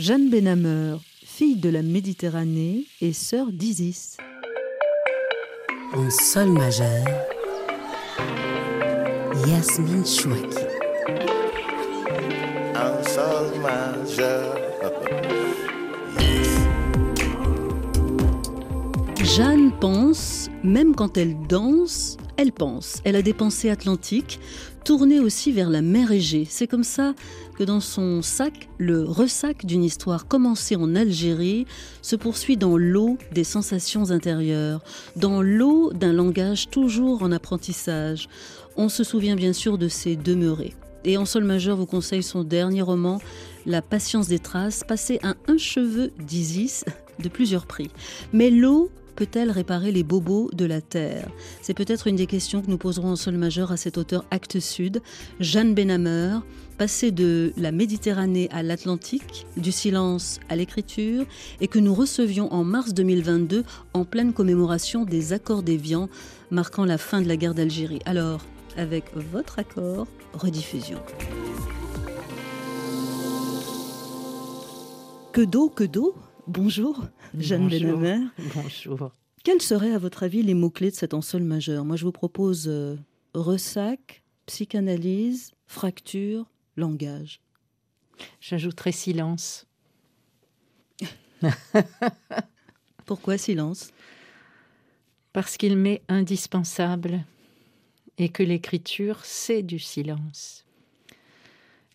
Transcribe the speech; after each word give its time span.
Jeanne 0.00 0.30
Benhammer, 0.30 0.96
fille 1.22 1.56
de 1.56 1.68
la 1.68 1.82
Méditerranée 1.82 2.86
et 3.02 3.12
sœur 3.12 3.52
d'Isis. 3.52 4.16
En 5.92 6.08
sol 6.08 6.48
majeur, 6.52 7.04
Yasmine 9.46 10.06
Chouaki. 10.06 10.56
En 12.74 13.04
sol 13.10 13.60
majeur. 13.60 14.56
Jeanne 19.22 19.70
pense, 19.80 20.48
même 20.64 20.94
quand 20.94 21.18
elle 21.18 21.36
danse, 21.46 22.16
elle 22.40 22.52
pense. 22.52 23.02
Elle 23.04 23.16
a 23.16 23.22
des 23.22 23.34
pensées 23.34 23.68
atlantiques, 23.68 24.40
tournées 24.82 25.20
aussi 25.20 25.52
vers 25.52 25.68
la 25.68 25.82
mer 25.82 26.10
Égée. 26.10 26.46
C'est 26.48 26.66
comme 26.66 26.84
ça 26.84 27.14
que 27.58 27.64
dans 27.64 27.80
son 27.80 28.22
sac, 28.22 28.70
le 28.78 29.04
ressac 29.04 29.66
d'une 29.66 29.84
histoire 29.84 30.26
commencée 30.26 30.74
en 30.74 30.94
Algérie 30.94 31.66
se 32.00 32.16
poursuit 32.16 32.56
dans 32.56 32.78
l'eau 32.78 33.18
des 33.32 33.44
sensations 33.44 34.10
intérieures, 34.10 34.82
dans 35.16 35.42
l'eau 35.42 35.92
d'un 35.92 36.14
langage 36.14 36.70
toujours 36.70 37.22
en 37.22 37.30
apprentissage. 37.30 38.30
On 38.74 38.88
se 38.88 39.04
souvient 39.04 39.36
bien 39.36 39.52
sûr 39.52 39.76
de 39.76 39.88
ses 39.88 40.16
demeurés. 40.16 40.72
Et 41.04 41.18
en 41.18 41.26
sol 41.26 41.44
majeur 41.44 41.76
vous 41.76 41.86
conseille 41.86 42.22
son 42.22 42.42
dernier 42.42 42.80
roman, 42.80 43.20
La 43.66 43.82
patience 43.82 44.28
des 44.28 44.38
traces, 44.38 44.82
passé 44.82 45.18
à 45.22 45.34
un 45.46 45.58
cheveu 45.58 46.10
d'Isis 46.18 46.86
de 47.18 47.28
plusieurs 47.28 47.66
prix. 47.66 47.90
Mais 48.32 48.48
l'eau 48.48 48.90
peut-elle 49.14 49.50
réparer 49.50 49.92
les 49.92 50.02
bobos 50.02 50.50
de 50.52 50.64
la 50.64 50.80
Terre? 50.80 51.28
C'est 51.62 51.74
peut-être 51.74 52.06
une 52.06 52.16
des 52.16 52.26
questions 52.26 52.62
que 52.62 52.70
nous 52.70 52.78
poserons 52.78 53.10
en 53.10 53.16
sol 53.16 53.36
majeur 53.36 53.72
à 53.72 53.76
cet 53.76 53.98
auteur 53.98 54.24
Acte 54.30 54.60
Sud, 54.60 55.02
Jeanne 55.40 55.74
Benhammer, 55.74 56.38
passé 56.78 57.10
de 57.10 57.52
la 57.56 57.72
Méditerranée 57.72 58.48
à 58.50 58.62
l'Atlantique, 58.62 59.46
du 59.56 59.72
silence 59.72 60.40
à 60.48 60.56
l'écriture, 60.56 61.26
et 61.60 61.68
que 61.68 61.78
nous 61.78 61.94
recevions 61.94 62.52
en 62.52 62.64
mars 62.64 62.94
2022 62.94 63.64
en 63.92 64.04
pleine 64.04 64.32
commémoration 64.32 65.04
des 65.04 65.32
accords 65.32 65.62
d'Évian, 65.62 66.08
marquant 66.50 66.84
la 66.84 66.98
fin 66.98 67.20
de 67.20 67.28
la 67.28 67.36
guerre 67.36 67.54
d'Algérie. 67.54 68.00
Alors, 68.06 68.40
avec 68.76 69.04
votre 69.14 69.58
accord, 69.58 70.06
rediffusion. 70.32 70.98
Que 75.32 75.42
d'eau, 75.42 75.68
que 75.68 75.84
d'eau 75.84 76.14
Bonjour, 76.46 77.04
Jeanne 77.38 77.68
Benhammer. 77.68 78.18
Bonjour. 78.54 79.12
Quels 79.44 79.62
seraient, 79.62 79.92
à 79.92 79.98
votre 79.98 80.22
avis, 80.22 80.42
les 80.42 80.54
mots-clés 80.54 80.90
de 80.90 80.96
cet 80.96 81.14
ensemble 81.14 81.44
majeur? 81.44 81.84
Moi, 81.84 81.96
je 81.96 82.04
vous 82.04 82.12
propose 82.12 82.66
euh, 82.68 82.96
ressac, 83.34 84.22
psychanalyse, 84.46 85.52
fracture, 85.66 86.46
langage. 86.76 87.40
J'ajouterai 88.40 88.92
silence. 88.92 89.66
Pourquoi 93.06 93.38
silence? 93.38 93.92
Parce 95.32 95.56
qu'il 95.56 95.76
m'est 95.76 96.02
indispensable 96.08 97.24
et 98.18 98.28
que 98.28 98.42
l'écriture, 98.42 99.24
c'est 99.24 99.62
du 99.62 99.78
silence. 99.78 100.66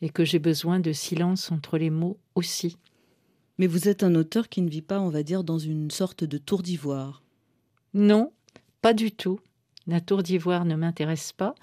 Et 0.01 0.09
que 0.09 0.25
j'ai 0.25 0.39
besoin 0.39 0.79
de 0.79 0.93
silence 0.93 1.51
entre 1.51 1.77
les 1.77 1.89
mots 1.89 2.17
aussi. 2.33 2.77
Mais 3.57 3.67
vous 3.67 3.87
êtes 3.87 4.03
un 4.03 4.15
auteur 4.15 4.49
qui 4.49 4.61
ne 4.61 4.69
vit 4.69 4.81
pas, 4.81 4.99
on 4.99 5.09
va 5.09 5.23
dire, 5.23 5.43
dans 5.43 5.59
une 5.59 5.91
sorte 5.91 6.23
de 6.23 6.37
tour 6.37 6.61
d'ivoire. 6.61 7.23
Non, 7.93 8.31
pas 8.81 8.93
du 8.93 9.11
tout. 9.11 9.39
La 9.87 10.01
tour 10.01 10.23
d'ivoire 10.23 10.65
ne 10.65 10.75
m'intéresse 10.75 11.31
pas. 11.31 11.55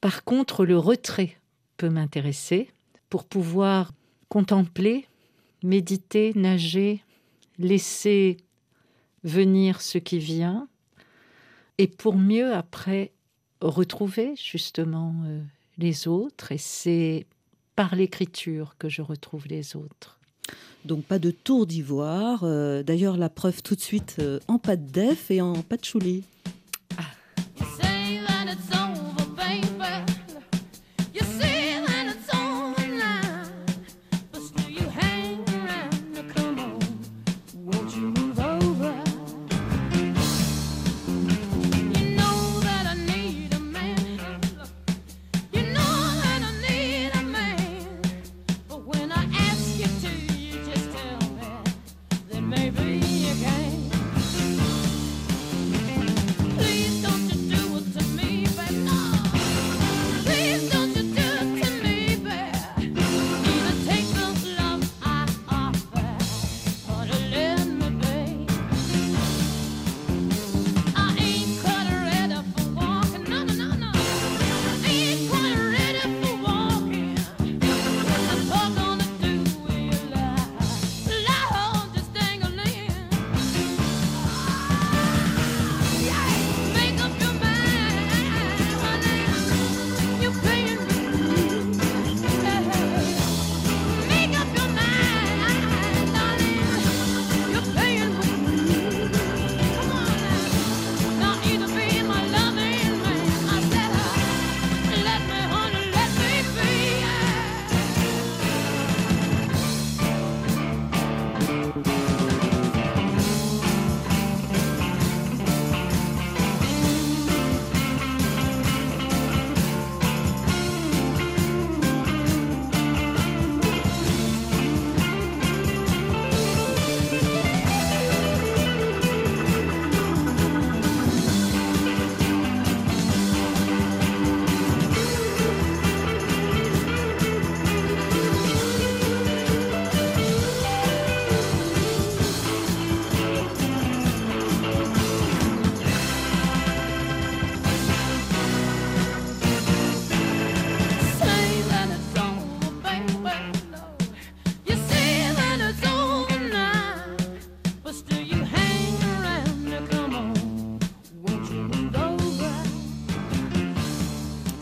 Par 0.00 0.24
contre, 0.24 0.64
le 0.64 0.78
retrait 0.78 1.36
peut 1.76 1.90
m'intéresser 1.90 2.70
pour 3.10 3.24
pouvoir 3.24 3.92
contempler, 4.28 5.06
méditer, 5.62 6.32
nager, 6.34 7.02
laisser 7.58 8.38
venir 9.24 9.80
ce 9.80 9.98
qui 9.98 10.18
vient, 10.18 10.68
et 11.78 11.86
pour 11.86 12.16
mieux 12.16 12.54
après 12.54 13.12
retrouver 13.60 14.34
justement 14.36 15.14
euh, 15.26 15.40
les 15.78 16.08
autres. 16.08 16.52
Et 16.52 16.58
c'est 16.58 17.26
par 17.74 17.94
l'écriture 17.94 18.76
que 18.78 18.88
je 18.88 19.02
retrouve 19.02 19.46
les 19.48 19.76
autres. 19.76 20.18
Donc 20.84 21.04
pas 21.04 21.18
de 21.18 21.30
tour 21.30 21.66
d'ivoire. 21.66 22.40
Euh, 22.42 22.82
D'ailleurs, 22.82 23.16
la 23.16 23.28
preuve 23.28 23.62
tout 23.62 23.74
de 23.74 23.80
suite 23.80 24.16
euh, 24.20 24.38
en 24.48 24.58
pâte 24.58 24.86
d'œuf 24.92 25.30
et 25.30 25.40
en 25.40 25.54
patchouli. 25.62 26.22
You 26.46 26.65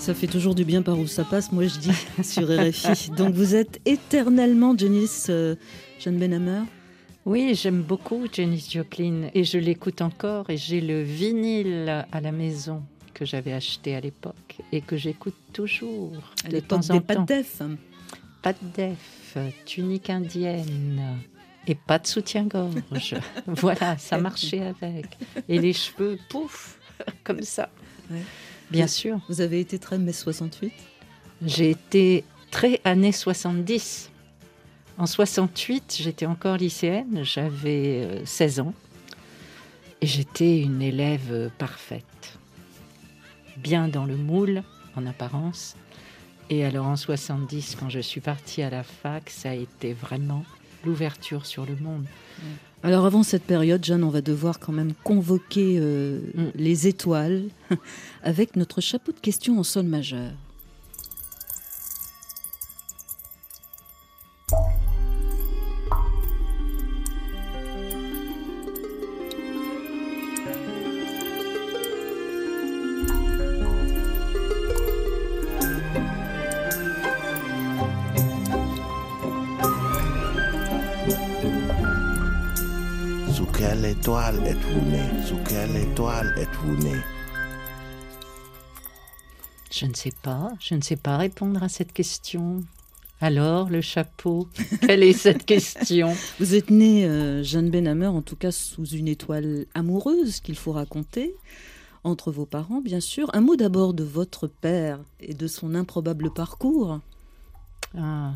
Ça 0.04 0.12
fait 0.12 0.26
toujours 0.26 0.54
du 0.54 0.66
bien 0.66 0.82
par 0.82 0.98
où 0.98 1.06
ça 1.06 1.24
passe, 1.24 1.50
moi 1.50 1.66
je 1.66 1.78
dis, 1.78 1.90
sur 2.22 2.46
RFI. 2.46 3.10
Donc 3.12 3.32
vous 3.32 3.54
êtes 3.54 3.80
éternellement 3.86 4.76
Janice 4.76 5.28
euh, 5.30 5.54
Jeanne 5.98 6.18
Benhammer 6.18 6.60
Oui, 7.24 7.54
j'aime 7.54 7.80
beaucoup 7.80 8.26
Janis 8.30 8.68
Joplin 8.70 9.30
et 9.32 9.44
je 9.44 9.56
l'écoute 9.56 10.02
encore 10.02 10.50
et 10.50 10.58
j'ai 10.58 10.82
le 10.82 11.00
vinyle 11.00 12.04
à 12.12 12.20
la 12.20 12.32
maison 12.32 12.82
que 13.14 13.24
j'avais 13.24 13.54
acheté 13.54 13.94
à 13.94 14.00
l'époque 14.00 14.58
et 14.72 14.82
que 14.82 14.98
j'écoute 14.98 15.36
toujours 15.54 16.12
à 16.44 16.48
de 16.50 16.60
temps 16.60 16.90
en 16.90 17.00
temps. 17.00 17.22
d'œuf. 17.22 17.62
pas 18.42 18.52
de 18.52 18.58
def, 18.76 19.38
tunique 19.64 20.10
indienne 20.10 21.18
et 21.66 21.74
pas 21.74 21.98
de 21.98 22.06
soutien-gorge. 22.06 22.74
voilà, 23.46 23.96
ça 23.96 24.18
marchait 24.18 24.60
avec. 24.60 25.06
Et 25.48 25.58
les 25.58 25.72
cheveux, 25.72 26.18
pouf, 26.28 26.78
comme 27.24 27.40
ça. 27.40 27.70
Ouais. 28.10 28.20
Bien 28.74 28.86
sûr. 28.88 29.20
Vous 29.28 29.40
avez 29.40 29.60
été 29.60 29.78
très 29.78 29.98
mai 29.98 30.12
68 30.12 30.72
J'ai 31.46 31.70
été 31.70 32.24
très 32.50 32.80
années 32.84 33.12
70. 33.12 34.10
En 34.98 35.06
68, 35.06 35.96
j'étais 36.00 36.26
encore 36.26 36.56
lycéenne, 36.56 37.20
j'avais 37.22 38.04
euh, 38.04 38.24
16 38.24 38.60
ans 38.60 38.74
et 40.00 40.06
j'étais 40.06 40.60
une 40.60 40.82
élève 40.82 41.32
euh, 41.32 41.48
parfaite. 41.56 42.38
Bien 43.56 43.88
dans 43.88 44.04
le 44.04 44.16
moule, 44.16 44.62
en 44.96 45.06
apparence. 45.06 45.76
Et 46.50 46.64
alors 46.64 46.86
en 46.86 46.96
70, 46.96 47.76
quand 47.78 47.88
je 47.88 48.00
suis 48.00 48.20
partie 48.20 48.62
à 48.62 48.70
la 48.70 48.82
fac, 48.82 49.30
ça 49.30 49.50
a 49.50 49.54
été 49.54 49.92
vraiment 49.92 50.44
l'ouverture 50.84 51.46
sur 51.46 51.64
le 51.64 51.76
monde. 51.76 52.06
Alors 52.84 53.06
avant 53.06 53.22
cette 53.22 53.44
période, 53.44 53.82
Jeanne, 53.82 54.04
on 54.04 54.10
va 54.10 54.20
devoir 54.20 54.60
quand 54.60 54.72
même 54.72 54.92
convoquer 55.04 55.78
euh, 55.80 56.18
Mm. 56.34 56.50
les 56.54 56.86
étoiles 56.86 57.44
avec 58.22 58.56
notre 58.56 58.82
chapeau 58.82 59.12
de 59.12 59.20
questions 59.20 59.58
en 59.58 59.62
sol 59.62 59.86
majeur. 59.86 60.32
Sous 83.34 83.46
quelle 83.46 83.84
étoile 83.84 84.46
êtes-vous 84.46 84.90
né? 84.92 85.24
Sous 85.26 85.38
quelle 85.38 85.74
étoile 85.74 86.32
êtes-vous 86.38 86.76
né? 86.76 87.00
Je 89.72 89.86
ne 89.86 89.94
sais 89.94 90.12
pas, 90.22 90.52
je 90.60 90.76
ne 90.76 90.80
sais 90.80 90.94
pas 90.94 91.16
répondre 91.16 91.60
à 91.60 91.68
cette 91.68 91.92
question. 91.92 92.62
Alors, 93.20 93.70
le 93.70 93.80
chapeau, 93.80 94.48
quelle 94.82 95.02
est 95.02 95.14
cette 95.14 95.44
question? 95.44 96.14
Vous 96.38 96.54
êtes 96.54 96.70
née, 96.70 97.06
euh, 97.06 97.42
Jeanne 97.42 97.70
Benhammer, 97.70 98.06
en 98.06 98.22
tout 98.22 98.36
cas 98.36 98.52
sous 98.52 98.86
une 98.86 99.08
étoile 99.08 99.66
amoureuse 99.74 100.38
qu'il 100.38 100.54
faut 100.54 100.70
raconter, 100.70 101.34
entre 102.04 102.30
vos 102.30 102.46
parents, 102.46 102.80
bien 102.80 103.00
sûr. 103.00 103.30
Un 103.34 103.40
mot 103.40 103.56
d'abord 103.56 103.94
de 103.94 104.04
votre 104.04 104.46
père 104.46 105.00
et 105.18 105.34
de 105.34 105.48
son 105.48 105.74
improbable 105.74 106.32
parcours. 106.32 107.00
Ah, 107.98 108.34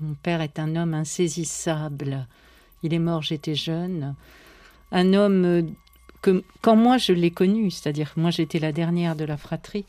Mon 0.00 0.14
père 0.14 0.40
est 0.40 0.58
un 0.58 0.74
homme 0.74 0.94
insaisissable. 0.94 2.26
Il 2.82 2.94
est 2.94 2.98
mort, 2.98 3.22
j'étais 3.22 3.54
jeune. 3.54 4.14
Un 4.92 5.12
homme 5.12 5.44
euh, 5.44 5.62
que, 6.22 6.42
quand 6.62 6.76
moi 6.76 6.98
je 6.98 7.12
l'ai 7.12 7.30
connu, 7.30 7.70
c'est-à-dire 7.70 8.14
que 8.14 8.20
moi 8.20 8.30
j'étais 8.30 8.58
la 8.58 8.72
dernière 8.72 9.16
de 9.16 9.24
la 9.24 9.36
fratrie, 9.36 9.84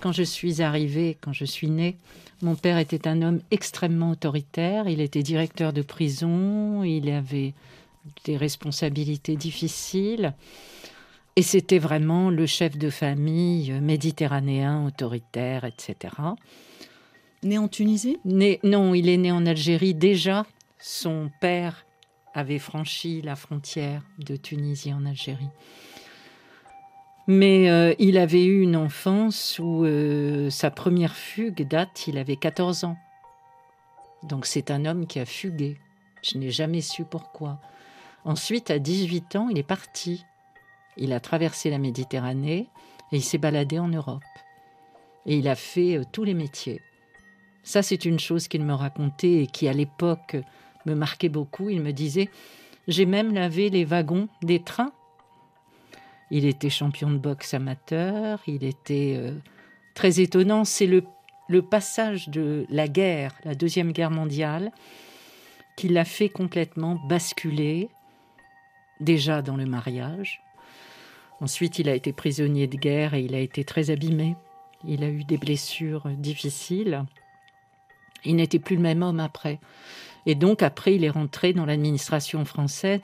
quand 0.00 0.12
je 0.12 0.22
suis 0.22 0.62
arrivée, 0.62 1.18
quand 1.20 1.32
je 1.32 1.44
suis 1.44 1.68
née, 1.68 1.96
mon 2.42 2.54
père 2.54 2.78
était 2.78 3.06
un 3.06 3.20
homme 3.20 3.40
extrêmement 3.50 4.10
autoritaire. 4.10 4.88
Il 4.88 5.00
était 5.00 5.22
directeur 5.22 5.72
de 5.72 5.82
prison, 5.82 6.82
il 6.84 7.10
avait 7.10 7.52
des 8.24 8.36
responsabilités 8.36 9.36
difficiles. 9.36 10.32
Et 11.36 11.42
c'était 11.42 11.78
vraiment 11.78 12.30
le 12.30 12.46
chef 12.46 12.76
de 12.76 12.90
famille 12.90 13.72
euh, 13.72 13.80
méditerranéen, 13.80 14.84
autoritaire, 14.86 15.64
etc. 15.64 16.14
Né 17.42 17.58
en 17.58 17.68
Tunisie? 17.68 18.18
Né- 18.24 18.58
non, 18.64 18.94
il 18.94 19.08
est 19.08 19.16
né 19.16 19.30
en 19.32 19.46
Algérie. 19.46 19.94
Déjà, 19.94 20.44
son 20.78 21.30
père 21.40 21.86
avait 22.34 22.58
franchi 22.58 23.22
la 23.22 23.36
frontière 23.36 24.02
de 24.18 24.36
Tunisie 24.36 24.92
en 24.92 25.04
Algérie. 25.06 25.50
Mais 27.26 27.70
euh, 27.70 27.94
il 27.98 28.18
avait 28.18 28.44
eu 28.44 28.60
une 28.60 28.76
enfance 28.76 29.58
où 29.58 29.84
euh, 29.84 30.50
sa 30.50 30.70
première 30.70 31.14
fugue 31.14 31.66
date, 31.66 32.06
il 32.08 32.18
avait 32.18 32.36
14 32.36 32.84
ans. 32.84 32.96
Donc 34.22 34.46
c'est 34.46 34.70
un 34.70 34.84
homme 34.84 35.06
qui 35.06 35.20
a 35.20 35.26
fugué. 35.26 35.78
Je 36.22 36.38
n'ai 36.38 36.50
jamais 36.50 36.80
su 36.80 37.04
pourquoi. 37.04 37.60
Ensuite, 38.24 38.70
à 38.70 38.78
18 38.78 39.36
ans, 39.36 39.48
il 39.48 39.58
est 39.58 39.62
parti. 39.62 40.24
Il 40.96 41.12
a 41.12 41.20
traversé 41.20 41.70
la 41.70 41.78
Méditerranée 41.78 42.68
et 43.12 43.16
il 43.16 43.22
s'est 43.22 43.38
baladé 43.38 43.78
en 43.78 43.88
Europe. 43.88 44.22
Et 45.26 45.36
il 45.36 45.48
a 45.48 45.54
fait 45.54 45.98
euh, 45.98 46.04
tous 46.10 46.24
les 46.24 46.34
métiers. 46.34 46.80
Ça, 47.62 47.82
c'est 47.82 48.04
une 48.04 48.18
chose 48.18 48.48
qu'il 48.48 48.64
me 48.64 48.74
racontait 48.74 49.42
et 49.42 49.46
qui, 49.46 49.68
à 49.68 49.72
l'époque, 49.72 50.36
me 50.86 50.94
marquait 50.94 51.28
beaucoup. 51.28 51.70
Il 51.70 51.80
me 51.82 51.92
disait 51.92 52.28
J'ai 52.88 53.06
même 53.06 53.34
lavé 53.34 53.70
les 53.70 53.84
wagons 53.84 54.28
des 54.42 54.62
trains. 54.62 54.92
Il 56.30 56.46
était 56.46 56.70
champion 56.70 57.10
de 57.10 57.18
boxe 57.18 57.54
amateur. 57.54 58.40
Il 58.46 58.64
était 58.64 59.16
euh, 59.18 59.32
très 59.94 60.20
étonnant. 60.20 60.64
C'est 60.64 60.86
le, 60.86 61.04
le 61.48 61.62
passage 61.62 62.28
de 62.28 62.66
la 62.70 62.88
guerre, 62.88 63.34
la 63.44 63.54
Deuxième 63.54 63.92
Guerre 63.92 64.12
mondiale, 64.12 64.70
qui 65.76 65.88
l'a 65.88 66.04
fait 66.04 66.28
complètement 66.28 67.00
basculer, 67.08 67.88
déjà 69.00 69.42
dans 69.42 69.56
le 69.56 69.66
mariage. 69.66 70.42
Ensuite, 71.40 71.78
il 71.78 71.88
a 71.88 71.94
été 71.94 72.12
prisonnier 72.12 72.66
de 72.66 72.76
guerre 72.76 73.14
et 73.14 73.22
il 73.22 73.34
a 73.34 73.40
été 73.40 73.64
très 73.64 73.90
abîmé. 73.90 74.36
Il 74.84 75.02
a 75.02 75.08
eu 75.08 75.24
des 75.24 75.38
blessures 75.38 76.06
difficiles. 76.10 77.04
Il 78.24 78.36
n'était 78.36 78.58
plus 78.58 78.76
le 78.76 78.82
même 78.82 79.02
homme 79.02 79.20
après. 79.20 79.58
Et 80.26 80.34
donc 80.34 80.62
après, 80.62 80.94
il 80.94 81.04
est 81.04 81.10
rentré 81.10 81.52
dans 81.52 81.66
l'administration 81.66 82.44
française. 82.44 83.00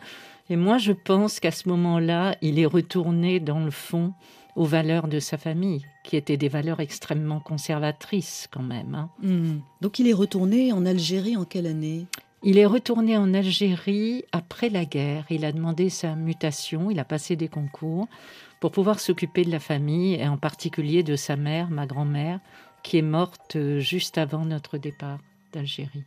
Et 0.49 0.57
moi, 0.57 0.79
je 0.79 0.93
pense 0.93 1.41
qu'à 1.41 1.51
ce 1.51 1.69
moment-là, 1.69 2.37
il 2.41 2.59
est 2.59 2.67
retourné 2.67 3.41
dans 3.41 3.61
le 3.61 3.71
fond 3.71 4.13
aux 4.55 4.65
valeurs 4.65 5.09
de 5.09 5.21
sa 5.21 5.37
famille, 5.37 5.85
qui 6.03 6.17
étaient 6.17 6.39
des 6.39 6.49
valeurs 6.49 6.81
extrêmement 6.81 7.41
conservatrices 7.41 8.49
quand 8.51 8.63
même. 8.63 8.95
hein. 8.95 9.11
Hmm. 9.23 9.59
Donc 9.83 9.99
il 9.99 10.09
est 10.09 10.15
retourné 10.15 10.73
en 10.73 10.87
Algérie 10.87 11.37
en 11.37 11.45
quelle 11.45 11.67
année? 11.67 12.07
Il 12.43 12.59
est 12.59 12.67
retourné 12.67 13.17
en 13.17 13.35
Algérie 13.35 14.25
après 14.33 14.69
la 14.69 14.85
guerre. 14.85 15.25
Il 15.31 15.45
a 15.45 15.53
demandé 15.53 15.91
sa 15.91 16.15
mutation, 16.15 16.91
il 16.91 16.99
a 17.01 17.05
passé 17.05 17.35
des 17.35 17.49
concours 17.49 18.07
pour 18.61 18.71
pouvoir 18.71 19.01
s'occuper 19.01 19.45
de 19.45 19.51
la 19.51 19.59
famille 19.59 20.15
et 20.15 20.29
en 20.29 20.39
particulier 20.39 21.03
de 21.03 21.17
sa 21.17 21.37
mère, 21.37 21.69
ma 21.71 21.87
grand-mère, 21.87 22.41
qui 22.83 22.99
est 22.99 23.03
morte 23.03 23.57
euh, 23.57 23.81
juste 23.81 24.17
avant 24.17 24.45
notre 24.45 24.79
départ 24.79 25.19
d'Algérie. 25.53 26.05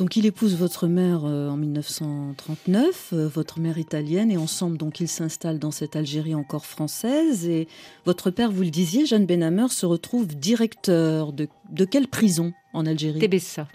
Donc 0.00 0.16
il 0.16 0.24
épouse 0.24 0.56
votre 0.56 0.86
mère 0.86 1.26
euh, 1.26 1.50
en 1.50 1.58
1939, 1.58 3.10
euh, 3.12 3.28
votre 3.28 3.60
mère 3.60 3.76
italienne, 3.76 4.30
et 4.30 4.38
ensemble 4.38 4.78
donc 4.78 4.98
ils 4.98 5.08
s'installent 5.08 5.58
dans 5.58 5.70
cette 5.70 5.94
Algérie 5.94 6.34
encore 6.34 6.64
française. 6.64 7.46
Et 7.46 7.68
votre 8.06 8.30
père, 8.30 8.50
vous 8.50 8.62
le 8.62 8.70
disiez, 8.70 9.04
Jeanne 9.04 9.26
Benhammer 9.26 9.68
se 9.68 9.84
retrouve 9.84 10.26
directeur 10.26 11.34
de, 11.34 11.48
de 11.68 11.84
quelle 11.84 12.08
prison 12.08 12.54
en 12.72 12.86
Algérie? 12.86 13.18
Tébessa. 13.18 13.68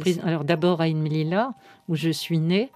Prison- 0.00 0.22
Alors 0.24 0.42
d'abord 0.44 0.80
à 0.80 0.86
Inmelilla, 0.86 1.54
où 1.88 1.94
je 1.94 2.10
suis 2.10 2.40
née. 2.40 2.72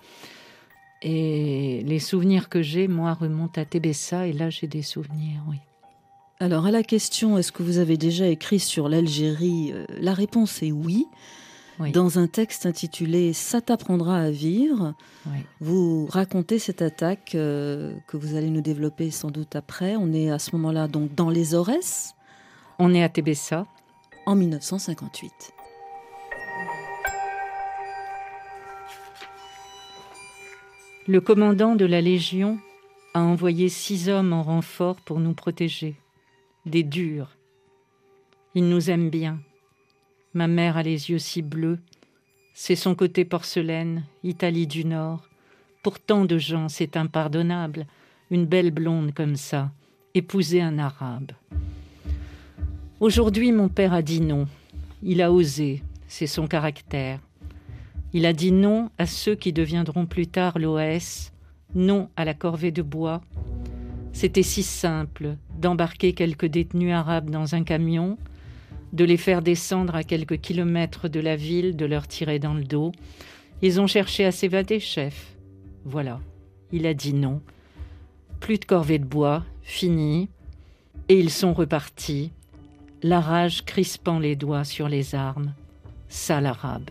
Et 1.02 1.82
les 1.84 1.98
souvenirs 1.98 2.48
que 2.48 2.62
j'ai, 2.62 2.86
moi, 2.86 3.12
remontent 3.12 3.60
à 3.60 3.64
Tébessa. 3.64 4.28
Et 4.28 4.32
là, 4.32 4.50
j'ai 4.50 4.68
des 4.68 4.82
souvenirs, 4.82 5.42
oui. 5.48 5.56
Alors 6.38 6.66
à 6.66 6.70
la 6.70 6.84
question 6.84 7.38
est-ce 7.38 7.50
que 7.50 7.64
vous 7.64 7.78
avez 7.78 7.96
déjà 7.96 8.28
écrit 8.28 8.60
sur 8.60 8.88
l'Algérie 8.88 9.72
euh, 9.72 9.84
La 10.00 10.14
réponse 10.14 10.62
est 10.62 10.70
oui. 10.70 11.06
Oui. 11.78 11.90
Dans 11.92 12.18
un 12.18 12.26
texte 12.26 12.66
intitulé 12.66 13.32
Ça 13.32 13.60
t'apprendra 13.62 14.18
à 14.18 14.30
vivre, 14.30 14.94
oui. 15.26 15.38
vous 15.60 16.06
racontez 16.06 16.58
cette 16.58 16.82
attaque 16.82 17.34
euh, 17.34 17.94
que 18.08 18.16
vous 18.18 18.36
allez 18.36 18.50
nous 18.50 18.60
développer 18.60 19.10
sans 19.10 19.30
doute 19.30 19.56
après. 19.56 19.96
On 19.96 20.12
est 20.12 20.30
à 20.30 20.38
ce 20.38 20.54
moment-là 20.56 20.86
donc 20.86 21.14
dans 21.14 21.30
les 21.30 21.54
Aurès 21.54 22.14
On 22.78 22.92
est 22.94 23.02
à 23.02 23.08
Tébessa. 23.08 23.66
en 24.26 24.34
1958. 24.36 25.32
Le 31.08 31.20
commandant 31.20 31.74
de 31.74 31.84
la 31.84 32.00
Légion 32.00 32.58
a 33.14 33.20
envoyé 33.22 33.68
six 33.68 34.08
hommes 34.08 34.32
en 34.32 34.42
renfort 34.42 34.96
pour 34.96 35.18
nous 35.18 35.34
protéger. 35.34 35.96
Des 36.64 36.82
durs. 36.84 37.36
Il 38.54 38.68
nous 38.68 38.90
aime 38.90 39.10
bien. 39.10 39.40
Ma 40.34 40.46
mère 40.46 40.78
a 40.78 40.82
les 40.82 41.10
yeux 41.10 41.18
si 41.18 41.42
bleus. 41.42 41.78
C'est 42.54 42.76
son 42.76 42.94
côté 42.94 43.26
porcelaine, 43.26 44.04
Italie 44.24 44.66
du 44.66 44.86
Nord. 44.86 45.28
Pour 45.82 46.00
tant 46.00 46.24
de 46.24 46.38
gens, 46.38 46.68
c'est 46.70 46.96
impardonnable. 46.96 47.86
Une 48.30 48.46
belle 48.46 48.70
blonde 48.70 49.12
comme 49.12 49.36
ça, 49.36 49.70
épouser 50.14 50.62
un 50.62 50.78
arabe. 50.78 51.32
Aujourd'hui, 53.00 53.52
mon 53.52 53.68
père 53.68 53.92
a 53.92 54.00
dit 54.00 54.22
non. 54.22 54.46
Il 55.02 55.20
a 55.20 55.30
osé, 55.30 55.82
c'est 56.08 56.26
son 56.26 56.46
caractère. 56.46 57.20
Il 58.14 58.24
a 58.24 58.32
dit 58.32 58.52
non 58.52 58.90
à 58.96 59.06
ceux 59.06 59.34
qui 59.34 59.52
deviendront 59.52 60.06
plus 60.06 60.28
tard 60.28 60.58
l'OS, 60.58 61.32
non 61.74 62.08
à 62.16 62.24
la 62.24 62.32
corvée 62.32 62.70
de 62.70 62.82
bois. 62.82 63.20
C'était 64.12 64.42
si 64.42 64.62
simple 64.62 65.36
d'embarquer 65.58 66.14
quelques 66.14 66.46
détenus 66.46 66.94
arabes 66.94 67.28
dans 67.28 67.54
un 67.54 67.64
camion, 67.64 68.16
de 68.92 69.04
les 69.04 69.16
faire 69.16 69.42
descendre 69.42 69.94
à 69.94 70.04
quelques 70.04 70.40
kilomètres 70.40 71.08
de 71.08 71.20
la 71.20 71.36
ville, 71.36 71.76
de 71.76 71.86
leur 71.86 72.06
tirer 72.06 72.38
dans 72.38 72.54
le 72.54 72.64
dos. 72.64 72.92
Ils 73.62 73.80
ont 73.80 73.86
cherché 73.86 74.24
à 74.24 74.32
s'évader, 74.32 74.80
chef. 74.80 75.36
Voilà. 75.84 76.20
Il 76.72 76.86
a 76.86 76.94
dit 76.94 77.14
non. 77.14 77.40
Plus 78.40 78.58
de 78.58 78.64
corvée 78.64 78.98
de 78.98 79.04
bois, 79.04 79.44
fini. 79.62 80.28
Et 81.08 81.18
ils 81.18 81.30
sont 81.30 81.52
repartis, 81.52 82.32
la 83.02 83.20
rage 83.20 83.64
crispant 83.64 84.18
les 84.18 84.36
doigts 84.36 84.64
sur 84.64 84.88
les 84.88 85.14
armes. 85.14 85.54
Sale 86.08 86.46
arabe. 86.46 86.90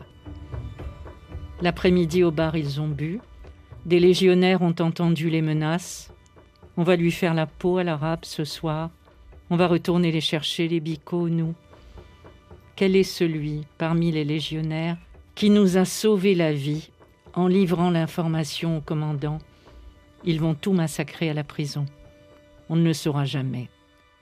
L'après-midi 1.61 2.23
au 2.23 2.31
bar, 2.31 2.55
ils 2.57 2.81
ont 2.81 2.87
bu. 2.87 3.19
Des 3.85 3.99
légionnaires 3.99 4.61
ont 4.61 4.75
entendu 4.79 5.29
les 5.29 5.41
menaces. 5.41 6.11
On 6.77 6.83
va 6.83 6.95
lui 6.95 7.11
faire 7.11 7.33
la 7.33 7.45
peau 7.45 7.77
à 7.77 7.83
l'arabe 7.83 8.23
ce 8.23 8.43
soir. 8.43 8.89
On 9.49 9.55
va 9.55 9.67
retourner 9.67 10.11
les 10.11 10.21
chercher, 10.21 10.67
les 10.67 10.79
bicots, 10.79 11.29
nous. 11.29 11.53
Quel 12.81 12.95
est 12.95 13.03
celui, 13.03 13.67
parmi 13.77 14.11
les 14.11 14.23
légionnaires, 14.23 14.97
qui 15.35 15.51
nous 15.51 15.77
a 15.77 15.85
sauvé 15.85 16.33
la 16.33 16.51
vie 16.51 16.89
en 17.35 17.45
livrant 17.45 17.91
l'information 17.91 18.77
au 18.77 18.81
commandant? 18.81 19.37
Ils 20.23 20.41
vont 20.41 20.55
tout 20.55 20.73
massacrer 20.73 21.29
à 21.29 21.35
la 21.35 21.43
prison. 21.43 21.85
On 22.69 22.75
ne 22.75 22.83
le 22.83 22.93
saura 22.93 23.23
jamais. 23.23 23.69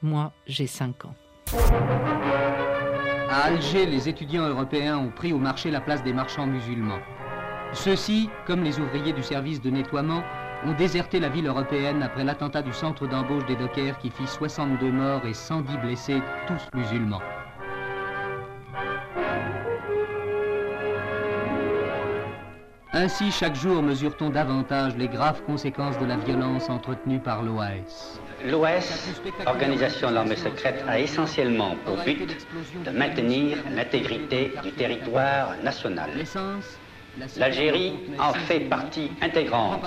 Moi, 0.02 0.34
j'ai 0.46 0.68
cinq 0.68 1.06
ans. 1.06 1.16
À 3.30 3.44
Alger, 3.44 3.86
les 3.86 4.10
étudiants 4.10 4.50
européens 4.50 4.98
ont 4.98 5.12
pris 5.12 5.32
au 5.32 5.40
marché 5.40 5.72
la 5.72 5.80
place 5.80 6.04
des 6.04 6.12
marchands 6.12 6.46
musulmans. 6.46 7.00
Ceux-ci, 7.72 8.30
comme 8.46 8.66
les 8.66 8.78
ouvriers 8.78 9.14
du 9.14 9.24
service 9.24 9.62
de 9.62 9.70
nettoiement, 9.70 10.22
ont 10.66 10.74
déserté 10.74 11.22
la 11.22 11.30
ville 11.30 11.48
européenne 11.48 12.04
après 12.04 12.26
l'attentat 12.26 12.62
du 12.62 12.74
centre 12.74 13.08
d'embauche 13.08 13.46
des 13.46 13.56
dockers 13.56 13.98
qui 14.00 14.10
fit 14.10 14.28
62 14.28 14.92
morts 14.92 15.26
et 15.26 15.34
110 15.34 15.78
blessés, 15.78 16.22
tous 16.46 16.78
musulmans. 16.78 17.22
Ainsi, 23.02 23.32
chaque 23.32 23.56
jour, 23.56 23.82
mesure-t-on 23.82 24.30
davantage 24.30 24.98
les 24.98 25.08
graves 25.08 25.42
conséquences 25.46 25.98
de 25.98 26.06
la 26.06 26.18
violence 26.18 26.70
entretenue 26.70 27.20
par 27.20 27.44
l'OAS. 27.44 28.20
L'OS, 28.46 29.22
organisation 29.46 30.10
de 30.10 30.16
l'armée 30.16 30.36
secrète, 30.36 30.84
a 30.86 31.00
essentiellement 31.00 31.78
pour 31.86 31.96
but 32.04 32.28
de 32.84 32.92
maintenir 32.92 33.58
l'intégrité 33.74 34.54
du 34.64 34.74
territoire 34.74 35.56
national. 35.64 36.10
L'essence 36.14 36.78
L'Algérie 37.38 37.94
en 38.20 38.34
fait 38.34 38.62
partie 38.62 39.12
intégrante. 39.22 39.82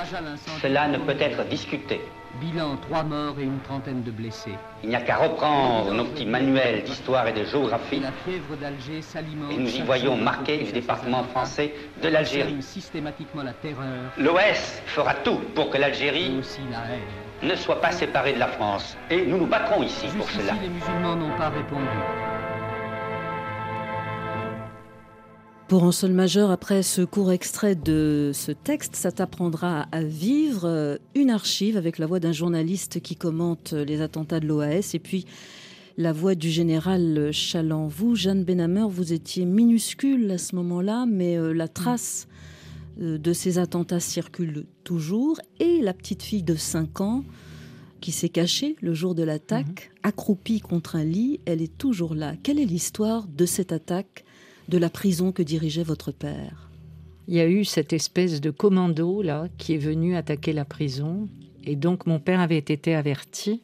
Cela 0.60 0.88
ne 0.88 0.98
peut 0.98 1.16
être 1.18 1.44
discuté. 1.48 2.00
Bilan, 2.40 2.76
trois 2.78 3.02
morts 3.02 3.38
et 3.38 3.42
une 3.42 3.60
trentaine 3.60 4.02
de 4.02 4.10
blessés. 4.10 4.54
Il 4.82 4.88
n'y 4.88 4.96
a 4.96 5.02
qu'à 5.02 5.16
reprendre 5.16 5.92
nos 5.92 6.04
petits 6.04 6.24
manuels 6.24 6.82
d'histoire 6.82 7.28
et 7.28 7.32
de 7.32 7.44
géographie 7.44 8.00
La 8.00 8.10
fièvre 8.24 8.56
d'Alger 8.58 9.00
et 9.50 9.56
nous 9.58 9.76
y 9.76 9.82
voyons 9.82 10.16
marqué 10.16 10.64
le 10.64 10.72
département 10.72 11.24
français 11.24 11.74
de 12.02 12.08
l'Algérie. 12.08 12.62
systématiquement 12.62 13.42
la 13.42 13.52
terreur 13.52 14.12
L'OS 14.16 14.80
fera 14.86 15.14
tout 15.14 15.40
pour 15.54 15.68
que 15.68 15.76
l'Algérie 15.76 16.40
ne 17.42 17.54
soit 17.54 17.80
pas 17.80 17.92
séparée 17.92 18.32
de 18.32 18.38
la 18.38 18.48
France. 18.48 18.96
Et 19.10 19.26
nous 19.26 19.36
nous 19.36 19.46
battrons 19.46 19.82
ici 19.82 20.06
pour 20.16 20.28
cela. 20.30 20.54
les 20.60 20.68
musulmans 20.68 21.16
n'ont 21.16 21.36
pas 21.36 21.50
répondu. 21.50 21.86
Pour 25.72 25.84
un 25.84 25.92
sol 25.92 26.12
majeur, 26.12 26.50
après 26.50 26.82
ce 26.82 27.00
court 27.00 27.32
extrait 27.32 27.74
de 27.74 28.30
ce 28.34 28.52
texte, 28.52 28.94
ça 28.94 29.10
t'apprendra 29.10 29.88
à 29.90 30.02
vivre 30.02 30.66
euh, 30.66 30.98
une 31.14 31.30
archive 31.30 31.78
avec 31.78 31.96
la 31.96 32.04
voix 32.04 32.20
d'un 32.20 32.32
journaliste 32.32 33.00
qui 33.00 33.16
commente 33.16 33.72
les 33.72 34.02
attentats 34.02 34.38
de 34.38 34.46
l'OAS 34.46 34.92
et 34.92 34.98
puis 34.98 35.24
la 35.96 36.12
voix 36.12 36.34
du 36.34 36.50
général 36.50 37.30
Chaland. 37.32 37.86
Vous, 37.86 38.16
Jeanne 38.16 38.44
Benhamer, 38.44 38.86
vous 38.86 39.14
étiez 39.14 39.46
minuscule 39.46 40.30
à 40.32 40.36
ce 40.36 40.56
moment-là, 40.56 41.06
mais 41.06 41.38
euh, 41.38 41.54
la 41.54 41.68
trace 41.68 42.28
euh, 43.00 43.16
de 43.16 43.32
ces 43.32 43.56
attentats 43.56 43.98
circule 43.98 44.66
toujours 44.84 45.40
et 45.58 45.80
la 45.80 45.94
petite 45.94 46.22
fille 46.22 46.42
de 46.42 46.54
5 46.54 47.00
ans 47.00 47.24
qui 48.02 48.12
s'est 48.12 48.28
cachée 48.28 48.76
le 48.82 48.92
jour 48.92 49.14
de 49.14 49.22
l'attaque, 49.22 49.90
accroupie 50.02 50.60
contre 50.60 50.96
un 50.96 51.04
lit, 51.04 51.40
elle 51.46 51.62
est 51.62 51.78
toujours 51.78 52.14
là. 52.14 52.34
Quelle 52.42 52.60
est 52.60 52.66
l'histoire 52.66 53.26
de 53.26 53.46
cette 53.46 53.72
attaque 53.72 54.26
de 54.68 54.78
la 54.78 54.90
prison 54.90 55.32
que 55.32 55.42
dirigeait 55.42 55.82
votre 55.82 56.12
père 56.12 56.70
Il 57.28 57.34
y 57.34 57.40
a 57.40 57.48
eu 57.48 57.64
cette 57.64 57.92
espèce 57.92 58.40
de 58.40 58.50
commando 58.50 59.22
là 59.22 59.48
qui 59.58 59.74
est 59.74 59.78
venu 59.78 60.16
attaquer 60.16 60.52
la 60.52 60.64
prison 60.64 61.28
et 61.64 61.76
donc 61.76 62.06
mon 62.06 62.18
père 62.18 62.40
avait 62.40 62.58
été 62.58 62.94
averti. 62.94 63.62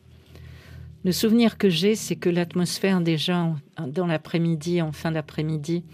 Le 1.05 1.12
souvenir 1.12 1.59
que 1.59 1.69
j'ai, 1.69 1.95
c'est 1.95 2.17
que 2.17 2.28
l'atmosphère 2.28 3.00
déjà 3.00 3.55
dans 3.87 4.07
l'après-midi, 4.07 4.83
en 4.83 4.93
fin 4.93 5.12
d'après-midi, 5.12 5.85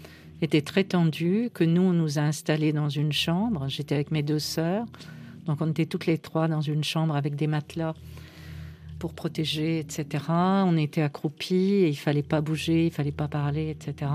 était 0.41 0.61
très 0.61 0.83
tendue, 0.83 1.49
que 1.53 1.63
nous 1.63 1.81
on 1.81 1.93
nous 1.93 2.19
a 2.19 2.23
installés 2.23 2.73
dans 2.73 2.89
une 2.89 3.11
chambre. 3.11 3.67
J'étais 3.67 3.95
avec 3.95 4.11
mes 4.11 4.23
deux 4.23 4.39
sœurs, 4.39 4.85
donc 5.45 5.61
on 5.61 5.69
était 5.69 5.85
toutes 5.85 6.05
les 6.05 6.17
trois 6.17 6.47
dans 6.47 6.61
une 6.61 6.83
chambre 6.83 7.15
avec 7.15 7.35
des 7.35 7.47
matelas 7.47 7.93
pour 8.99 9.13
protéger, 9.13 9.79
etc. 9.79 10.23
On 10.29 10.77
était 10.77 11.01
accroupis 11.01 11.55
et 11.55 11.89
il 11.89 11.95
fallait 11.95 12.23
pas 12.23 12.41
bouger, 12.41 12.87
il 12.87 12.91
fallait 12.91 13.11
pas 13.11 13.27
parler, 13.27 13.69
etc. 13.69 14.11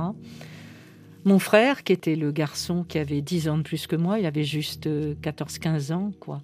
Mon 1.25 1.39
frère, 1.39 1.85
qui 1.85 1.93
était 1.93 2.17
le 2.17 2.33
garçon 2.33 2.83
qui 2.83 2.99
avait 2.99 3.21
10 3.21 3.49
ans 3.49 3.59
de 3.59 3.62
plus 3.62 3.87
que 3.87 3.97
moi, 3.97 4.19
il 4.19 4.27
avait 4.27 4.45
juste 4.45 4.87
euh, 4.87 5.15
14-15 5.23 5.93
ans, 5.93 6.12
quoi. 6.19 6.43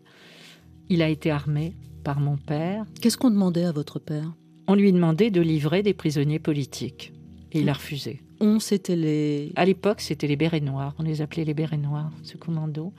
Il 0.89 1.03
a 1.03 1.09
été 1.09 1.31
armé 1.31 1.75
par 2.05 2.21
mon 2.21 2.37
père. 2.37 2.85
Qu'est-ce 3.01 3.17
qu'on 3.17 3.31
demandait 3.31 3.65
à 3.65 3.73
votre 3.73 3.99
père? 3.99 4.35
On 4.69 4.75
lui 4.75 4.93
demandait 4.93 5.31
de 5.31 5.41
livrer 5.41 5.83
des 5.83 5.95
prisonniers 5.95 6.39
politiques. 6.39 7.13
Et 7.53 7.61
il 7.61 7.69
a 7.69 7.73
refusé. 7.73 8.21
On, 8.39 8.61
c'était 8.61 8.97
les... 8.97 9.53
À 9.57 9.65
l'époque, 9.65 10.01
c'était 10.01 10.27
les 10.27 10.37
bérets 10.37 10.61
noirs. 10.61 10.95
On 10.99 11.03
les 11.03 11.23
appelait 11.23 11.45
les 11.45 11.55
bérets 11.55 11.79
noirs, 11.79 12.13
ce 12.23 12.37
commando. 12.37 12.93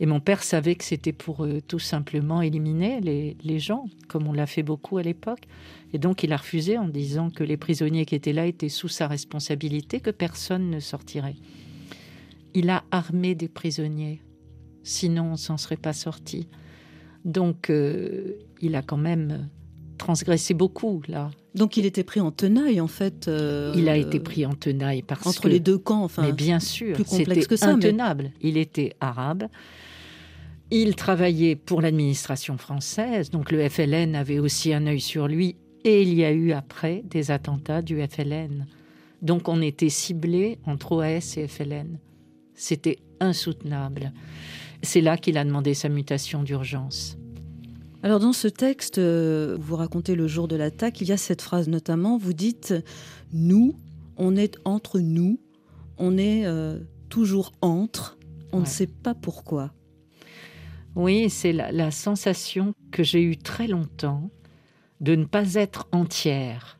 Et 0.00 0.06
mon 0.06 0.20
père 0.20 0.42
savait 0.42 0.74
que 0.74 0.84
c'était 0.84 1.12
pour 1.12 1.44
euh, 1.44 1.60
tout 1.66 1.78
simplement 1.78 2.42
éliminer 2.42 3.00
les, 3.00 3.36
les 3.42 3.58
gens, 3.58 3.86
comme 4.08 4.26
on 4.26 4.32
l'a 4.32 4.46
fait 4.46 4.62
beaucoup 4.62 4.98
à 4.98 5.02
l'époque. 5.02 5.44
Et 5.94 5.98
donc, 5.98 6.22
il 6.22 6.32
a 6.32 6.36
refusé 6.36 6.76
en 6.76 6.88
disant 6.88 7.30
que 7.30 7.42
les 7.42 7.56
prisonniers 7.56 8.04
qui 8.04 8.14
étaient 8.14 8.34
là 8.34 8.46
étaient 8.46 8.68
sous 8.68 8.88
sa 8.88 9.06
responsabilité, 9.06 10.00
que 10.00 10.10
personne 10.10 10.68
ne 10.68 10.80
sortirait. 10.80 11.36
Il 12.52 12.68
a 12.68 12.84
armé 12.90 13.34
des 13.34 13.48
prisonniers. 13.48 14.20
Sinon, 14.82 15.32
on 15.32 15.36
s'en 15.36 15.56
serait 15.56 15.76
pas 15.76 15.94
sorti. 15.94 16.48
Donc, 17.24 17.70
euh, 17.70 18.34
il 18.60 18.74
a 18.76 18.82
quand 18.82 18.96
même 18.98 19.48
transgressé 19.96 20.54
beaucoup, 20.54 21.02
là. 21.08 21.30
Donc 21.54 21.76
il 21.76 21.86
était 21.86 22.04
pris 22.04 22.20
en 22.20 22.30
tenaille, 22.30 22.80
en 22.80 22.86
fait. 22.86 23.28
euh, 23.28 23.72
Il 23.76 23.88
a 23.88 23.96
été 23.96 24.20
pris 24.20 24.44
en 24.46 24.52
tenaille 24.54 25.02
parce 25.02 25.26
entre 25.26 25.42
que... 25.42 25.48
les 25.48 25.60
deux 25.60 25.78
camps, 25.78 26.04
enfin. 26.04 26.22
mais 26.22 26.32
bien 26.32 26.60
sûr, 26.60 26.96
c'était 27.06 27.34
mais- 27.48 27.66
intenable. 27.68 28.30
Il 28.42 28.56
était 28.56 28.94
arabe. 29.00 29.44
Il 30.70 30.96
travaillait 30.96 31.54
pour 31.56 31.80
l'administration 31.80 32.58
française, 32.58 33.30
donc 33.30 33.52
le 33.52 33.68
FLN 33.68 34.14
avait 34.16 34.38
aussi 34.40 34.72
un 34.74 34.86
œil 34.86 35.00
sur 35.00 35.28
lui. 35.28 35.56
Et 35.84 36.02
il 36.02 36.12
y 36.14 36.24
a 36.24 36.32
eu 36.32 36.50
après 36.52 37.02
des 37.08 37.30
attentats 37.30 37.80
du 37.82 38.00
FLN. 38.04 38.66
Donc 39.22 39.48
on 39.48 39.62
était 39.62 39.88
ciblé 39.88 40.58
entre 40.66 40.92
OAS 40.92 41.36
et 41.38 41.46
FLN. 41.46 41.98
C'était 42.54 42.98
insoutenable. 43.20 44.12
C'est 44.82 45.00
là 45.00 45.16
qu'il 45.16 45.38
a 45.38 45.44
demandé 45.44 45.74
sa 45.74 45.88
mutation 45.88 46.42
d'urgence. 46.42 47.16
Alors 48.06 48.20
dans 48.20 48.32
ce 48.32 48.46
texte, 48.46 48.98
euh, 48.98 49.56
vous 49.58 49.74
racontez 49.74 50.14
le 50.14 50.28
jour 50.28 50.46
de 50.46 50.54
l'attaque, 50.54 51.00
il 51.00 51.08
y 51.08 51.12
a 51.12 51.16
cette 51.16 51.42
phrase 51.42 51.66
notamment, 51.66 52.16
vous 52.16 52.34
dites 52.34 52.72
«nous, 53.32 53.80
on 54.16 54.36
est 54.36 54.58
entre 54.64 55.00
nous, 55.00 55.40
on 55.98 56.16
est 56.16 56.46
euh, 56.46 56.78
toujours 57.08 57.50
entre, 57.62 58.16
on 58.52 58.60
ne 58.60 58.64
sait 58.64 58.86
pas 58.86 59.16
pourquoi 59.16 59.72
Oui, 60.94 61.28
c'est 61.30 61.52
la, 61.52 61.72
la 61.72 61.90
sensation 61.90 62.74
que 62.92 63.02
j'ai 63.02 63.24
eue 63.24 63.38
très 63.38 63.66
longtemps 63.66 64.30
de 65.00 65.16
ne 65.16 65.24
pas 65.24 65.54
être 65.54 65.88
entière. 65.90 66.78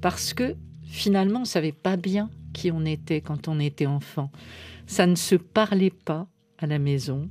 Parce 0.00 0.34
que 0.34 0.54
finalement, 0.84 1.38
on 1.38 1.42
ne 1.42 1.46
savait 1.46 1.72
pas 1.72 1.96
bien 1.96 2.30
qui 2.52 2.70
on 2.70 2.84
était 2.84 3.22
quand 3.22 3.48
on 3.48 3.58
était 3.58 3.86
enfant. 3.86 4.30
Ça 4.86 5.08
ne 5.08 5.16
se 5.16 5.34
parlait 5.34 5.90
pas 5.90 6.28
à 6.58 6.68
la 6.68 6.78
maison. 6.78 7.28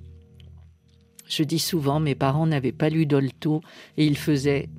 Je 1.30 1.44
dis 1.44 1.60
souvent, 1.60 2.00
mes 2.00 2.16
parents 2.16 2.48
n'avaient 2.48 2.72
pas 2.72 2.90
lu 2.90 3.06
Dolto 3.06 3.62
et 3.98 4.06
ils 4.06 4.18
faisaient 4.18 4.70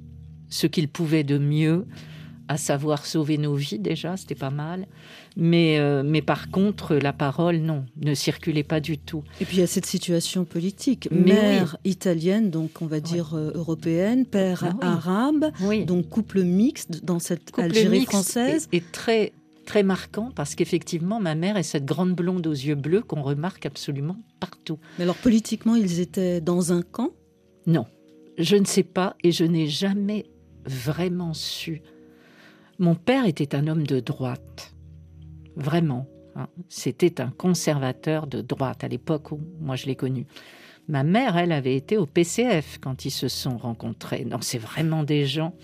ce 0.49 0.67
qu'ils 0.67 0.89
pouvaient 0.89 1.25
de 1.25 1.37
mieux, 1.39 1.87
à 2.51 2.57
savoir 2.57 3.05
sauver 3.05 3.37
nos 3.37 3.55
vies 3.55 3.79
déjà, 3.79 4.17
c'était 4.17 4.35
pas 4.35 4.49
mal. 4.49 4.87
Mais, 5.37 5.79
euh, 5.79 6.03
mais 6.03 6.23
par 6.23 6.51
contre, 6.51 6.95
la 6.97 7.13
parole, 7.13 7.59
non, 7.59 7.85
ne 8.01 8.15
circulait 8.15 8.63
pas 8.63 8.81
du 8.81 8.97
tout. 8.97 9.23
Et 9.43 9.45
puis 9.45 9.59
il 9.59 9.61
y 9.61 9.63
a 9.63 9.67
cette 9.67 9.85
situation 9.85 10.47
politique, 10.47 11.09
Mais 11.11 11.35
mère 11.35 11.77
italienne, 11.85 12.51
donc 12.51 12.81
on 12.81 12.87
va 12.87 13.01
dire 13.01 13.35
euh, 13.35 13.51
européenne, 13.55 14.25
père 14.25 14.65
Ah 14.65 14.73
oui. 14.73 14.79
arabe, 14.83 15.53
donc 15.87 16.09
couple 16.09 16.43
mixte 16.43 17.05
dans 17.05 17.19
cette 17.19 17.51
couple 17.51 17.67
Algérie 17.67 17.99
mixte 17.99 18.13
française. 18.13 18.69
est 18.73 18.91
très 18.91 19.33
très 19.69 19.83
marquant 19.83 20.31
parce 20.35 20.55
qu'effectivement 20.55 21.21
ma 21.21 21.35
mère 21.35 21.59
est 21.59 21.63
cette 21.63 21.85
grande 21.85 22.15
blonde 22.15 22.47
aux 22.47 22.53
yeux 22.53 22.75
bleus 22.75 23.03
qu'on 23.03 23.21
remarque 23.21 23.67
absolument 23.67 24.17
partout. 24.41 24.79
Mais 24.97 25.05
alors 25.05 25.17
politiquement, 25.17 25.77
ils 25.77 26.01
étaient 26.01 26.41
dans 26.41 26.73
un 26.73 26.81
camp? 26.81 27.11
Non, 27.67 27.85
je 28.39 28.57
ne 28.57 28.65
sais 28.65 28.83
pas 28.83 29.15
et 29.23 29.31
je 29.31 29.45
n'ai 29.45 29.67
jamais 29.69 30.25
vraiment 30.65 31.35
su. 31.35 31.83
Mon 32.79 32.95
père 32.95 33.27
était 33.27 33.55
un 33.55 33.67
homme 33.67 33.87
de 33.87 34.01
droite, 34.01 34.75
vraiment. 35.55 36.07
hein. 36.35 36.49
C'était 36.71 37.21
un 37.21 37.29
conservateur 37.29 38.27
de 38.27 38.41
droite 38.41 38.85
à 38.85 38.89
l'époque 38.89 39.33
où 39.33 39.41
moi 39.61 39.77
je 39.77 39.85
l'ai 39.85 39.97
connu. 39.97 40.25
Ma 40.89 41.03
mère, 41.03 41.37
elle, 41.37 41.53
avait 41.53 41.77
été 41.77 41.99
au 41.99 42.07
PCF 42.07 42.79
quand 42.81 43.05
ils 43.05 43.11
se 43.11 43.29
sont 43.29 43.59
rencontrés. 43.59 44.25
Non, 44.25 44.39
c'est 44.41 44.57
vraiment 44.57 45.03
des 45.03 45.27
gens 45.27 45.55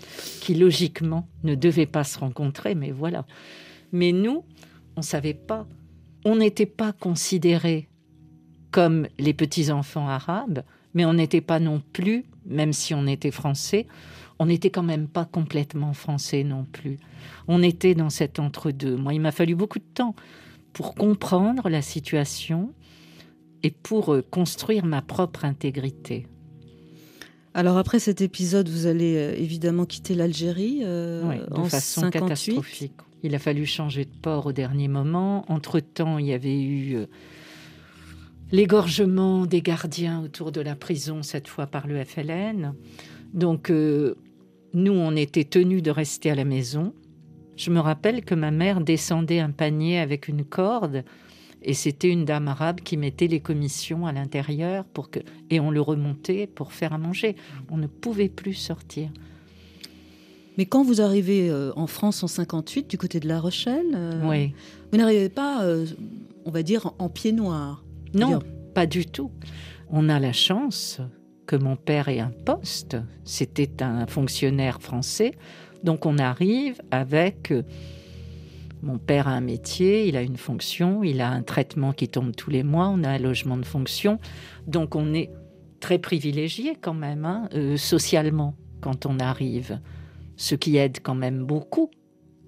qui, 0.41 0.53
logiquement, 0.53 1.27
ne 1.43 1.55
devaient 1.55 1.87
pas 1.87 2.03
se 2.03 2.19
rencontrer, 2.19 2.75
mais 2.75 2.91
voilà. 2.91 3.25
Mais 3.95 4.11
nous, 4.11 4.43
on 4.97 5.01
savait 5.01 5.33
pas. 5.33 5.65
On 6.25 6.35
n'était 6.35 6.65
pas 6.65 6.91
considérés 6.91 7.87
comme 8.71 9.07
les 9.17 9.33
petits-enfants 9.33 10.09
arabes, 10.09 10.63
mais 10.93 11.05
on 11.05 11.13
n'était 11.13 11.39
pas 11.39 11.61
non 11.61 11.81
plus, 11.93 12.25
même 12.45 12.73
si 12.73 12.93
on 12.93 13.07
était 13.07 13.31
français, 13.31 13.87
on 14.37 14.47
n'était 14.47 14.69
quand 14.69 14.83
même 14.83 15.07
pas 15.07 15.23
complètement 15.23 15.93
français 15.93 16.43
non 16.43 16.65
plus. 16.65 16.97
On 17.47 17.63
était 17.63 17.95
dans 17.95 18.09
cet 18.09 18.37
entre-deux. 18.37 18.97
Moi, 18.97 19.13
il 19.13 19.21
m'a 19.21 19.31
fallu 19.31 19.55
beaucoup 19.55 19.79
de 19.79 19.91
temps 19.93 20.13
pour 20.73 20.93
comprendre 20.93 21.69
la 21.69 21.81
situation 21.81 22.73
et 23.63 23.71
pour 23.71 24.13
euh, 24.13 24.21
construire 24.21 24.85
ma 24.85 25.01
propre 25.01 25.45
intégrité. 25.45 26.27
Alors 27.53 27.77
après 27.77 27.99
cet 27.99 28.19
épisode, 28.19 28.67
vous 28.67 28.87
allez 28.87 29.15
euh, 29.15 29.33
évidemment 29.37 29.85
quitter 29.85 30.15
l'Algérie 30.15 30.81
euh, 30.83 31.23
Ouais, 31.23 31.39
de 31.49 31.53
en 31.57 31.63
façon 31.63 32.01
58. 32.01 32.19
catastrophique. 32.19 32.91
Il 33.23 33.33
a 33.35 33.39
fallu 33.39 33.65
changer 33.65 34.05
de 34.05 34.15
port 34.21 34.45
au 34.45 34.51
dernier 34.51 34.87
moment. 34.87 35.45
Entre-temps, 35.51 36.17
il 36.19 36.27
y 36.27 36.33
avait 36.33 36.61
eu 36.61 36.95
euh, 36.95 37.05
l'égorgement 38.51 39.45
des 39.45 39.61
gardiens 39.61 40.21
autour 40.21 40.51
de 40.51 40.61
la 40.61 40.75
prison, 40.75 41.23
cette 41.23 41.47
fois 41.47 41.67
par 41.67 41.87
le 41.87 42.03
FLN. 42.03 42.73
Donc, 43.33 43.69
euh, 43.69 44.15
nous, 44.73 44.93
on 44.93 45.15
était 45.15 45.43
tenus 45.43 45.81
de 45.81 45.91
rester 45.91 46.31
à 46.31 46.35
la 46.35 46.45
maison. 46.45 46.93
Je 47.55 47.71
me 47.71 47.79
rappelle 47.79 48.23
que 48.25 48.35
ma 48.35 48.51
mère 48.51 48.81
descendait 48.81 49.39
un 49.39 49.51
panier 49.51 49.99
avec 49.99 50.27
une 50.27 50.43
corde 50.43 51.03
et 51.61 51.73
c'était 51.73 52.11
une 52.11 52.25
dame 52.25 52.47
arabe 52.47 52.81
qui 52.81 52.95
mettait 52.95 53.27
les 53.27 53.39
commissions 53.39 54.05
à 54.05 54.11
l'intérieur 54.11 54.85
pour 54.85 55.09
que 55.09 55.19
et 55.49 55.59
on 55.59 55.71
le 55.71 55.81
remontait 55.81 56.47
pour 56.47 56.73
faire 56.73 56.93
à 56.93 56.97
manger. 56.97 57.35
On 57.71 57.77
ne 57.77 57.87
pouvait 57.87 58.29
plus 58.29 58.53
sortir. 58.53 59.09
Mais 60.57 60.65
quand 60.65 60.83
vous 60.83 61.01
arrivez 61.01 61.49
euh, 61.49 61.71
en 61.75 61.87
France 61.87 62.23
en 62.23 62.27
58, 62.27 62.89
du 62.89 62.97
côté 62.97 63.19
de 63.19 63.27
La 63.27 63.39
Rochelle, 63.39 63.85
euh, 63.93 64.21
Oui. 64.23 64.53
vous 64.91 64.97
n'arrivez 64.97 65.29
pas, 65.29 65.63
euh, 65.63 65.85
on 66.45 66.51
va 66.51 66.63
dire, 66.63 66.93
en 66.99 67.09
pied 67.09 67.31
noir. 67.31 67.83
Non, 68.13 68.39
pas 68.73 68.85
du 68.85 69.05
tout. 69.05 69.31
On 69.89 70.07
a 70.09 70.19
la 70.19 70.33
chance 70.33 71.01
que 71.45 71.55
mon 71.55 71.75
père 71.75 72.07
ait 72.07 72.19
un 72.19 72.31
poste. 72.45 72.97
C'était 73.23 73.83
un 73.83 74.07
fonctionnaire 74.07 74.81
français. 74.81 75.33
Donc 75.83 76.05
on 76.05 76.17
arrive 76.17 76.81
avec... 76.91 77.53
Mon 78.81 78.99
père 78.99 79.27
a 79.27 79.31
un 79.31 79.41
métier, 79.41 80.07
il 80.07 80.15
a 80.15 80.21
une 80.21 80.37
fonction, 80.37 81.03
il 81.03 81.19
a 81.19 81.29
un 81.31 81.41
traitement 81.41 81.91
qui 81.91 82.07
tombe 82.07 82.35
tous 82.35 82.51
les 82.51 82.61
mois, 82.61 82.87
on 82.89 83.03
a 83.03 83.09
un 83.09 83.17
logement 83.17 83.57
de 83.57 83.65
fonction. 83.65 84.19
Donc 84.67 84.95
on 84.95 85.11
est 85.15 85.31
très 85.79 85.97
privilégié 85.97 86.77
quand 86.79 86.93
même, 86.93 87.25
hein, 87.25 87.49
socialement, 87.77 88.53
quand 88.81 89.07
on 89.07 89.17
arrive. 89.19 89.79
Ce 90.37 90.55
qui 90.55 90.77
aide 90.77 90.99
quand 91.01 91.15
même 91.15 91.45
beaucoup 91.45 91.89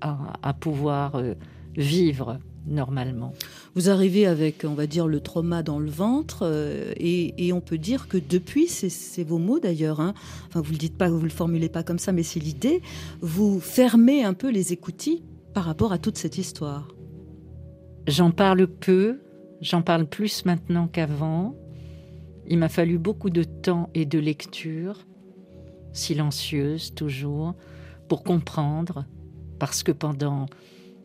à, 0.01 0.33
à 0.43 0.53
pouvoir 0.53 1.15
euh, 1.15 1.33
vivre 1.75 2.39
normalement. 2.65 3.33
Vous 3.75 3.89
arrivez 3.89 4.27
avec, 4.27 4.65
on 4.65 4.73
va 4.73 4.87
dire, 4.87 5.07
le 5.07 5.21
trauma 5.21 5.63
dans 5.63 5.79
le 5.79 5.89
ventre, 5.89 6.39
euh, 6.41 6.91
et, 6.97 7.47
et 7.47 7.53
on 7.53 7.61
peut 7.61 7.77
dire 7.77 8.09
que 8.09 8.17
depuis, 8.17 8.67
c'est- 8.67 8.89
c'est 8.89 9.23
vos 9.23 9.37
mots 9.37 9.59
d'ailleurs, 9.59 10.01
hein, 10.01 10.13
enfin 10.47 10.59
vous 10.59 10.73
le 10.73 10.77
dites 10.77 10.97
pas, 10.97 11.07
vous 11.09 11.21
le 11.21 11.29
formulez 11.29 11.69
pas 11.69 11.83
comme 11.83 11.97
ça, 11.97 12.11
mais 12.11 12.23
c'est 12.23 12.41
l'idée, 12.41 12.81
vous 13.21 13.61
fermez 13.61 14.23
un 14.25 14.33
peu 14.33 14.49
les 14.51 14.73
écoutilles 14.73 15.23
par 15.53 15.63
rapport 15.63 15.93
à 15.93 15.97
toute 15.97 16.17
cette 16.17 16.37
histoire. 16.37 16.89
J'en 18.05 18.31
parle 18.31 18.67
peu, 18.67 19.21
j'en 19.61 19.81
parle 19.81 20.05
plus 20.05 20.43
maintenant 20.45 20.87
qu'avant. 20.87 21.55
Il 22.49 22.57
m'a 22.57 22.69
fallu 22.69 22.97
beaucoup 22.97 23.29
de 23.29 23.43
temps 23.43 23.89
et 23.93 24.05
de 24.05 24.19
lecture, 24.19 25.05
silencieuse 25.93 26.93
toujours, 26.93 27.55
pour 28.07 28.23
comprendre, 28.23 29.05
parce 29.59 29.83
que 29.83 29.91
pendant 29.91 30.47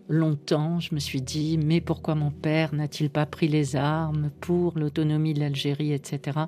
longtemps, 0.08 0.80
je 0.80 0.94
me 0.94 1.00
suis 1.00 1.22
dit, 1.22 1.58
mais 1.58 1.80
pourquoi 1.80 2.14
mon 2.14 2.30
père 2.30 2.74
n'a-t-il 2.74 3.10
pas 3.10 3.26
pris 3.26 3.48
les 3.48 3.76
armes 3.76 4.30
pour 4.40 4.78
l'autonomie 4.78 5.34
de 5.34 5.40
l'Algérie, 5.40 5.92
etc. 5.92 6.40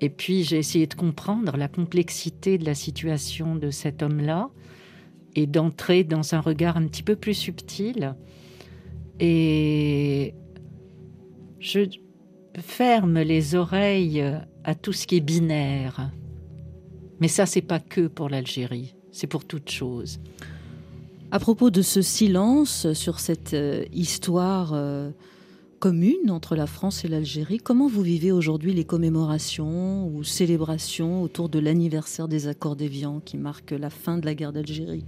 Et 0.00 0.08
puis 0.08 0.42
j'ai 0.42 0.58
essayé 0.58 0.86
de 0.86 0.94
comprendre 0.94 1.56
la 1.56 1.68
complexité 1.68 2.58
de 2.58 2.64
la 2.64 2.74
situation 2.74 3.54
de 3.54 3.70
cet 3.70 4.02
homme-là 4.02 4.50
et 5.36 5.46
d'entrer 5.46 6.04
dans 6.04 6.34
un 6.34 6.40
regard 6.40 6.76
un 6.76 6.86
petit 6.86 7.04
peu 7.04 7.16
plus 7.16 7.34
subtil. 7.34 8.16
Et 9.20 10.34
je 11.60 11.80
ferme 12.58 13.20
les 13.20 13.54
oreilles 13.54 14.24
à 14.64 14.74
tout 14.74 14.92
ce 14.92 15.06
qui 15.06 15.16
est 15.16 15.20
binaire. 15.20 16.10
Mais 17.20 17.28
ça, 17.28 17.46
c'est 17.46 17.62
pas 17.62 17.78
que 17.78 18.08
pour 18.08 18.28
l'Algérie, 18.28 18.96
c'est 19.12 19.26
pour 19.26 19.44
toute 19.44 19.70
chose. 19.70 20.18
À 21.30 21.38
propos 21.38 21.70
de 21.70 21.80
ce 21.80 22.02
silence 22.02 22.92
sur 22.92 23.20
cette 23.20 23.54
euh, 23.54 23.84
histoire 23.92 24.72
euh, 24.74 25.10
commune 25.78 26.30
entre 26.30 26.56
la 26.56 26.66
France 26.66 27.04
et 27.04 27.08
l'Algérie, 27.08 27.58
comment 27.58 27.88
vous 27.88 28.02
vivez 28.02 28.32
aujourd'hui 28.32 28.74
les 28.74 28.84
commémorations 28.84 30.08
ou 30.08 30.24
célébrations 30.24 31.22
autour 31.22 31.48
de 31.48 31.58
l'anniversaire 31.58 32.28
des 32.28 32.48
accords 32.48 32.76
d'Évian 32.76 33.20
qui 33.20 33.36
marque 33.36 33.70
la 33.70 33.90
fin 33.90 34.18
de 34.18 34.26
la 34.26 34.34
guerre 34.34 34.52
d'Algérie? 34.52 35.04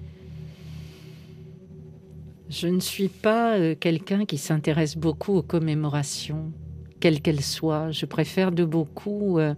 Je 2.49 2.69
ne 2.69 2.81
suis 2.81 3.09
pas 3.09 3.59
euh, 3.59 3.75
quelqu'un 3.79 4.27
qui 4.27 4.39
s'intéresse 4.39 4.97
beaucoup 4.97 5.33
aux 5.35 5.43
commémorations, 5.43 6.53
quelles 7.01 7.21
qu'elles 7.21 7.43
soient. 7.43 7.91
Je 7.91 8.07
préfère 8.07 8.53
de 8.53 8.65
beaucoup 8.65 9.39
euh, 9.39 9.55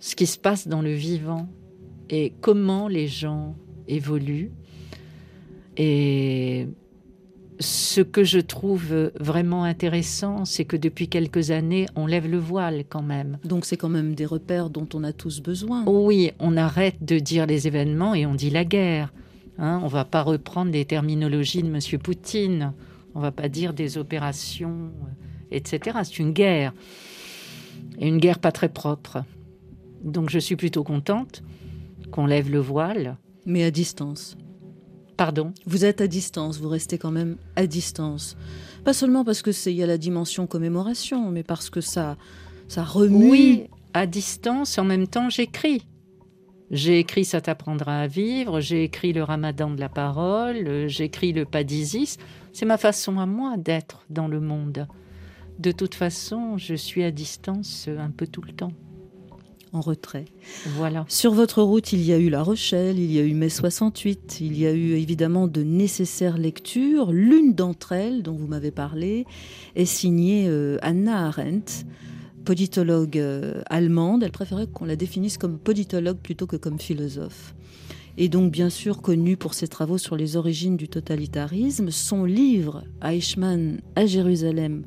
ce 0.00 0.16
qui 0.16 0.26
se 0.26 0.38
passe 0.38 0.68
dans 0.68 0.82
le 0.82 0.92
vivant 0.92 1.48
et 2.10 2.32
comment 2.40 2.88
les 2.88 3.08
gens 3.08 3.56
évoluent. 3.88 4.50
Et 5.76 6.68
ce 7.58 8.00
que 8.00 8.24
je 8.24 8.38
trouve 8.38 9.10
vraiment 9.18 9.64
intéressant, 9.64 10.44
c'est 10.44 10.64
que 10.64 10.76
depuis 10.76 11.08
quelques 11.08 11.50
années, 11.50 11.86
on 11.94 12.06
lève 12.06 12.28
le 12.30 12.38
voile 12.38 12.84
quand 12.88 13.02
même. 13.02 13.38
Donc 13.44 13.64
c'est 13.64 13.76
quand 13.76 13.88
même 13.88 14.14
des 14.14 14.26
repères 14.26 14.70
dont 14.70 14.88
on 14.94 15.04
a 15.04 15.12
tous 15.12 15.40
besoin. 15.40 15.84
Oui, 15.86 16.32
on 16.38 16.56
arrête 16.56 17.02
de 17.04 17.18
dire 17.18 17.46
les 17.46 17.66
événements 17.66 18.14
et 18.14 18.26
on 18.26 18.34
dit 18.34 18.50
la 18.50 18.64
guerre. 18.64 19.12
Hein, 19.58 19.80
on 19.82 19.86
va 19.86 20.04
pas 20.04 20.22
reprendre 20.22 20.70
les 20.70 20.84
terminologies 20.84 21.62
de 21.62 21.68
Monsieur 21.68 21.98
Poutine. 21.98 22.72
On 23.14 23.20
va 23.20 23.32
pas 23.32 23.48
dire 23.48 23.72
des 23.72 23.96
opérations, 23.96 24.90
euh, 25.02 25.50
etc. 25.50 25.98
C'est 26.04 26.18
une 26.18 26.32
guerre. 26.32 26.74
Et 27.98 28.08
une 28.08 28.18
guerre 28.18 28.38
pas 28.38 28.52
très 28.52 28.68
propre. 28.68 29.24
Donc 30.04 30.28
je 30.28 30.38
suis 30.38 30.56
plutôt 30.56 30.84
contente 30.84 31.42
qu'on 32.16 32.26
lève 32.26 32.50
le 32.50 32.58
voile. 32.58 33.18
Mais 33.44 33.62
à 33.62 33.70
distance. 33.70 34.38
Pardon? 35.18 35.52
Vous 35.66 35.84
êtes 35.84 36.00
à 36.00 36.06
distance, 36.06 36.58
vous 36.58 36.70
restez 36.70 36.96
quand 36.96 37.10
même 37.10 37.36
à 37.56 37.66
distance. 37.66 38.36
Pas 38.84 38.94
seulement 38.94 39.22
parce 39.22 39.42
que 39.42 39.52
c'est 39.52 39.72
il 39.72 39.76
y 39.76 39.82
a 39.82 39.86
la 39.86 39.98
dimension 39.98 40.46
commémoration, 40.46 41.30
mais 41.30 41.42
parce 41.42 41.68
que 41.68 41.82
ça 41.82 42.16
ça 42.68 42.84
remue. 42.84 43.30
Oui, 43.30 43.64
à 43.92 44.06
distance, 44.06 44.78
en 44.78 44.84
même 44.84 45.06
temps, 45.06 45.28
j'écris. 45.28 45.86
J'ai 46.70 46.98
écrit 46.98 47.24
Ça 47.24 47.40
t'apprendra 47.40 48.00
à 48.00 48.06
vivre, 48.06 48.60
j'ai 48.60 48.82
écrit 48.84 49.12
Le 49.12 49.22
Ramadan 49.22 49.70
de 49.70 49.78
la 49.78 49.90
parole, 49.90 50.88
j'écris 50.88 51.32
Le 51.32 51.44
pas 51.44 51.64
d'Isis. 51.64 52.16
C'est 52.54 52.66
ma 52.66 52.78
façon 52.78 53.18
à 53.18 53.26
moi 53.26 53.56
d'être 53.58 54.04
dans 54.08 54.26
le 54.26 54.40
monde. 54.40 54.88
De 55.58 55.70
toute 55.70 55.94
façon, 55.94 56.56
je 56.56 56.74
suis 56.74 57.04
à 57.04 57.10
distance 57.10 57.88
un 57.88 58.10
peu 58.10 58.26
tout 58.26 58.42
le 58.42 58.52
temps. 58.52 58.72
En 59.76 59.80
retrait. 59.80 60.24
Voilà. 60.76 61.04
Sur 61.08 61.32
votre 61.32 61.62
route, 61.62 61.92
il 61.92 62.02
y 62.02 62.12
a 62.12 62.18
eu 62.18 62.28
La 62.30 62.42
Rochelle, 62.42 62.98
il 62.98 63.12
y 63.12 63.18
a 63.18 63.22
eu 63.22 63.34
mai 63.34 63.48
68, 63.48 64.40
il 64.40 64.58
y 64.58 64.66
a 64.66 64.72
eu 64.72 64.92
évidemment 64.92 65.46
de 65.46 65.62
nécessaires 65.62 66.38
lectures. 66.38 67.12
L'une 67.12 67.54
d'entre 67.54 67.92
elles, 67.92 68.22
dont 68.22 68.34
vous 68.34 68.46
m'avez 68.46 68.70
parlé, 68.70 69.26
est 69.74 69.84
signée 69.84 70.46
euh, 70.48 70.78
Anna 70.82 71.26
Arendt, 71.26 71.84
politologue 72.44 73.18
euh, 73.18 73.62
allemande. 73.68 74.22
Elle 74.22 74.32
préférait 74.32 74.66
qu'on 74.66 74.86
la 74.86 74.96
définisse 74.96 75.38
comme 75.38 75.58
politologue 75.58 76.18
plutôt 76.18 76.46
que 76.46 76.56
comme 76.56 76.78
philosophe. 76.78 77.54
Et 78.18 78.28
donc 78.28 78.50
bien 78.50 78.70
sûr 78.70 79.02
connue 79.02 79.36
pour 79.36 79.52
ses 79.52 79.68
travaux 79.68 79.98
sur 79.98 80.16
les 80.16 80.36
origines 80.36 80.78
du 80.78 80.88
totalitarisme. 80.88 81.90
Son 81.90 82.24
livre, 82.24 82.84
Eichmann 83.04 83.80
à 83.94 84.06
Jérusalem, 84.06 84.84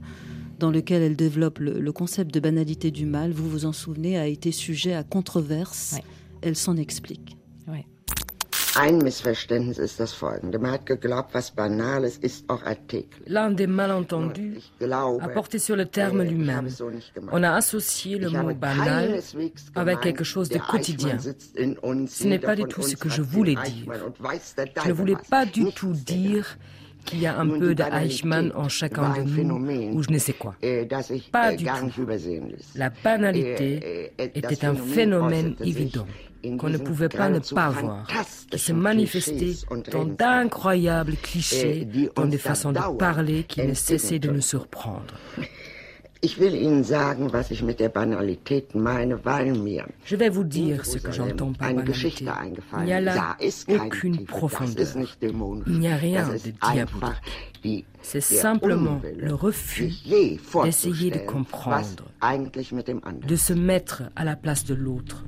dans 0.60 0.72
lequel 0.72 1.02
elle 1.02 1.16
développe 1.16 1.60
le, 1.60 1.80
le 1.80 1.92
concept 1.92 2.34
de 2.34 2.40
banalité 2.40 2.92
du 2.92 3.06
mal, 3.06 3.32
vous 3.32 3.50
vous 3.50 3.66
en 3.66 3.74
souvenez, 3.74 4.18
a 4.18 4.28
été 4.28 4.52
sujet 4.52 4.94
à 4.94 5.04
controverse. 5.04 5.96
Ouais. 5.96 6.04
Elle 6.42 6.56
s'en 6.56 6.78
explique. 6.78 7.36
L'un 13.28 13.52
des 13.52 13.68
malentendus 13.68 14.58
a 14.82 15.30
porté 15.30 15.60
sur 15.60 15.76
le 15.76 15.86
terme 15.86 16.22
äh, 16.22 16.26
lui-même. 16.26 16.70
On 17.32 17.44
a 17.44 17.52
associé 17.52 18.18
le 18.18 18.30
mot 18.30 18.54
banal 18.54 19.20
avec 19.76 20.00
quelque 20.02 20.24
chose 20.24 20.50
de 20.50 20.60
quotidien. 20.60 21.18
Ce 21.18 22.28
n'est 22.28 22.40
pas 22.40 22.56
du 22.56 22.66
tout 22.66 22.84
ce 22.84 22.96
que 22.96 23.10
je 23.10 23.22
voulais 23.22 23.56
dire. 23.56 23.94
Je 24.84 24.90
ne 24.90 24.94
voulais 24.94 25.18
pas 25.30 25.46
du 25.46 25.72
tout 25.74 25.94
dire 25.94 26.58
qu'il 27.06 27.20
y 27.22 27.28
a 27.28 27.38
un 27.40 27.48
peu 27.48 27.74
de 27.76 27.84
Eichmann 27.84 28.52
en 28.56 28.70
chacun 28.70 29.14
de 29.24 29.42
nous, 29.44 29.96
ou 29.98 30.04
je 30.04 30.12
ne 30.12 30.18
sais 30.18 30.34
quoi. 30.34 30.56
äh, 30.62 30.86
Pas 31.32 31.54
äh, 31.54 31.58
du 31.58 31.66
tout. 31.66 32.06
La 32.76 32.90
banalité 33.04 33.80
Äh, 34.18 34.32
était 34.36 34.66
un 34.66 34.76
phénomène 34.76 35.56
évident 35.64 36.06
qu'on 36.58 36.70
ne 36.70 36.78
pouvait 36.78 37.10
pas 37.10 37.30
ne 37.30 37.40
pas 37.40 37.70
voir, 37.70 38.08
qui 38.50 38.60
se 38.60 38.72
manifestait 38.72 39.56
dans 39.92 40.06
d'incroyables 40.06 41.16
clichés, 41.22 41.88
dans 42.16 42.26
des 42.26 42.38
façons 42.38 42.72
de 42.72 42.98
parler 42.98 43.44
qui 43.44 43.62
ne 43.62 43.74
cessaient 43.74 44.20
de 44.20 44.30
nous 44.30 44.42
surprendre. 44.42 45.14
Ich 46.22 46.38
will 46.38 46.54
Ihnen 46.54 46.84
sagen, 46.84 47.32
was 47.32 47.50
ich 47.50 47.64
mit 47.64 47.80
der 47.80 47.88
Banalität 47.88 48.76
meine, 48.76 49.24
weil 49.24 49.54
mir 49.54 49.86
Je 50.06 50.18
vais 50.18 50.30
vous 50.30 50.44
dire 50.44 50.86
ce 50.86 50.98
que 50.98 51.14
j'entends 51.14 51.54
par 51.54 51.70
eine. 51.70 51.86
Geschichte 51.86 52.24
Il 52.24 52.30
eingefallen. 52.30 52.86
n'y 52.86 52.94
a 52.94 53.00
là 53.00 53.38
aucune 53.86 54.26
profondeur. 54.26 54.86
Il 55.68 55.80
n'y 55.80 55.88
a 55.88 55.96
rien 55.96 56.28
de 56.28 56.52
diabolique. 56.74 57.86
C'est 58.02 58.20
simplement 58.22 59.02
le 59.18 59.34
refus 59.34 59.94
d'essayer 60.64 61.12
de 61.12 61.20
comprendre, 61.20 62.04
de 63.28 63.36
se 63.38 63.54
mettre 63.54 64.04
à 64.18 64.26
la 64.26 64.36
place 64.36 64.66
de 64.66 64.74
l'autre. 64.74 65.24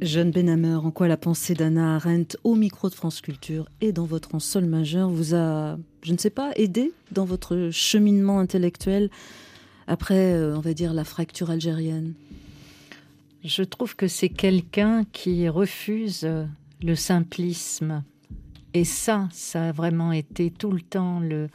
Jeanne 0.00 0.30
Benhammer, 0.30 0.76
en 0.76 0.90
quoi 0.90 1.08
la 1.08 1.18
pensée 1.18 1.54
d'Anna 1.54 1.96
Arendt 1.96 2.38
au 2.42 2.54
micro 2.54 2.88
de 2.88 2.94
France 2.94 3.20
Culture 3.20 3.68
et 3.82 3.92
dans 3.92 4.06
votre 4.06 4.34
en 4.34 4.38
sol 4.38 4.64
majeur 4.64 5.10
vous 5.10 5.34
a, 5.34 5.76
je 6.02 6.12
ne 6.12 6.18
sais 6.18 6.30
pas, 6.30 6.52
aidé 6.56 6.92
dans 7.12 7.26
votre 7.26 7.68
cheminement 7.70 8.38
intellectuel 8.38 9.10
après, 9.86 10.32
euh, 10.32 10.56
on 10.56 10.60
va 10.60 10.72
dire, 10.72 10.94
la 10.94 11.04
fracture 11.04 11.50
algérienne? 11.50 12.14
Je 13.44 13.62
trouve 13.62 13.94
que 13.94 14.08
c'est 14.08 14.30
quelqu'un 14.30 15.04
qui 15.12 15.48
refuse 15.48 16.22
euh, 16.24 16.46
le 16.82 16.94
simplisme. 16.94 18.02
Et 18.72 18.84
ça, 18.84 19.28
ça 19.32 19.68
a 19.68 19.72
vraiment 19.72 20.12
été 20.12 20.50
tout 20.50 20.72
le 20.72 20.80
temps 20.80 21.20
le, 21.20 21.48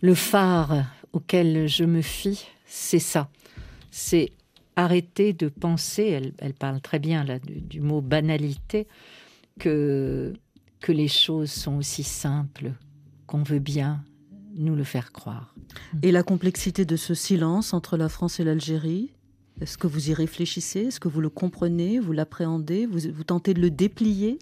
le 0.00 0.14
phare 0.14 0.84
auquel 1.12 1.66
je 1.66 1.84
me 1.84 2.02
fie. 2.02 2.46
C'est 2.66 2.98
ça. 3.00 3.28
C'est 3.90 4.30
arrêter 4.76 5.32
de 5.32 5.48
penser, 5.48 6.32
elle, 6.38 6.54
parle 6.54 6.80
très 6.80 6.98
bien 6.98 7.24
là, 7.24 7.38
du, 7.38 7.80
mot 7.80 8.00
banalité, 8.00 8.86
que, 9.58 10.34
les 10.86 11.08
choses 11.08 11.50
sont 11.50 11.78
aussi 11.78 12.04
simples 12.04 12.72
qu'on 13.26 13.42
veut 13.42 13.58
bien 13.58 14.04
nous 14.54 14.76
le 14.76 14.84
faire 14.84 15.10
croire. 15.10 15.52
Et 16.02 16.12
la 16.12 16.22
complexité 16.22 16.84
de 16.84 16.94
ce 16.94 17.12
silence 17.12 17.74
entre 17.74 17.96
la 17.96 18.08
France 18.08 18.38
et 18.38 18.44
l'Algérie 18.44 19.12
Est-ce 19.60 19.78
que 19.78 19.88
vous 19.88 20.10
y 20.10 20.14
réfléchissez? 20.14 20.82
Est-ce 20.82 21.00
que 21.00 21.08
vous 21.08 21.20
le 21.20 21.28
comprenez? 21.28 21.98
Vous 21.98 22.12
l'appréhendez? 22.12 22.86
Vous 22.86 23.24
tentez 23.24 23.52
de 23.52 23.60
le 23.60 23.70
déplier? 23.70 24.38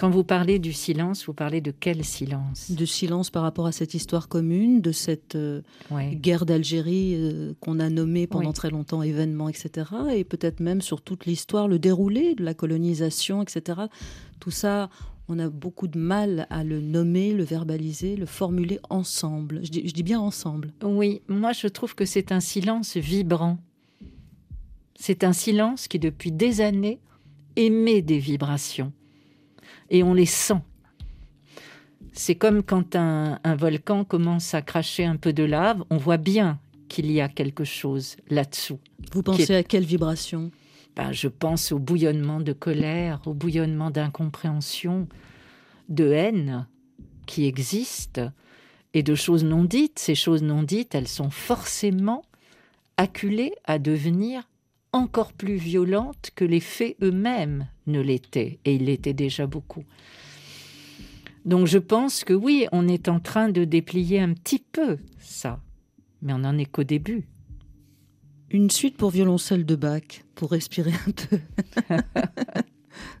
Quand 0.00 0.08
vous 0.08 0.24
parlez 0.24 0.58
du 0.58 0.72
silence, 0.72 1.26
vous 1.26 1.34
parlez 1.34 1.60
de 1.60 1.70
quel 1.70 2.06
silence? 2.06 2.70
De 2.70 2.86
silence 2.86 3.28
par 3.28 3.42
rapport 3.42 3.66
à 3.66 3.72
cette 3.72 3.92
histoire 3.92 4.28
commune, 4.28 4.80
de 4.80 4.92
cette 4.92 5.34
euh, 5.34 5.60
Ouais. 5.90 6.14
guerre 6.14 6.46
d'Algérie 6.46 7.16
euh, 7.16 7.52
qu'on 7.60 7.78
a 7.78 7.90
nommée 7.90 8.26
pendant 8.26 8.54
très 8.54 8.70
longtemps 8.70 9.02
événement, 9.02 9.50
etc. 9.50 9.90
Et 10.14 10.24
peut-être 10.24 10.60
même 10.60 10.80
sur 10.80 11.02
toute 11.02 11.26
l'histoire, 11.26 11.68
le 11.68 11.78
déroulé 11.78 12.34
de 12.34 12.42
la 12.42 12.54
colonisation, 12.54 13.42
etc. 13.42 13.82
Tout 14.38 14.50
ça, 14.50 14.88
on 15.28 15.38
a 15.38 15.50
beaucoup 15.50 15.86
de 15.86 15.98
mal 15.98 16.46
à 16.48 16.64
le 16.64 16.80
nommer, 16.80 17.34
le 17.34 17.44
verbaliser, 17.44 18.16
le 18.16 18.24
formuler 18.24 18.80
ensemble. 18.88 19.60
Je 19.64 19.70
dis, 19.70 19.86
je 19.86 19.92
dis 19.92 20.02
bien 20.02 20.18
ensemble. 20.18 20.72
Oui, 20.82 21.20
moi 21.28 21.52
je 21.52 21.66
trouve 21.66 21.94
que 21.94 22.06
c'est 22.06 22.32
un 22.32 22.40
silence 22.40 22.96
vibrant. 22.96 23.58
C'est 24.94 25.24
un 25.24 25.34
silence 25.34 25.88
qui 25.88 25.98
depuis 25.98 26.32
des 26.32 26.62
années 26.62 27.00
émet 27.56 28.00
des 28.00 28.18
vibrations. 28.18 28.94
Et 29.90 30.02
on 30.02 30.14
les 30.14 30.26
sent. 30.26 30.60
C'est 32.12 32.34
comme 32.34 32.62
quand 32.62 32.96
un, 32.96 33.38
un 33.44 33.54
volcan 33.56 34.04
commence 34.04 34.54
à 34.54 34.62
cracher 34.62 35.04
un 35.04 35.16
peu 35.16 35.32
de 35.32 35.44
lave, 35.44 35.84
on 35.90 35.96
voit 35.96 36.16
bien 36.16 36.58
qu'il 36.88 37.10
y 37.10 37.20
a 37.20 37.28
quelque 37.28 37.64
chose 37.64 38.16
là-dessous. 38.28 38.80
Vous 39.12 39.22
pensez 39.22 39.52
est- 39.52 39.56
à 39.56 39.62
quelle 39.62 39.84
vibration? 39.84 40.50
Ben, 40.96 41.12
je 41.12 41.28
pense 41.28 41.70
au 41.70 41.78
bouillonnement 41.78 42.40
de 42.40 42.52
colère, 42.52 43.20
au 43.26 43.32
bouillonnement 43.32 43.90
d'incompréhension, 43.90 45.06
de 45.88 46.10
haine 46.10 46.66
qui 47.26 47.46
existe 47.46 48.20
et 48.92 49.04
de 49.04 49.14
choses 49.14 49.44
non 49.44 49.62
dites. 49.62 50.00
Ces 50.00 50.16
choses 50.16 50.42
non 50.42 50.64
dites, 50.64 50.96
elles 50.96 51.06
sont 51.08 51.30
forcément 51.30 52.22
acculées 52.96 53.52
à 53.64 53.78
devenir 53.78 54.48
encore 54.92 55.32
plus 55.32 55.56
violentes 55.56 56.30
que 56.34 56.44
les 56.44 56.60
faits 56.60 56.96
eux-mêmes 57.02 57.68
ne 57.86 58.00
l'étaient, 58.00 58.58
et 58.64 58.74
ils 58.74 58.84
l'étaient 58.84 59.12
déjà 59.12 59.46
beaucoup. 59.46 59.84
Donc 61.44 61.66
je 61.66 61.78
pense 61.78 62.24
que 62.24 62.34
oui, 62.34 62.66
on 62.72 62.88
est 62.88 63.08
en 63.08 63.20
train 63.20 63.48
de 63.48 63.64
déplier 63.64 64.20
un 64.20 64.34
petit 64.34 64.58
peu 64.72 64.98
ça, 65.18 65.60
mais 66.22 66.32
on 66.32 66.38
n'en 66.38 66.58
est 66.58 66.66
qu'au 66.66 66.84
début. 66.84 67.28
Une 68.50 68.70
suite 68.70 68.96
pour 68.96 69.10
violoncelle 69.10 69.64
de 69.64 69.76
Bach, 69.76 70.24
pour 70.34 70.50
respirer 70.50 70.92
un 71.06 71.12
peu. 71.12 71.38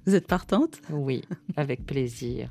Vous 0.06 0.14
êtes 0.14 0.26
partante? 0.26 0.80
Oui, 0.90 1.22
avec 1.56 1.86
plaisir. 1.86 2.50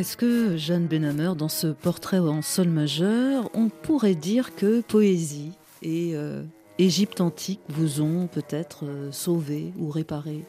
Est-ce 0.00 0.16
que, 0.16 0.56
Jeanne 0.56 0.86
Benhammer, 0.86 1.32
dans 1.36 1.50
ce 1.50 1.66
portrait 1.66 2.20
en 2.20 2.40
sol 2.40 2.70
majeur, 2.70 3.50
on 3.52 3.68
pourrait 3.68 4.14
dire 4.14 4.54
que 4.54 4.80
poésie 4.80 5.52
et 5.82 6.12
euh, 6.14 6.42
Égypte 6.78 7.20
antique 7.20 7.60
vous 7.68 8.00
ont 8.00 8.26
peut-être 8.26 8.86
euh, 8.86 9.12
sauvé 9.12 9.74
ou 9.78 9.90
réparé? 9.90 10.46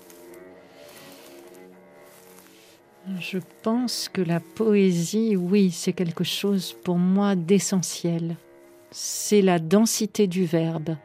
Je 3.19 3.39
pense 3.61 4.07
que 4.07 4.21
la 4.21 4.39
poésie, 4.39 5.35
oui, 5.35 5.69
c'est 5.69 5.91
quelque 5.91 6.23
chose 6.23 6.73
pour 6.85 6.97
moi 6.97 7.35
d'essentiel. 7.35 8.37
C'est 8.91 9.41
la 9.41 9.59
densité 9.59 10.27
du 10.27 10.45
verbe. 10.45 10.95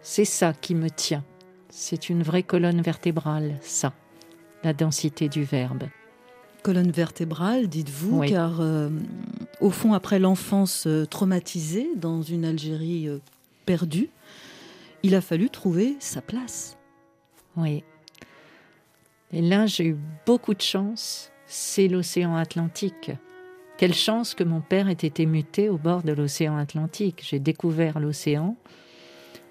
C'est 0.00 0.24
ça 0.24 0.52
qui 0.52 0.74
me 0.74 0.90
tient. 0.90 1.22
C'est 1.68 2.08
une 2.08 2.24
vraie 2.24 2.42
colonne 2.42 2.82
vertébrale, 2.82 3.56
ça, 3.60 3.92
la 4.64 4.72
densité 4.72 5.28
du 5.28 5.44
verbe. 5.44 5.84
Colonne 6.62 6.90
vertébrale, 6.90 7.66
dites-vous, 7.68 8.20
Oui. 8.20 8.30
car 8.30 8.60
euh, 8.60 8.88
au 9.60 9.70
fond, 9.70 9.94
après 9.94 10.18
l'enfance 10.18 10.86
euh, 10.86 11.04
traumatisée 11.06 11.88
dans 11.96 12.22
une 12.22 12.44
Algérie 12.44 13.08
euh, 13.08 13.18
perdue, 13.66 14.08
il 15.02 15.14
a 15.14 15.20
fallu 15.20 15.50
trouver 15.50 15.96
sa 15.98 16.22
place. 16.22 16.76
Oui. 17.56 17.82
Et 19.32 19.42
là, 19.42 19.66
j'ai 19.66 19.86
eu 19.86 19.96
beaucoup 20.26 20.54
de 20.54 20.60
chance. 20.60 21.30
C'est 21.46 21.88
l'océan 21.88 22.36
Atlantique. 22.36 23.10
Quelle 23.78 23.94
chance 23.94 24.34
que 24.34 24.44
mon 24.44 24.60
père 24.60 24.88
ait 24.88 24.92
été 24.92 25.26
muté 25.26 25.68
au 25.68 25.78
bord 25.78 26.02
de 26.02 26.12
l'océan 26.12 26.56
Atlantique. 26.56 27.26
J'ai 27.28 27.40
découvert 27.40 27.98
l'océan. 27.98 28.56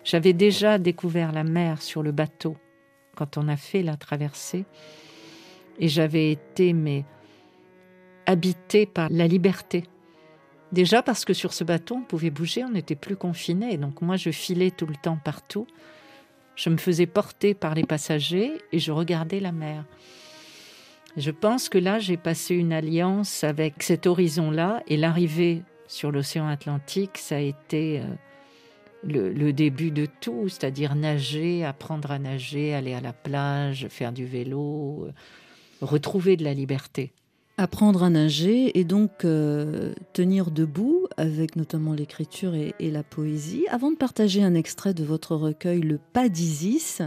J'avais 0.04 0.34
déjà 0.34 0.78
découvert 0.78 1.32
la 1.32 1.44
mer 1.44 1.82
sur 1.82 2.02
le 2.02 2.12
bateau 2.12 2.56
quand 3.16 3.38
on 3.38 3.48
a 3.50 3.58
fait 3.58 3.84
la 3.84 3.98
traversée. 3.98 4.66
Et 5.82 5.90
j'avais 5.90 6.32
été, 6.32 6.72
mais 6.72 7.04
habité 8.26 8.86
par 8.86 9.10
la 9.10 9.28
liberté. 9.28 9.84
Déjà 10.72 11.02
parce 11.02 11.26
que 11.26 11.34
sur 11.34 11.52
ce 11.52 11.66
bateau, 11.66 11.96
on 11.96 12.04
pouvait 12.04 12.30
bouger, 12.30 12.64
on 12.64 12.72
n'était 12.72 12.96
plus 12.96 13.18
confiné. 13.18 13.78
Donc 13.78 14.02
moi, 14.02 14.16
je 14.16 14.30
filais 14.30 14.72
tout 14.72 14.86
le 14.86 14.96
temps 14.96 15.18
partout. 15.18 15.68
Je 16.56 16.70
me 16.70 16.78
faisais 16.78 17.08
porter 17.08 17.54
par 17.54 17.76
les 17.76 17.84
passagers 17.84 18.54
et 18.72 18.80
je 18.80 18.92
regardais 18.92 19.42
la 19.42 19.52
mer. 19.52 19.84
Je 21.18 21.32
pense 21.32 21.68
que 21.68 21.78
là, 21.78 22.00
j'ai 22.00 22.16
passé 22.16 22.56
une 22.56 22.72
alliance 22.72 23.44
avec 23.44 23.84
cet 23.84 24.08
horizon-là 24.08 24.82
et 24.88 24.96
l'arrivée 24.96 25.64
sur 25.88 26.10
l'océan 26.10 26.48
Atlantique, 26.48 27.18
ça 27.18 27.36
a 27.36 27.40
été 27.40 28.00
euh, 28.00 28.06
le, 29.04 29.34
le 29.34 29.52
début 29.52 29.92
de 29.92 30.08
tout, 30.22 30.48
c'est-à-dire 30.48 30.96
nager, 30.96 31.66
apprendre 31.66 32.12
à 32.12 32.20
nager, 32.20 32.74
aller 32.74 32.94
à 32.94 33.02
la 33.02 33.12
plage, 33.12 33.88
faire 33.90 34.14
du 34.14 34.26
vélo, 34.26 35.08
euh, 35.08 35.12
retrouver 35.82 36.38
de 36.38 36.44
la 36.44 36.54
liberté. 36.54 37.12
Apprendre 37.58 38.04
à 38.04 38.10
nager 38.10 38.80
et 38.80 38.84
donc 38.84 39.26
euh, 39.26 39.94
tenir 40.14 40.52
debout 40.52 41.08
avec 41.18 41.56
notamment 41.56 41.94
l'écriture 41.94 42.56
et, 42.56 42.74
et 42.80 42.90
la 42.90 43.04
poésie. 43.04 43.66
Avant 43.70 43.92
de 43.92 43.98
partager 43.98 44.42
un 44.42 44.56
extrait 44.56 44.94
de 44.94 45.04
votre 45.04 45.36
recueil 45.36 45.82
Le 45.82 46.00
pas 46.14 46.30
d'Isis, 46.30 47.02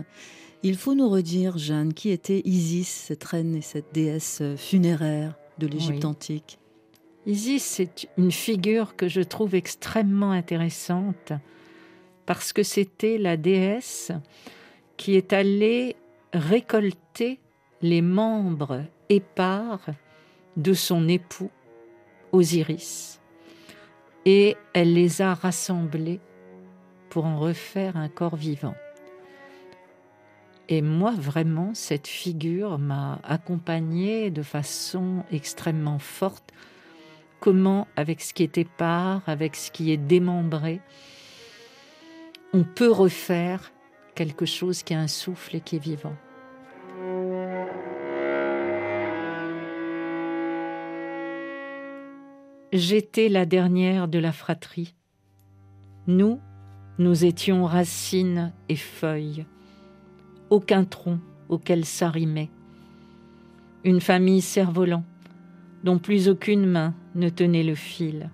il 0.62 0.76
faut 0.76 0.94
nous 0.94 1.08
redire, 1.08 1.58
Jeanne, 1.58 1.92
qui 1.92 2.10
était 2.10 2.42
Isis, 2.44 2.88
cette 2.88 3.24
reine 3.24 3.56
et 3.56 3.62
cette 3.62 3.92
déesse 3.92 4.42
funéraire 4.56 5.34
de 5.58 5.66
l'Égypte 5.66 6.04
Oui. 6.04 6.06
antique 6.06 6.58
Isis, 7.26 7.62
c'est 7.62 8.08
une 8.18 8.30
figure 8.32 8.96
que 8.96 9.08
je 9.08 9.22
trouve 9.22 9.54
extrêmement 9.54 10.30
intéressante 10.30 11.32
parce 12.26 12.52
que 12.52 12.62
c'était 12.62 13.18
la 13.18 13.36
déesse 13.36 14.12
qui 14.96 15.16
est 15.16 15.32
allée 15.32 15.96
récolter 16.32 17.40
les 17.84 18.00
membres 18.00 18.82
épars 19.10 19.84
de 20.56 20.72
son 20.72 21.06
époux 21.06 21.50
Osiris 22.32 23.20
et 24.24 24.56
elle 24.72 24.94
les 24.94 25.20
a 25.20 25.34
rassemblés 25.34 26.18
pour 27.10 27.26
en 27.26 27.38
refaire 27.38 27.98
un 27.98 28.08
corps 28.08 28.36
vivant. 28.36 28.74
Et 30.70 30.80
moi, 30.80 31.12
vraiment, 31.14 31.74
cette 31.74 32.06
figure 32.06 32.78
m'a 32.78 33.20
accompagnée 33.22 34.30
de 34.30 34.42
façon 34.42 35.22
extrêmement 35.30 35.98
forte 35.98 36.54
comment, 37.38 37.86
avec 37.96 38.22
ce 38.22 38.32
qui 38.32 38.44
est 38.44 38.56
épars, 38.56 39.20
avec 39.26 39.56
ce 39.56 39.70
qui 39.70 39.92
est 39.92 39.98
démembré, 39.98 40.80
on 42.54 42.64
peut 42.64 42.90
refaire 42.90 43.72
quelque 44.14 44.46
chose 44.46 44.82
qui 44.82 44.94
a 44.94 45.00
un 45.00 45.06
souffle 45.06 45.56
et 45.56 45.60
qui 45.60 45.76
est 45.76 45.84
vivant. 45.84 46.16
J'étais 52.76 53.28
la 53.28 53.46
dernière 53.46 54.08
de 54.08 54.18
la 54.18 54.32
fratrie. 54.32 54.96
Nous, 56.08 56.40
nous 56.98 57.24
étions 57.24 57.66
racines 57.66 58.52
et 58.68 58.74
feuilles, 58.74 59.46
aucun 60.50 60.84
tronc 60.84 61.20
auquel 61.48 61.84
s'arrimait. 61.84 62.50
Une 63.84 64.00
famille 64.00 64.40
cerf-volant, 64.40 65.04
dont 65.84 66.00
plus 66.00 66.28
aucune 66.28 66.66
main 66.66 66.94
ne 67.14 67.28
tenait 67.28 67.62
le 67.62 67.76
fil. 67.76 68.28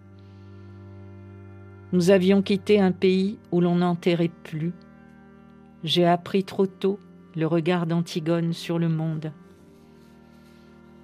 Nous 1.92 2.08
avions 2.08 2.40
quitté 2.40 2.80
un 2.80 2.92
pays 2.92 3.38
où 3.52 3.60
l'on 3.60 3.74
n'enterrait 3.74 4.32
plus. 4.44 4.72
J'ai 5.84 6.06
appris 6.06 6.44
trop 6.44 6.66
tôt 6.66 6.98
le 7.36 7.46
regard 7.46 7.86
d'Antigone 7.86 8.54
sur 8.54 8.78
le 8.78 8.88
monde. 8.88 9.32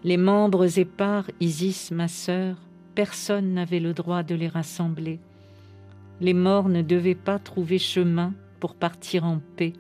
Les 0.05 0.17
membres 0.17 0.79
épars, 0.79 1.27
Isis, 1.39 1.91
ma 1.91 2.09
sœur, 2.09 2.57
personne 2.97 3.53
n'avait 3.53 3.79
le 3.79 3.93
droit 3.93 4.23
de 4.23 4.35
les 4.35 4.49
rassembler. 4.49 5.21
Les 6.23 6.33
morts 6.33 6.71
ne 6.71 6.81
devaient 6.81 7.15
pas 7.15 7.39
trouver 7.39 7.79
chemin 7.79 8.33
pour 8.59 8.75
partir 8.75 9.25
en 9.25 9.39
paix. 9.57 9.75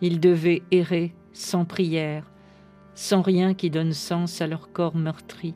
Ils 0.00 0.18
devaient 0.20 0.62
errer 0.70 1.14
sans 1.34 1.66
prière, 1.66 2.24
sans 2.94 3.20
rien 3.20 3.52
qui 3.52 3.68
donne 3.68 3.92
sens 3.92 4.40
à 4.40 4.46
leur 4.46 4.72
corps 4.72 4.96
meurtri. 4.96 5.52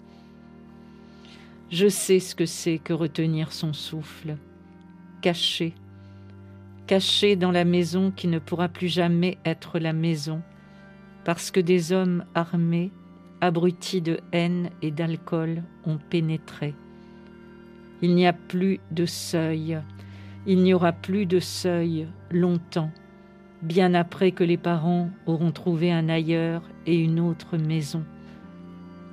Je 1.71 1.89
sais 1.89 2.21
ce 2.21 2.35
que 2.35 2.47
c'est 2.47 2.79
que 2.79 2.93
retenir 2.93 3.53
son 3.53 3.73
souffle, 3.73 4.37
caché, 5.23 5.75
caché 6.87 7.35
dans 7.35 7.51
la 7.51 7.65
maison 7.65 8.11
qui 8.11 8.29
ne 8.29 8.39
pourra 8.39 8.69
plus 8.69 8.89
jamais 8.89 9.39
être 9.47 9.79
la 9.79 9.95
maison, 9.95 10.43
parce 11.25 11.51
que 11.51 11.61
des 11.61 11.93
hommes 11.93 12.27
armés, 12.35 12.91
abrutis 13.41 14.01
de 14.01 14.19
haine 14.33 14.71
et 14.83 14.91
d'alcool, 14.91 15.63
ont 15.85 15.99
pénétré. 16.11 16.75
Il 18.03 18.15
n'y 18.15 18.27
a 18.27 18.33
plus 18.33 18.81
de 18.91 19.07
seuil, 19.07 19.79
il 20.47 20.63
n'y 20.63 20.75
aura 20.75 20.93
plus 20.93 21.27
de 21.27 21.41
seuil 21.41 22.09
longtemps, 22.31 22.91
bien 23.63 23.95
après 23.95 24.33
que 24.33 24.45
les 24.45 24.57
parents 24.57 25.11
auront 25.27 25.53
trouvé 25.53 25.93
un 25.93 26.09
ailleurs 26.09 26.63
et 26.87 26.97
une 26.97 27.21
autre 27.21 27.57
maison. 27.57 28.05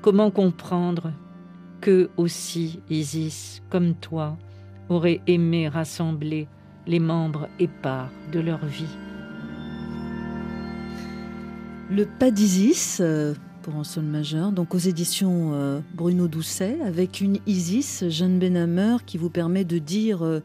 Comment 0.01 0.29
comprendre 0.29 1.11
que 1.81 2.09
aussi 2.17 2.79
Isis, 2.89 3.61
comme 3.69 3.95
toi, 3.95 4.37
aurait 4.89 5.21
aimé 5.27 5.67
rassembler 5.67 6.47
les 6.85 6.99
membres 6.99 7.47
épars 7.59 8.11
de 8.31 8.39
leur 8.39 8.63
vie? 8.65 8.97
Le 11.89 12.05
pas 12.05 12.31
d'Isis, 12.31 12.99
euh, 12.99 13.35
pour 13.65 13.83
sol 13.83 14.03
majeur, 14.03 14.51
donc 14.51 14.75
aux 14.75 14.79
éditions 14.79 15.53
euh, 15.55 15.79
Bruno 15.95 16.27
Doucet, 16.27 16.77
avec 16.85 17.19
une 17.19 17.39
Isis, 17.47 18.07
Jeanne 18.09 18.37
Benhammer, 18.37 18.97
qui 19.07 19.17
vous 19.17 19.31
permet 19.31 19.63
de 19.63 19.79
dire 19.79 20.23
euh, 20.23 20.41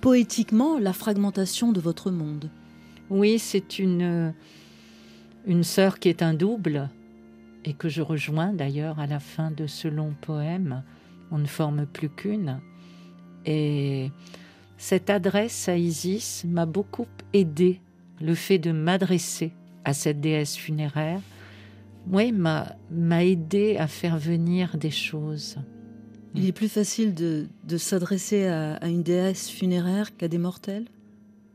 poétiquement 0.00 0.76
la 0.80 0.92
fragmentation 0.92 1.70
de 1.70 1.80
votre 1.80 2.10
monde. 2.10 2.50
Oui, 3.10 3.38
c'est 3.38 3.78
une, 3.78 4.02
euh, 4.02 4.30
une 5.46 5.62
sœur 5.62 6.00
qui 6.00 6.08
est 6.08 6.20
un 6.20 6.34
double 6.34 6.88
et 7.64 7.74
que 7.74 7.88
je 7.88 8.02
rejoins 8.02 8.52
d'ailleurs 8.52 8.98
à 8.98 9.06
la 9.06 9.20
fin 9.20 9.52
de 9.52 9.68
ce 9.68 9.86
long 9.86 10.12
poème. 10.20 10.82
On 11.30 11.38
ne 11.38 11.46
forme 11.46 11.86
plus 11.86 12.08
qu'une. 12.08 12.58
Et 13.44 14.10
cette 14.78 15.10
adresse 15.10 15.68
à 15.68 15.76
Isis 15.76 16.44
m'a 16.44 16.66
beaucoup 16.66 17.06
aidé, 17.32 17.80
le 18.20 18.34
fait 18.34 18.58
de 18.58 18.72
m'adresser 18.72 19.52
à 19.84 19.92
cette 19.92 20.20
déesse 20.20 20.56
funéraire. 20.56 21.20
Oui, 22.10 22.32
m'a 22.32 22.76
aidé 23.24 23.76
à 23.78 23.86
faire 23.86 24.18
venir 24.18 24.76
des 24.76 24.90
choses. 24.90 25.56
Il 26.34 26.46
est 26.46 26.52
plus 26.52 26.68
facile 26.68 27.14
de, 27.14 27.46
de 27.64 27.76
s'adresser 27.78 28.46
à, 28.46 28.74
à 28.74 28.88
une 28.88 29.02
déesse 29.02 29.48
funéraire 29.50 30.16
qu'à 30.16 30.28
des 30.28 30.38
mortels? 30.38 30.84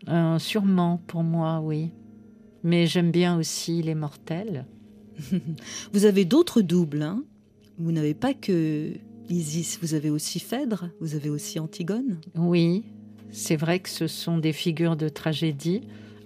Euh, 0.09 0.39
sûrement 0.39 0.99
pour 1.07 1.23
moi, 1.23 1.61
oui. 1.61 1.91
Mais 2.63 2.87
j'aime 2.87 3.11
bien 3.11 3.37
aussi 3.37 3.81
les 3.81 3.95
mortels. 3.95 4.65
Vous 5.93 6.05
avez 6.05 6.25
d'autres 6.25 6.61
doubles. 6.61 7.03
hein? 7.03 7.23
Vous 7.77 7.91
n'avez 7.91 8.13
pas 8.13 8.33
que 8.33 8.93
Isis, 9.29 9.79
vous 9.81 9.93
avez 9.93 10.09
aussi 10.09 10.39
Phèdre, 10.39 10.89
vous 10.99 11.15
avez 11.15 11.29
aussi 11.29 11.57
Antigone? 11.59 12.19
Oui, 12.35 12.83
c'est 13.31 13.55
vrai 13.55 13.79
que 13.79 13.87
ce 13.89 14.07
sont 14.07 14.37
des 14.39 14.51
figures 14.51 14.97
de 14.97 15.07
tragédie. 15.07 15.81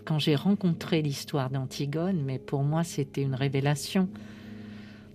Quand 0.05 0.19
j'ai 0.19 0.35
rencontré 0.35 1.01
l'histoire 1.01 1.49
d'Antigone, 1.49 2.21
mais 2.23 2.37
pour 2.37 2.63
moi 2.63 2.83
c'était 2.83 3.23
une 3.23 3.33
révélation. 3.33 4.07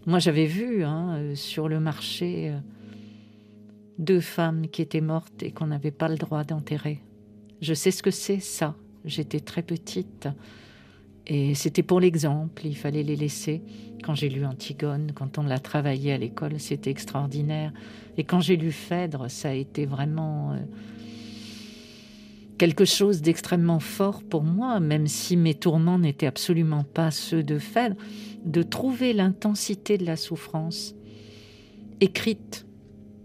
Moi 0.06 0.18
j'avais 0.18 0.46
vu 0.46 0.82
hein, 0.82 1.14
euh, 1.14 1.34
sur 1.36 1.68
le 1.68 1.78
marché 1.78 2.50
euh, 2.50 2.58
deux 3.98 4.20
femmes 4.20 4.66
qui 4.66 4.82
étaient 4.82 5.00
mortes 5.00 5.44
et 5.44 5.52
qu'on 5.52 5.68
n'avait 5.68 5.92
pas 5.92 6.08
le 6.08 6.16
droit 6.16 6.42
d'enterrer. 6.42 7.00
Je 7.60 7.72
sais 7.72 7.92
ce 7.92 8.02
que 8.02 8.10
c'est 8.10 8.40
ça. 8.40 8.74
J'étais 9.04 9.38
très 9.38 9.62
petite 9.62 10.28
et 11.26 11.54
c'était 11.54 11.84
pour 11.84 12.00
l'exemple, 12.00 12.66
il 12.66 12.74
fallait 12.74 13.04
les 13.04 13.14
laisser. 13.14 13.62
Quand 14.02 14.16
j'ai 14.16 14.28
lu 14.28 14.44
Antigone, 14.44 15.12
quand 15.14 15.38
on 15.38 15.44
l'a 15.44 15.60
travaillé 15.60 16.12
à 16.12 16.18
l'école, 16.18 16.58
c'était 16.58 16.90
extraordinaire. 16.90 17.72
Et 18.16 18.24
quand 18.24 18.40
j'ai 18.40 18.56
lu 18.56 18.72
Phèdre, 18.72 19.30
ça 19.30 19.50
a 19.50 19.52
été 19.52 19.86
vraiment... 19.86 20.52
euh, 20.52 20.56
quelque 22.60 22.84
chose 22.84 23.22
d'extrêmement 23.22 23.80
fort 23.80 24.22
pour 24.22 24.42
moi, 24.42 24.80
même 24.80 25.06
si 25.06 25.38
mes 25.38 25.54
tourments 25.54 25.98
n'étaient 25.98 26.26
absolument 26.26 26.84
pas 26.84 27.10
ceux 27.10 27.42
de 27.42 27.58
Phèdre, 27.58 27.96
de 28.44 28.62
trouver 28.62 29.14
l'intensité 29.14 29.96
de 29.96 30.04
la 30.04 30.16
souffrance 30.16 30.94
écrite. 32.02 32.66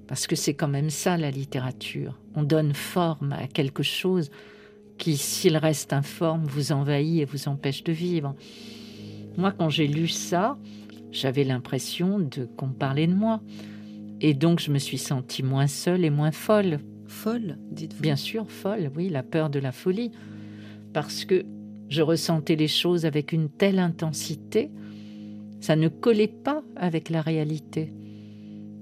Parce 0.07 0.25
que 0.25 0.37
c'est 0.37 0.53
quand 0.53 0.69
même 0.69 0.89
ça 0.89 1.17
la 1.17 1.31
littérature. 1.31 2.17
On 2.33 2.43
donne 2.43 2.73
forme 2.73 3.33
à 3.33 3.47
quelque 3.47 3.83
chose 3.83 4.31
qui, 4.97 5.17
s'il 5.17 5.57
reste 5.57 5.91
informe, 5.91 6.45
vous 6.45 6.71
envahit 6.71 7.19
et 7.19 7.25
vous 7.25 7.49
empêche 7.49 7.83
de 7.83 7.91
vivre. 7.91 8.35
Moi, 9.35 9.51
quand 9.51 9.67
j'ai 9.67 9.87
lu 9.87 10.07
ça, 10.07 10.57
j'avais 11.11 11.43
l'impression 11.43 12.19
de 12.19 12.45
qu'on 12.55 12.69
parlait 12.69 13.07
de 13.07 13.13
moi. 13.13 13.41
Et 14.21 14.33
donc, 14.33 14.61
je 14.61 14.71
me 14.71 14.79
suis 14.79 14.97
sentie 14.97 15.43
moins 15.43 15.67
seule 15.67 16.05
et 16.05 16.09
moins 16.09 16.31
folle. 16.31 16.79
Folle, 17.15 17.57
dites-vous 17.71 18.01
Bien 18.01 18.17
sûr, 18.17 18.51
folle, 18.51 18.91
oui, 18.95 19.09
la 19.09 19.23
peur 19.23 19.49
de 19.49 19.57
la 19.57 19.71
folie. 19.71 20.11
Parce 20.91 21.23
que 21.23 21.45
je 21.87 22.01
ressentais 22.01 22.57
les 22.57 22.67
choses 22.67 23.05
avec 23.05 23.31
une 23.31 23.49
telle 23.49 23.79
intensité, 23.79 24.69
ça 25.61 25.77
ne 25.77 25.87
collait 25.87 26.27
pas 26.27 26.61
avec 26.75 27.09
la 27.09 27.21
réalité. 27.21 27.93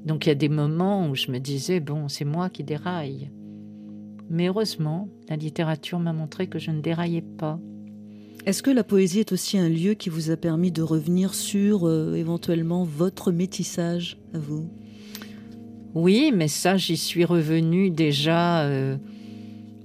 Donc 0.04 0.26
il 0.26 0.30
y 0.30 0.32
a 0.32 0.36
des 0.36 0.50
moments 0.50 1.08
où 1.08 1.16
je 1.16 1.32
me 1.32 1.38
disais, 1.38 1.80
bon, 1.80 2.10
c'est 2.10 2.26
moi 2.26 2.50
qui 2.50 2.64
déraille. 2.64 3.30
Mais 4.32 4.48
heureusement, 4.48 5.10
la 5.30 5.36
littérature 5.36 6.00
m'a 6.00 6.12
montré 6.12 6.48
que 6.48 6.58
je 6.58 6.72
ne 6.72 6.82
déraillais 6.82 7.22
pas. 7.22 7.60
Est-ce 8.48 8.64
que 8.64 8.72
la 8.72 8.84
poésie 8.84 9.20
est 9.20 9.32
aussi 9.32 9.60
un 9.60 9.70
lieu 9.70 9.94
qui 9.94 10.10
vous 10.10 10.32
a 10.32 10.38
permis 10.38 10.72
de 10.72 10.82
revenir 10.82 11.36
sur 11.36 11.88
euh, 11.88 12.16
éventuellement 12.16 12.84
votre 12.84 13.32
métissage 13.32 14.18
à 14.34 14.40
vous? 14.40 14.70
Oui, 15.94 16.32
mais 16.34 16.48
ça, 16.48 16.76
j'y 16.78 16.98
suis 16.98 17.24
revenue 17.24 17.92
déjà, 17.92 18.64
euh, 18.64 18.98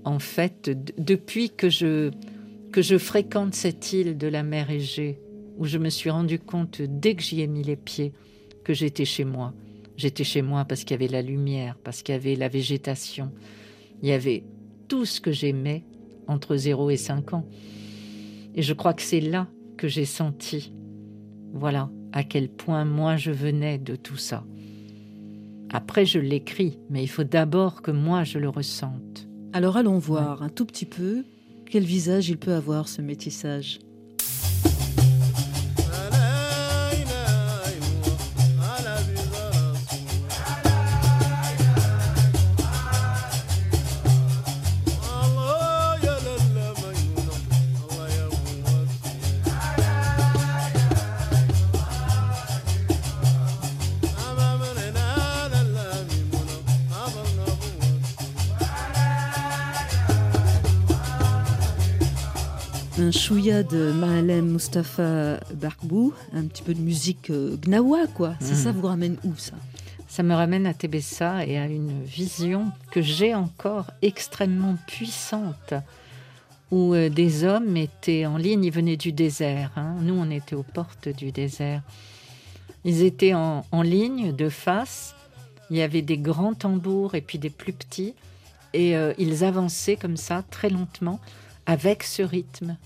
en 0.04 0.18
fait, 0.18 0.70
depuis 0.98 1.50
que 1.50 1.68
je, 1.68 2.10
que 2.72 2.80
je 2.80 2.96
fréquente 2.96 3.54
cette 3.54 3.92
île 3.92 4.16
de 4.16 4.26
la 4.26 4.42
mer 4.42 4.70
Égée, 4.70 5.20
où 5.58 5.66
je 5.66 5.76
me 5.76 5.90
suis 5.90 6.08
rendu 6.08 6.38
compte, 6.38 6.80
dès 6.80 7.14
que 7.14 7.22
j'y 7.22 7.42
ai 7.42 7.46
mis 7.46 7.62
les 7.62 7.76
pieds, 7.76 8.12
que 8.64 8.72
j'étais 8.72 9.04
chez 9.04 9.24
moi. 9.24 9.52
J'étais 9.96 10.24
chez 10.24 10.42
moi 10.42 10.64
parce 10.64 10.84
qu'il 10.84 10.92
y 10.92 10.94
avait 10.94 11.12
la 11.12 11.22
lumière, 11.22 11.76
parce 11.82 12.02
qu'il 12.02 12.14
y 12.14 12.16
avait 12.16 12.36
la 12.36 12.48
végétation. 12.48 13.32
Il 14.02 14.08
y 14.08 14.12
avait 14.12 14.44
tout 14.86 15.04
ce 15.04 15.20
que 15.20 15.32
j'aimais 15.32 15.84
entre 16.26 16.56
0 16.56 16.90
et 16.90 16.96
5 16.96 17.34
ans. 17.34 17.46
Et 18.54 18.62
je 18.62 18.72
crois 18.72 18.94
que 18.94 19.02
c'est 19.02 19.20
là 19.20 19.48
que 19.76 19.88
j'ai 19.88 20.04
senti, 20.04 20.72
voilà, 21.52 21.90
à 22.12 22.24
quel 22.24 22.48
point 22.48 22.84
moi 22.84 23.16
je 23.16 23.30
venais 23.30 23.78
de 23.78 23.96
tout 23.96 24.16
ça. 24.16 24.44
Après, 25.70 26.06
je 26.06 26.18
l'écris, 26.18 26.78
mais 26.88 27.02
il 27.02 27.08
faut 27.08 27.24
d'abord 27.24 27.82
que 27.82 27.90
moi 27.90 28.24
je 28.24 28.38
le 28.38 28.48
ressente. 28.48 29.28
Alors 29.52 29.76
allons 29.76 29.98
voir 29.98 30.42
un 30.42 30.48
tout 30.48 30.64
petit 30.64 30.86
peu 30.86 31.24
quel 31.70 31.84
visage 31.84 32.30
il 32.30 32.38
peut 32.38 32.54
avoir 32.54 32.88
ce 32.88 33.02
métissage. 33.02 33.78
Chouïa 63.28 63.62
de 63.62 63.92
Mahalem 63.92 64.46
Mustafa 64.52 65.38
Barkbou, 65.54 66.14
un 66.32 66.44
petit 66.44 66.62
peu 66.62 66.72
de 66.72 66.80
musique 66.80 67.28
euh, 67.28 67.56
gnawa, 67.56 68.06
quoi. 68.14 68.34
C'est 68.40 68.54
Mhm. 68.54 68.62
ça 68.62 68.72
vous 68.72 68.86
ramène 68.86 69.16
où, 69.22 69.34
ça? 69.36 69.52
Ça 70.08 70.22
me 70.22 70.34
ramène 70.34 70.66
à 70.66 70.72
Tébessa 70.72 71.44
et 71.44 71.58
à 71.58 71.66
une 71.66 72.02
vision 72.04 72.72
que 72.90 73.02
j'ai 73.02 73.34
encore 73.34 73.90
extrêmement 74.00 74.76
puissante, 74.86 75.74
où 76.70 76.94
euh, 76.94 77.10
des 77.10 77.44
hommes 77.44 77.76
étaient 77.76 78.24
en 78.24 78.38
ligne, 78.38 78.64
ils 78.64 78.72
venaient 78.72 78.96
du 78.96 79.12
désert. 79.12 79.72
hein. 79.76 79.96
Nous, 80.00 80.14
on 80.14 80.30
était 80.30 80.54
aux 80.56 80.62
portes 80.62 81.10
du 81.10 81.30
désert. 81.30 81.82
Ils 82.84 83.02
étaient 83.02 83.34
en, 83.34 83.66
en 83.72 83.82
ligne, 83.82 84.34
de 84.34 84.48
face. 84.48 85.14
Il 85.70 85.76
y 85.76 85.82
avait 85.82 86.00
des 86.02 86.16
grands 86.16 86.54
tambours 86.54 87.14
et 87.14 87.20
puis 87.20 87.38
des 87.38 87.50
plus 87.50 87.74
petits. 87.74 88.14
Et 88.72 88.96
euh, 88.96 89.12
ils 89.18 89.44
avançaient 89.44 89.96
comme 89.96 90.16
ça, 90.16 90.42
très 90.50 90.70
lentement, 90.70 91.20
avec 91.66 92.04
ce 92.04 92.22
rythme. 92.22 92.76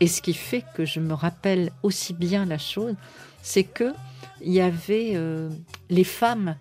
Et 0.00 0.06
ce 0.06 0.22
qui 0.22 0.34
fait 0.34 0.64
que 0.74 0.84
je 0.84 1.00
me 1.00 1.14
rappelle 1.14 1.72
aussi 1.82 2.14
bien 2.14 2.44
la 2.44 2.58
chose, 2.58 2.94
c'est 3.42 3.64
que 3.64 3.92
il 4.40 4.52
y 4.52 4.60
avait 4.60 5.12
euh, 5.14 5.50
les 5.90 6.04
femmes 6.04 6.56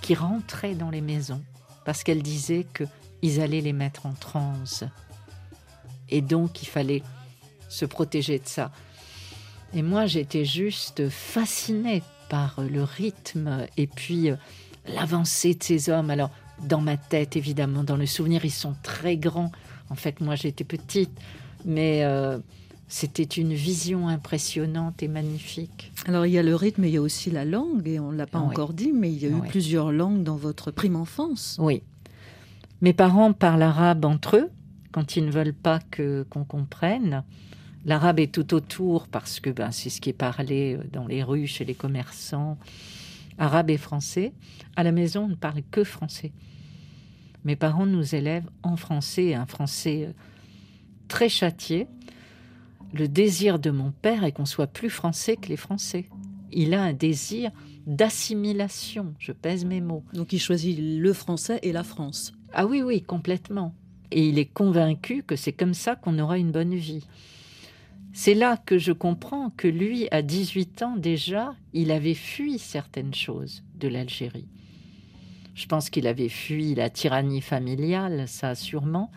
qui 0.00 0.14
rentraient 0.14 0.74
dans 0.74 0.90
les 0.90 1.02
maisons 1.02 1.42
parce 1.84 2.02
qu'elles 2.02 2.22
disaient 2.22 2.66
qu'ils 2.74 3.40
allaient 3.40 3.60
les 3.60 3.72
mettre 3.72 4.06
en 4.06 4.12
transe. 4.12 4.84
Et 6.08 6.20
donc, 6.22 6.62
il 6.62 6.66
fallait 6.66 7.02
se 7.68 7.84
protéger 7.84 8.38
de 8.38 8.46
ça. 8.46 8.70
Et 9.74 9.82
moi, 9.82 10.06
j'étais 10.06 10.44
juste 10.44 11.08
fascinée 11.08 12.02
par 12.28 12.60
le 12.60 12.82
rythme 12.82 13.66
et 13.76 13.86
puis 13.86 14.30
euh, 14.30 14.36
l'avancée 14.86 15.54
de 15.54 15.62
ces 15.62 15.90
hommes. 15.90 16.10
Alors, 16.10 16.30
dans 16.62 16.80
ma 16.80 16.96
tête, 16.96 17.36
évidemment, 17.36 17.82
dans 17.84 17.96
le 17.96 18.06
souvenir, 18.06 18.44
ils 18.44 18.50
sont 18.50 18.74
très 18.82 19.16
grands. 19.16 19.52
En 19.90 19.94
fait, 19.94 20.20
moi, 20.20 20.34
j'étais 20.34 20.64
petite, 20.64 21.12
mais 21.64 22.04
euh, 22.04 22.38
c'était 22.94 23.22
une 23.22 23.54
vision 23.54 24.06
impressionnante 24.06 25.02
et 25.02 25.08
magnifique. 25.08 25.90
Alors 26.04 26.26
il 26.26 26.32
y 26.32 26.38
a 26.38 26.42
le 26.42 26.54
rythme, 26.54 26.84
il 26.84 26.90
y 26.90 26.98
a 26.98 27.00
aussi 27.00 27.30
la 27.30 27.46
langue, 27.46 27.88
et 27.88 27.98
on 27.98 28.12
ne 28.12 28.18
l'a 28.18 28.26
pas 28.26 28.38
Oui. 28.40 28.48
encore 28.48 28.74
dit, 28.74 28.92
mais 28.92 29.10
il 29.10 29.18
y 29.18 29.24
a 29.24 29.30
eu 29.30 29.40
Oui. 29.40 29.48
plusieurs 29.48 29.92
langues 29.92 30.22
dans 30.22 30.36
votre 30.36 30.70
prime 30.70 30.96
enfance. 30.96 31.56
Oui. 31.58 31.82
Mes 32.82 32.92
parents 32.92 33.32
parlent 33.32 33.62
arabe 33.62 34.04
entre 34.04 34.36
eux 34.36 34.50
quand 34.92 35.16
ils 35.16 35.24
ne 35.24 35.30
veulent 35.30 35.54
pas 35.54 35.78
que 35.90 36.26
qu'on 36.28 36.44
comprenne. 36.44 37.24
L'arabe 37.86 38.20
est 38.20 38.30
tout 38.30 38.52
autour 38.52 39.08
parce 39.08 39.40
que 39.40 39.48
ben, 39.48 39.70
c'est 39.70 39.88
ce 39.88 39.98
qui 40.02 40.10
est 40.10 40.12
parlé 40.12 40.76
euh, 40.78 40.84
dans 40.92 41.06
les 41.06 41.22
rues, 41.22 41.46
chez 41.46 41.64
les 41.64 41.74
commerçants. 41.74 42.58
Arabe 43.38 43.70
et 43.70 43.78
français. 43.78 44.34
À 44.76 44.82
la 44.82 44.92
maison, 44.92 45.24
on 45.24 45.28
ne 45.28 45.34
parle 45.34 45.62
que 45.70 45.82
français. 45.82 46.30
Mes 47.46 47.56
parents 47.56 47.86
nous 47.86 48.14
élèvent 48.14 48.50
en 48.62 48.76
français, 48.76 49.32
un 49.32 49.46
français 49.46 50.08
euh, 50.08 50.12
très 51.08 51.30
châtié. 51.30 51.86
Le 52.92 53.08
désir 53.08 53.58
de 53.58 53.70
mon 53.70 53.90
père 53.90 54.24
est 54.24 54.32
qu'on 54.32 54.44
soit 54.44 54.66
plus 54.66 54.90
français 54.90 55.36
que 55.36 55.48
les 55.48 55.56
Français. 55.56 56.06
Il 56.50 56.74
a 56.74 56.82
un 56.82 56.92
désir 56.92 57.50
d'assimilation, 57.86 59.14
je 59.18 59.32
pèse 59.32 59.64
mes 59.64 59.80
mots. 59.80 60.04
Donc 60.12 60.32
il 60.32 60.38
choisit 60.38 60.78
le 60.78 61.12
français 61.12 61.58
et 61.62 61.72
la 61.72 61.84
France. 61.84 62.32
Ah 62.52 62.66
oui, 62.66 62.82
oui, 62.82 63.02
complètement. 63.02 63.74
Et 64.10 64.28
il 64.28 64.38
est 64.38 64.52
convaincu 64.52 65.22
que 65.22 65.36
c'est 65.36 65.52
comme 65.52 65.72
ça 65.72 65.96
qu'on 65.96 66.18
aura 66.18 66.36
une 66.36 66.52
bonne 66.52 66.74
vie. 66.74 67.06
C'est 68.12 68.34
là 68.34 68.58
que 68.58 68.76
je 68.76 68.92
comprends 68.92 69.48
que 69.56 69.68
lui, 69.68 70.06
à 70.10 70.20
18 70.20 70.82
ans 70.82 70.96
déjà, 70.96 71.54
il 71.72 71.90
avait 71.90 72.12
fui 72.12 72.58
certaines 72.58 73.14
choses 73.14 73.64
de 73.74 73.88
l'Algérie. 73.88 74.48
Je 75.54 75.66
pense 75.66 75.88
qu'il 75.88 76.06
avait 76.06 76.28
fui 76.28 76.74
la 76.74 76.90
tyrannie 76.90 77.40
familiale, 77.40 78.28
ça 78.28 78.54
sûrement, 78.54 79.10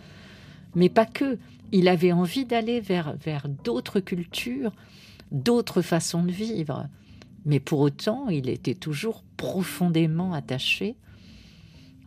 mais 0.75 0.89
pas 0.89 1.05
que. 1.05 1.37
Il 1.71 1.87
avait 1.87 2.11
envie 2.11 2.45
d'aller 2.45 2.79
vers, 2.79 3.15
vers 3.17 3.47
d'autres 3.49 3.99
cultures, 3.99 4.71
d'autres 5.31 5.81
façons 5.81 6.23
de 6.23 6.31
vivre. 6.31 6.87
Mais 7.45 7.59
pour 7.59 7.79
autant, 7.79 8.29
il 8.29 8.49
était 8.49 8.73
toujours 8.75 9.23
profondément 9.37 10.33
attaché 10.33 10.95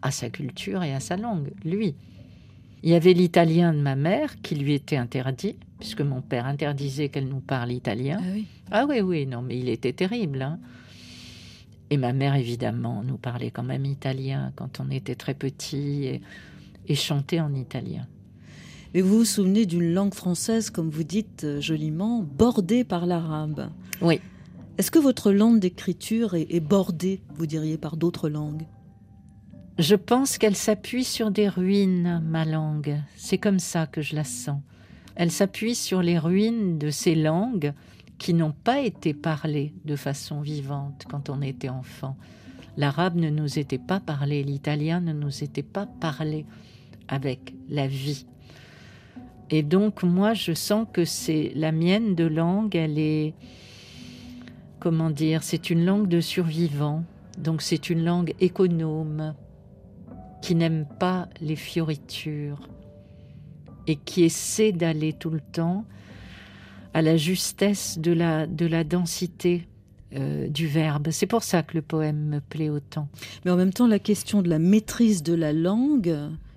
à 0.03 0.11
sa 0.11 0.31
culture 0.31 0.83
et 0.83 0.95
à 0.95 1.01
sa 1.01 1.17
langue, 1.17 1.53
lui. 1.65 1.95
Il 2.83 2.91
y 2.91 2.95
avait 2.95 3.13
l'italien 3.13 3.73
de 3.75 3.81
ma 3.81 3.97
mère 3.97 4.41
qui 4.41 4.55
lui 4.55 4.73
était 4.75 4.97
interdit, 4.97 5.57
puisque 5.81 6.01
mon 6.01 6.21
père 6.23 6.47
interdisait 6.47 7.09
qu'elle 7.09 7.29
nous 7.29 7.41
parle 7.41 7.73
italien. 7.73 8.19
Ah 8.21 8.27
oui. 8.33 8.47
Ah 8.71 8.87
oui, 8.89 9.01
oui, 9.01 9.27
non, 9.27 9.43
mais 9.43 9.59
il 9.59 9.69
était 9.69 9.93
terrible. 9.93 10.43
hein. 10.43 10.59
Et 11.91 11.97
ma 11.97 12.13
mère, 12.13 12.35
évidemment, 12.37 13.03
nous 13.03 13.17
parlait 13.17 13.51
quand 13.51 13.63
même 13.65 13.85
italien 13.85 14.53
quand 14.55 14.79
on 14.81 14.91
était 14.91 15.15
très 15.17 15.35
petit 15.35 16.05
et, 16.05 16.21
et 16.87 16.95
chantait 16.95 17.41
en 17.41 17.55
italien. 17.55 18.07
Mais 18.95 19.01
vous 19.01 19.19
vous 19.19 19.25
souvenez 19.25 19.67
d'une 19.67 19.93
langue 19.93 20.15
française, 20.15 20.71
comme 20.71 20.91
vous 20.91 21.05
dites 21.05 21.45
euh, 21.45 21.61
joliment, 21.61 22.23
bordée 22.23 22.85
par 22.85 23.07
l'arabe. 23.07 23.71
Oui. 24.01 24.21
Est-ce 24.79 24.91
que 24.91 24.99
votre 24.99 25.33
langue 25.33 25.61
d'écriture 25.61 26.35
est, 26.35 26.47
est 26.51 26.61
bordée, 26.61 27.21
vous 27.35 27.47
diriez, 27.47 27.77
par 27.77 27.97
d'autres 27.97 28.29
langues? 28.29 28.67
Je 29.79 29.95
pense 29.95 30.39
qu'elle 30.39 30.57
s'appuie 30.57 31.05
sur 31.05 31.31
des 31.31 31.49
ruines, 31.49 32.21
ma 32.25 32.45
langue. 32.45 32.97
C'est 33.17 33.39
comme 33.39 33.59
ça 33.59 33.87
que 33.87 34.03
je 34.03 34.17
la 34.17 34.25
sens. 34.25 34.61
Elle 35.15 35.31
s'appuie 35.31 35.75
sur 35.75 36.03
les 36.03 36.19
ruines 36.19 36.79
de 36.79 36.91
ces 36.91 37.15
langues 37.15 37.73
qui 38.19 38.35
n'ont 38.35 38.53
pas 38.53 38.81
été 38.81 39.15
parlées 39.15 39.73
de 39.85 39.97
façon 39.97 40.41
vivante 40.41 41.05
quand 41.09 41.29
on 41.29 41.43
était 41.43 41.69
enfant. 41.69 42.17
L'arabe 42.77 43.17
ne 43.17 43.31
nous 43.31 43.59
était 43.59 43.79
pas 43.79 44.01
parlé, 44.01 44.43
l'italien 44.43 45.01
ne 45.01 45.13
nous 45.13 45.43
était 45.43 45.63
pas 45.63 45.87
parlé 45.87 46.47
avec 47.09 47.55
la 47.69 47.87
vie. 47.87 48.27
Et 49.51 49.63
donc 49.63 50.03
moi, 50.03 50.35
je 50.35 50.53
sens 50.53 50.87
que 50.93 51.05
c'est 51.05 51.53
la 51.55 51.73
mienne 51.73 52.15
de 52.15 52.25
langue, 52.25 52.77
elle 52.77 52.99
est, 52.99 53.35
comment 54.79 55.11
dire, 55.11 55.43
c'est 55.43 55.71
une 55.71 55.85
langue 55.85 56.09
de 56.09 56.21
survivants. 56.21 57.05
Donc 57.39 57.63
c'est 57.63 57.89
une 57.89 58.05
langue 58.05 58.35
économe 58.41 59.35
qui 60.43 60.55
n'aime 60.55 60.87
pas 60.99 61.29
les 61.41 61.57
fioritures 61.57 62.69
et 63.87 63.97
qui 63.97 64.25
essaie 64.25 64.73
d'aller 64.73 65.13
tout 65.13 65.31
le 65.31 65.41
temps 65.41 65.85
à 66.95 67.03
la 67.03 67.17
justesse 67.17 67.99
de 67.99 68.13
la, 68.13 68.47
de 68.47 68.67
la 68.67 68.85
densité 68.85 69.67
euh, 70.15 70.49
du 70.49 70.67
verbe. 70.67 71.09
C'est 71.11 71.27
pour 71.27 71.43
ça 71.43 71.63
que 71.63 71.75
le 71.75 71.83
poème 71.83 72.29
me 72.29 72.41
plaît 72.41 72.71
autant. 72.71 73.09
Mais 73.45 73.51
en 73.51 73.57
même 73.57 73.73
temps, 73.73 73.87
la 73.87 73.99
question 73.99 74.43
de 74.43 74.49
la 74.49 74.59
maîtrise 74.59 75.23
de 75.23 75.35
la 75.35 75.53
langue, 75.53 76.15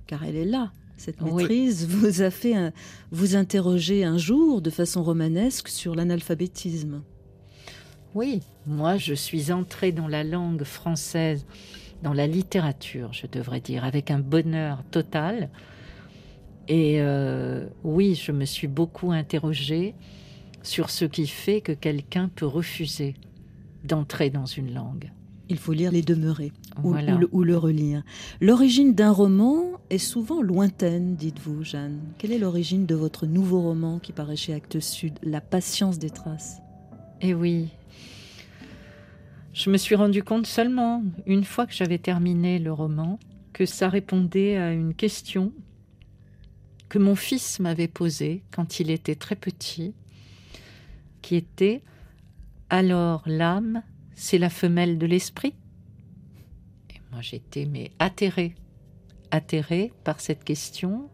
car 0.08 0.24
elle 0.24 0.36
est 0.36 0.46
là, 0.46 0.72
cette 1.02 1.20
Oui. 1.22 1.34
maîtrise, 1.34 1.88
vous 1.88 2.22
a 2.22 2.30
fait 2.30 2.54
un- 2.56 2.72
vous 3.12 3.36
interroger 3.36 4.04
un 4.04 4.18
jour 4.18 4.62
de 4.62 4.70
façon 4.70 5.02
romanesque 5.04 5.68
sur 5.68 5.96
l'analphabétisme. 5.96 7.02
Oui, 8.14 8.42
moi 8.68 8.98
je 8.98 9.14
suis 9.14 9.52
entrée 9.52 9.92
dans 9.92 10.08
la 10.08 10.24
langue 10.24 10.64
française, 10.64 11.46
dans 12.04 12.14
la 12.14 12.28
littérature, 12.28 13.14
je 13.14 13.26
devrais 13.26 13.62
dire, 13.62 13.84
avec 13.84 14.12
un 14.12 14.20
bonheur 14.20 14.84
total. 14.92 15.50
Et 16.68 17.02
euh, 17.02 17.66
oui, 17.84 18.14
je 18.16 18.32
me 18.32 18.46
suis 18.46 18.68
beaucoup 18.68 19.12
interrogée 19.12 19.96
sur 20.62 20.90
ce 20.92 21.06
qui 21.06 21.26
fait 21.26 21.62
que 21.62 21.72
quelqu'un 21.72 22.30
peut 22.36 22.46
refuser 22.46 23.16
d'entrer 23.84 24.30
dans 24.30 24.46
une 24.46 24.74
langue. 24.74 25.12
Il 25.52 25.58
faut 25.58 25.74
lire 25.74 25.92
les 25.92 26.02
demeurés 26.02 26.54
ou, 26.82 26.92
Voilà. 26.92 27.14
ou 27.14 27.18
le, 27.20 27.30
ou 27.34 27.44
le 27.44 27.58
relire. 27.58 28.04
L'origine 28.40 28.96
d'un 28.96 29.12
roman 29.12 29.66
est 29.90 29.98
souvent 29.98 30.42
lointaine, 30.42 31.16
dites-vous, 31.18 31.66
Jeanne. 31.66 32.00
Quelle 32.18 32.32
est 32.32 32.40
l'origine 32.40 32.86
de 32.86 32.96
votre 32.96 33.26
nouveau 33.26 33.60
roman 33.60 34.00
qui 34.00 34.14
paraît 34.14 34.38
chez 34.38 34.54
Actes 34.54 34.80
Sud, 34.80 35.20
La 35.24 35.42
patience 35.42 36.00
des 36.00 36.10
traces? 36.10 36.62
Eh 37.20 37.34
oui. 37.34 37.68
Je 39.52 39.70
me 39.70 39.76
suis 39.76 39.96
rendu 39.96 40.24
compte 40.24 40.48
seulement, 40.48 41.04
une 41.26 41.44
fois 41.44 41.68
que 41.68 41.74
j'avais 41.74 41.98
terminé 41.98 42.58
le 42.58 42.72
roman, 42.72 43.20
que 43.52 43.66
ça 43.66 43.90
répondait 43.90 44.56
à 44.56 44.72
une 44.72 44.94
question 44.94 45.52
que 46.88 46.98
mon 46.98 47.16
fils 47.16 47.60
m'avait 47.60 47.90
posée 47.90 48.42
quand 48.56 48.80
il 48.80 48.90
était 48.90 49.16
très 49.16 49.36
petit, 49.36 49.94
qui 51.22 51.36
était 51.36 51.82
Alors 52.70 53.24
l'âme, 53.26 53.84
c'est 54.22 54.38
la 54.38 54.52
femelle 54.52 55.00
de 55.00 55.08
l'esprit 55.08 55.56
Et 56.92 57.02
moi 57.12 57.22
j'étais 57.22 57.66
mais 57.66 57.90
atterrée, 57.98 58.54
atterrée 59.32 59.92
par 60.04 60.20
cette 60.20 60.44
question. 60.44 61.10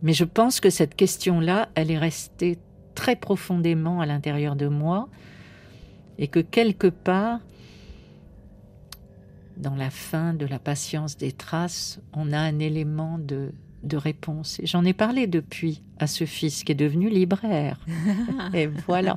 Mais 0.00 0.14
je 0.14 0.24
pense 0.24 0.60
que 0.60 0.70
cette 0.70 0.96
question-là, 0.96 1.68
elle 1.74 1.90
est 1.90 1.98
restée 1.98 2.58
très 2.94 3.16
profondément 3.16 4.00
à 4.00 4.06
l'intérieur 4.06 4.56
de 4.56 4.66
moi 4.66 5.10
et 6.16 6.26
que 6.26 6.40
quelque 6.40 6.86
part, 6.86 7.40
dans 9.58 9.74
la 9.74 9.90
fin 9.90 10.32
de 10.32 10.46
la 10.46 10.58
patience 10.58 11.18
des 11.18 11.32
traces, 11.32 12.00
on 12.14 12.32
a 12.32 12.38
un 12.38 12.60
élément 12.60 13.18
de, 13.18 13.52
de 13.82 13.98
réponse. 13.98 14.58
J'en 14.64 14.86
ai 14.86 14.94
parlé 14.94 15.26
depuis 15.26 15.82
à 15.98 16.06
ce 16.06 16.24
fils 16.24 16.64
qui 16.64 16.72
est 16.72 16.76
devenu 16.76 17.10
libraire. 17.10 17.78
et 18.54 18.68
voilà. 18.68 19.16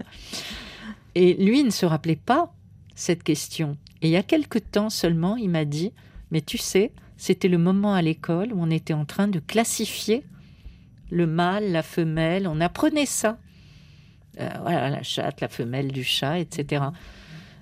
Et 1.15 1.33
lui 1.35 1.63
ne 1.63 1.69
se 1.69 1.85
rappelait 1.85 2.15
pas 2.17 2.53
cette 2.95 3.23
question. 3.23 3.77
Et 4.01 4.07
il 4.07 4.11
y 4.11 4.17
a 4.17 4.23
quelque 4.23 4.59
temps 4.59 4.89
seulement, 4.89 5.35
il 5.37 5.49
m'a 5.49 5.65
dit, 5.65 5.91
mais 6.31 6.41
tu 6.41 6.57
sais, 6.57 6.91
c'était 7.17 7.47
le 7.47 7.57
moment 7.57 7.93
à 7.93 8.01
l'école 8.01 8.51
où 8.53 8.57
on 8.59 8.69
était 8.69 8.93
en 8.93 9.05
train 9.05 9.27
de 9.27 9.39
classifier 9.39 10.23
le 11.11 11.27
mâle, 11.27 11.71
la 11.71 11.83
femelle, 11.83 12.47
on 12.47 12.59
apprenait 12.59 13.05
ça. 13.05 13.37
Euh, 14.39 14.49
voilà, 14.61 14.89
la 14.89 15.03
chatte, 15.03 15.39
la 15.39 15.47
femelle 15.47 15.91
du 15.91 16.03
chat, 16.03 16.39
etc. 16.39 16.83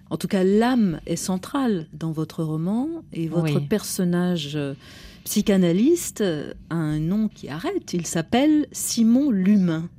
En 0.09 0.17
tout 0.17 0.27
cas, 0.27 0.43
l'âme 0.43 0.99
est 1.05 1.15
centrale 1.17 1.87
dans 1.93 2.11
votre 2.11 2.43
roman 2.43 2.87
et 3.11 3.27
votre 3.27 3.59
Oui. 3.59 3.67
personnage 3.67 4.55
euh, 4.55 4.73
psychanalyste 5.23 6.23
a 6.69 6.75
un 6.75 6.99
nom 6.99 7.27
qui 7.27 7.49
arrête. 7.49 7.93
Il 7.93 8.07
s'appelle 8.07 8.67
Simon 8.71 9.29
l'humain. 9.29 9.89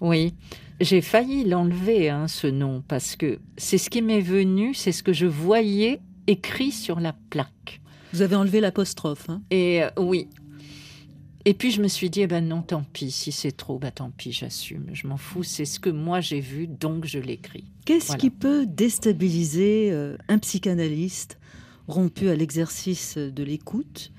Oui, 0.00 0.34
j'ai 0.82 1.00
failli 1.00 1.44
l'enlever, 1.44 2.08
hein, 2.10 2.28
ce 2.28 2.46
nom, 2.46 2.82
parce 2.88 3.16
que 3.16 3.38
c'est 3.56 3.78
ce 3.78 3.88
qui 3.90 4.02
m'est 4.02 4.20
venu, 4.20 4.74
c'est 4.74 4.92
ce 4.92 5.02
que 5.02 5.12
je 5.12 5.26
voyais 5.26 6.00
écrit 6.26 6.72
sur 6.72 7.00
la 7.00 7.14
plaque. 7.30 7.80
Vous 8.12 8.22
avez 8.22 8.36
enlevé 8.36 8.60
l'apostrophe. 8.60 9.28
hein? 9.30 9.42
Et 9.50 9.82
euh, 9.82 9.88
oui. 9.98 10.28
Et 11.44 11.54
puis 11.54 11.72
je 11.72 11.82
me 11.82 11.88
suis 11.88 12.08
dit, 12.10 12.20
eh 12.20 12.26
ben 12.28 12.46
non, 12.46 12.62
tant 12.62 12.84
pis, 12.92 13.10
si 13.10 13.32
c'est 13.32 13.50
trop, 13.52 13.78
bah 13.78 13.90
tant 13.90 14.10
pis, 14.16 14.30
j'assume, 14.32 14.86
je 14.92 15.06
m'en 15.08 15.16
fous, 15.16 15.42
c'est 15.42 15.64
ce 15.64 15.80
que 15.80 15.90
moi 15.90 16.20
j'ai 16.20 16.38
vu, 16.40 16.68
donc 16.68 17.04
je 17.04 17.18
l'écris. 17.18 17.64
Qu'est-ce 17.84 18.06
Voilà. 18.06 18.20
qui 18.20 18.30
peut 18.30 18.64
déstabiliser 18.66 19.88
euh, 19.90 20.16
un 20.28 20.38
psychanalyste 20.38 21.38
rompu 21.88 22.28
à 22.28 22.36
l'exercice 22.36 23.18
de 23.18 23.42
l'écoute, 23.42 24.12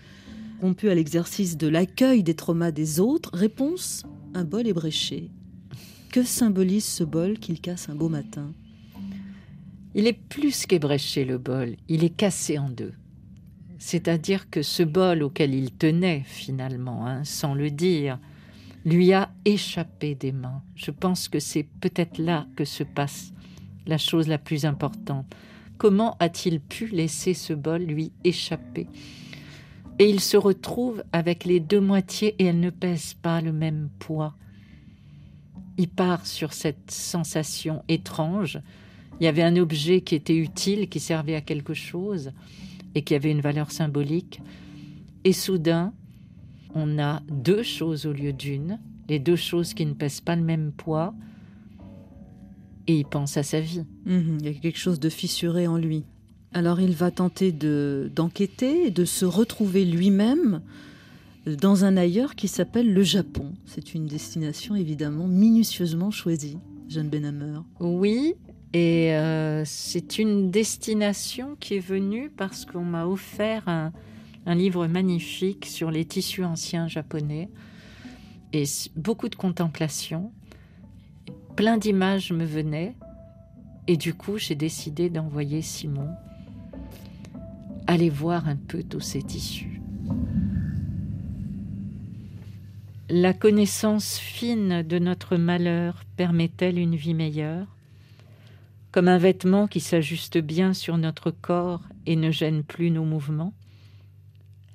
rompu 0.61 0.89
à 0.89 0.95
l'exercice 0.95 1.55
de 1.55 1.68
l'accueil 1.68 2.24
des 2.24 2.34
traumas 2.36 2.72
des 2.72 2.99
autres? 2.99 3.30
Réponse 3.34 4.03
un 4.34 4.43
bol 4.43 4.68
ébréché. 4.68 5.30
Que 6.14 6.22
symbolise 6.22 6.86
ce 6.86 7.03
bol 7.03 7.39
qu'il 7.39 7.59
casse 7.59 7.89
un 7.89 7.95
beau 7.95 8.07
matin 8.07 8.51
Il 9.95 10.05
est 10.05 10.14
plus 10.14 10.68
qu'ébréché 10.68 11.26
le 11.26 11.39
bol, 11.39 11.76
il 11.89 12.03
est 12.03 12.16
cassé 12.16 12.59
en 12.59 12.70
deux. 12.70 12.93
C'est-à-dire 13.80 14.51
que 14.51 14.61
ce 14.61 14.84
bol 14.84 15.24
auquel 15.24 15.55
il 15.55 15.72
tenait 15.72 16.22
finalement, 16.24 17.07
hein, 17.07 17.24
sans 17.24 17.55
le 17.55 17.72
dire, 17.72 18.20
lui 18.86 19.11
a 19.11 19.32
échappé 19.43 20.14
des 20.14 20.32
mains. 20.32 20.61
Je 20.76 20.91
pense 20.91 21.30
que 21.30 21.39
c'est 21.39 21.66
peut-être 21.82 22.20
là 22.20 22.45
que 22.55 22.64
se 22.64 22.84
passe 22.84 23.34
la 23.88 23.97
chose 23.97 24.28
la 24.28 24.38
plus 24.38 24.66
importante. 24.66 25.26
Comment 25.80 26.16
a-t-il 26.20 26.59
pu 26.59 26.89
laisser 26.89 27.34
ce 27.34 27.53
bol 27.53 27.82
lui 27.82 28.11
échapper? 28.24 28.86
Et 29.97 30.07
il 30.11 30.20
se 30.20 30.38
retrouve 30.38 31.03
avec 31.11 31.43
les 31.43 31.59
deux 31.59 31.82
moitiés 31.82 32.36
et 32.38 32.45
elles 32.45 32.59
ne 32.59 32.70
pèsent 32.70 33.16
pas 33.16 33.41
le 33.41 33.51
même 33.51 33.89
poids. 33.97 34.36
Il 35.78 35.89
part 35.89 36.26
sur 36.26 36.53
cette 36.53 36.91
sensation 36.91 37.84
étrange. 37.88 38.59
Il 39.19 39.24
y 39.24 39.28
avait 39.28 39.43
un 39.43 39.57
objet 39.57 40.01
qui 40.01 40.15
était 40.15 40.36
utile, 40.36 40.89
qui 40.89 40.99
servait 40.99 41.36
à 41.36 41.41
quelque 41.41 41.74
chose 41.74 42.32
et 42.95 43.03
qui 43.03 43.15
avait 43.15 43.32
une 43.32 43.41
valeur 43.41 43.71
symbolique. 43.71 44.41
Et 45.24 45.34
soudain, 45.34 45.93
on 46.76 46.99
a 46.99 47.21
deux 47.30 47.63
choses 47.63 48.05
au 48.05 48.13
lieu 48.13 48.34
d'une, 48.34 48.80
les 49.09 49.19
deux 49.19 49.36
choses 49.36 49.74
qui 49.74 49.86
ne 49.86 49.93
pèsent 49.93 50.21
pas 50.21 50.36
le 50.36 50.43
même 50.43 50.71
poids, 50.71 51.13
et 52.88 52.99
il 52.99 53.05
pense 53.05 53.38
à 53.38 53.43
sa 53.43 53.59
vie. 53.59 53.86
Mhm, 54.05 54.38
Il 54.41 54.45
y 54.45 54.49
a 54.49 54.53
quelque 54.53 54.78
chose 54.78 54.99
de 54.99 55.09
fissuré 55.09 55.67
en 55.67 55.78
lui. 55.78 56.03
Alors 56.53 56.80
il 56.82 56.93
va 56.93 57.09
tenter 57.09 57.51
de 57.51 58.11
d'enquêter 58.15 58.91
de 58.91 59.05
se 59.05 59.26
retrouver 59.26 59.86
lui-même 59.86 60.61
dans 61.46 61.86
un 61.86 61.98
ailleurs 61.98 62.36
qui 62.36 62.48
s'appelle 62.48 62.94
le 62.94 63.04
Japon. 63.04 63.54
C'est 63.66 63.94
une 63.94 64.06
destination 64.06 64.76
évidemment 64.76 65.28
minutieusement 65.28 66.12
choisie, 66.12 66.58
Jeanne 66.88 67.10
Benhammer. 67.10 67.60
Oui, 67.80 68.36
et 68.74 69.14
euh, 69.14 69.64
c'est 69.66 70.18
une 70.20 70.52
destination 70.52 71.56
qui 71.60 71.76
est 71.76 71.86
venue 71.86 72.30
parce 72.30 72.66
qu'on 72.66 72.84
m'a 72.84 73.06
offert 73.06 73.68
un, 73.68 73.91
un 74.46 74.56
livre 74.56 74.88
magnifique 74.88 75.66
sur 75.66 75.91
les 75.91 76.06
tissus 76.06 76.44
anciens 76.44 76.88
japonais 76.88 77.50
et 78.52 78.64
beaucoup 78.96 79.30
de 79.30 79.36
contemplation. 79.36 80.32
Plein 81.56 81.78
d'images 81.78 82.32
me 82.32 82.46
venaient 82.46 82.96
et 83.88 83.98
du 83.98 84.14
coup 84.14 84.38
j'ai 84.38 84.56
décidé 84.56 85.10
d'envoyer 85.10 85.62
Simon 85.62 86.10
aller 87.86 88.10
voir 88.10 88.48
un 88.48 88.56
peu 88.56 88.82
tous 88.82 89.02
ces 89.02 89.22
tissus. 89.22 89.82
La 93.16 93.36
connaissance 93.36 94.18
fine 94.18 94.82
de 94.82 94.97
notre 94.97 95.38
malheur 95.38 96.03
permet-elle 96.18 96.80
une 96.80 96.95
vie 96.95 97.14
meilleure? 97.14 97.68
Comme 98.91 99.07
un 99.07 99.20
vêtement 99.20 99.68
qui 99.68 99.82
s'ajuste 99.82 100.39
bien 100.39 100.74
sur 100.74 100.97
notre 100.97 101.30
corps 101.30 101.84
et 102.07 102.16
ne 102.16 102.32
gêne 102.32 102.64
plus 102.64 102.89
nos 102.89 103.05
mouvements, 103.05 103.53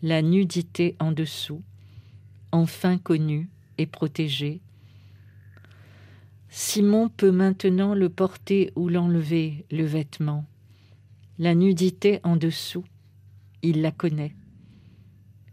la 0.02 0.22
nudité 0.22 0.94
en 1.00 1.10
dessous, 1.10 1.64
enfin 2.52 2.96
connue 2.96 3.48
et 3.76 3.86
protégée? 3.86 4.60
Simon 6.48 7.08
peut 7.08 7.32
maintenant 7.32 7.92
le 7.92 8.08
porter 8.08 8.72
ou 8.76 8.88
l'enlever, 8.88 9.66
le 9.72 9.84
vêtement. 9.84 10.44
La 11.40 11.56
nudité 11.56 12.20
en 12.22 12.36
dessous, 12.36 12.84
il 13.62 13.82
la 13.82 13.90
connaît. 13.90 14.36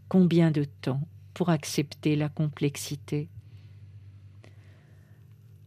Combien 0.08 0.52
de 0.52 0.62
temps 0.62 1.00
pour 1.36 1.50
accepter 1.50 2.16
la 2.16 2.30
complexité 2.30 3.28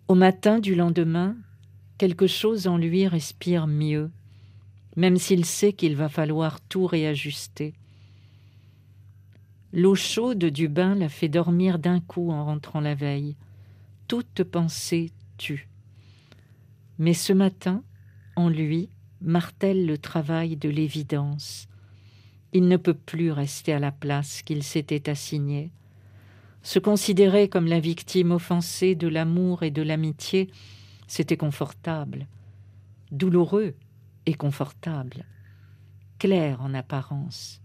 Au 0.07 0.15
matin 0.15 0.57
du 0.57 0.73
lendemain, 0.73 1.35
quelque 1.99 2.25
chose 2.25 2.65
en 2.65 2.75
lui 2.75 3.07
respire 3.07 3.67
mieux, 3.67 4.09
même 4.95 5.17
s'il 5.17 5.45
sait 5.45 5.73
qu'il 5.73 5.95
va 5.95 6.09
falloir 6.09 6.59
tout 6.59 6.87
réajuster. 6.87 7.75
L'eau 9.71 9.93
chaude 9.93 10.43
du 10.45 10.69
bain 10.69 10.95
l'a 10.95 11.07
fait 11.07 11.29
dormir 11.29 11.77
d'un 11.77 11.99
coup 11.99 12.31
en 12.31 12.45
rentrant 12.45 12.79
la 12.79 12.95
veille. 12.95 13.35
Toute 14.07 14.43
pensée 14.43 15.11
tue. 15.37 15.69
Mais 16.97 17.13
ce 17.13 17.31
matin, 17.31 17.83
en 18.35 18.49
lui, 18.49 18.89
martèle 19.21 19.85
le 19.85 19.99
travail 19.99 20.57
de 20.57 20.69
l'évidence. 20.69 21.67
Il 22.53 22.67
ne 22.67 22.77
peut 22.77 22.95
plus 22.95 23.31
rester 23.31 23.73
à 23.73 23.79
la 23.79 23.91
place 23.91 24.41
qu'il 24.41 24.63
s'était 24.63 25.09
assignée. 25.09 25.71
Se 26.63 26.79
considérer 26.79 27.47
comme 27.47 27.67
la 27.67 27.79
victime 27.79 28.31
offensée 28.31 28.95
de 28.95 29.07
l'amour 29.07 29.63
et 29.63 29.71
de 29.71 29.81
l'amitié, 29.81 30.49
c'était 31.07 31.37
confortable, 31.37 32.27
douloureux 33.11 33.75
et 34.25 34.33
confortable, 34.33 35.25
clair 36.17 36.61
en 36.61 36.73
apparence 36.73 37.61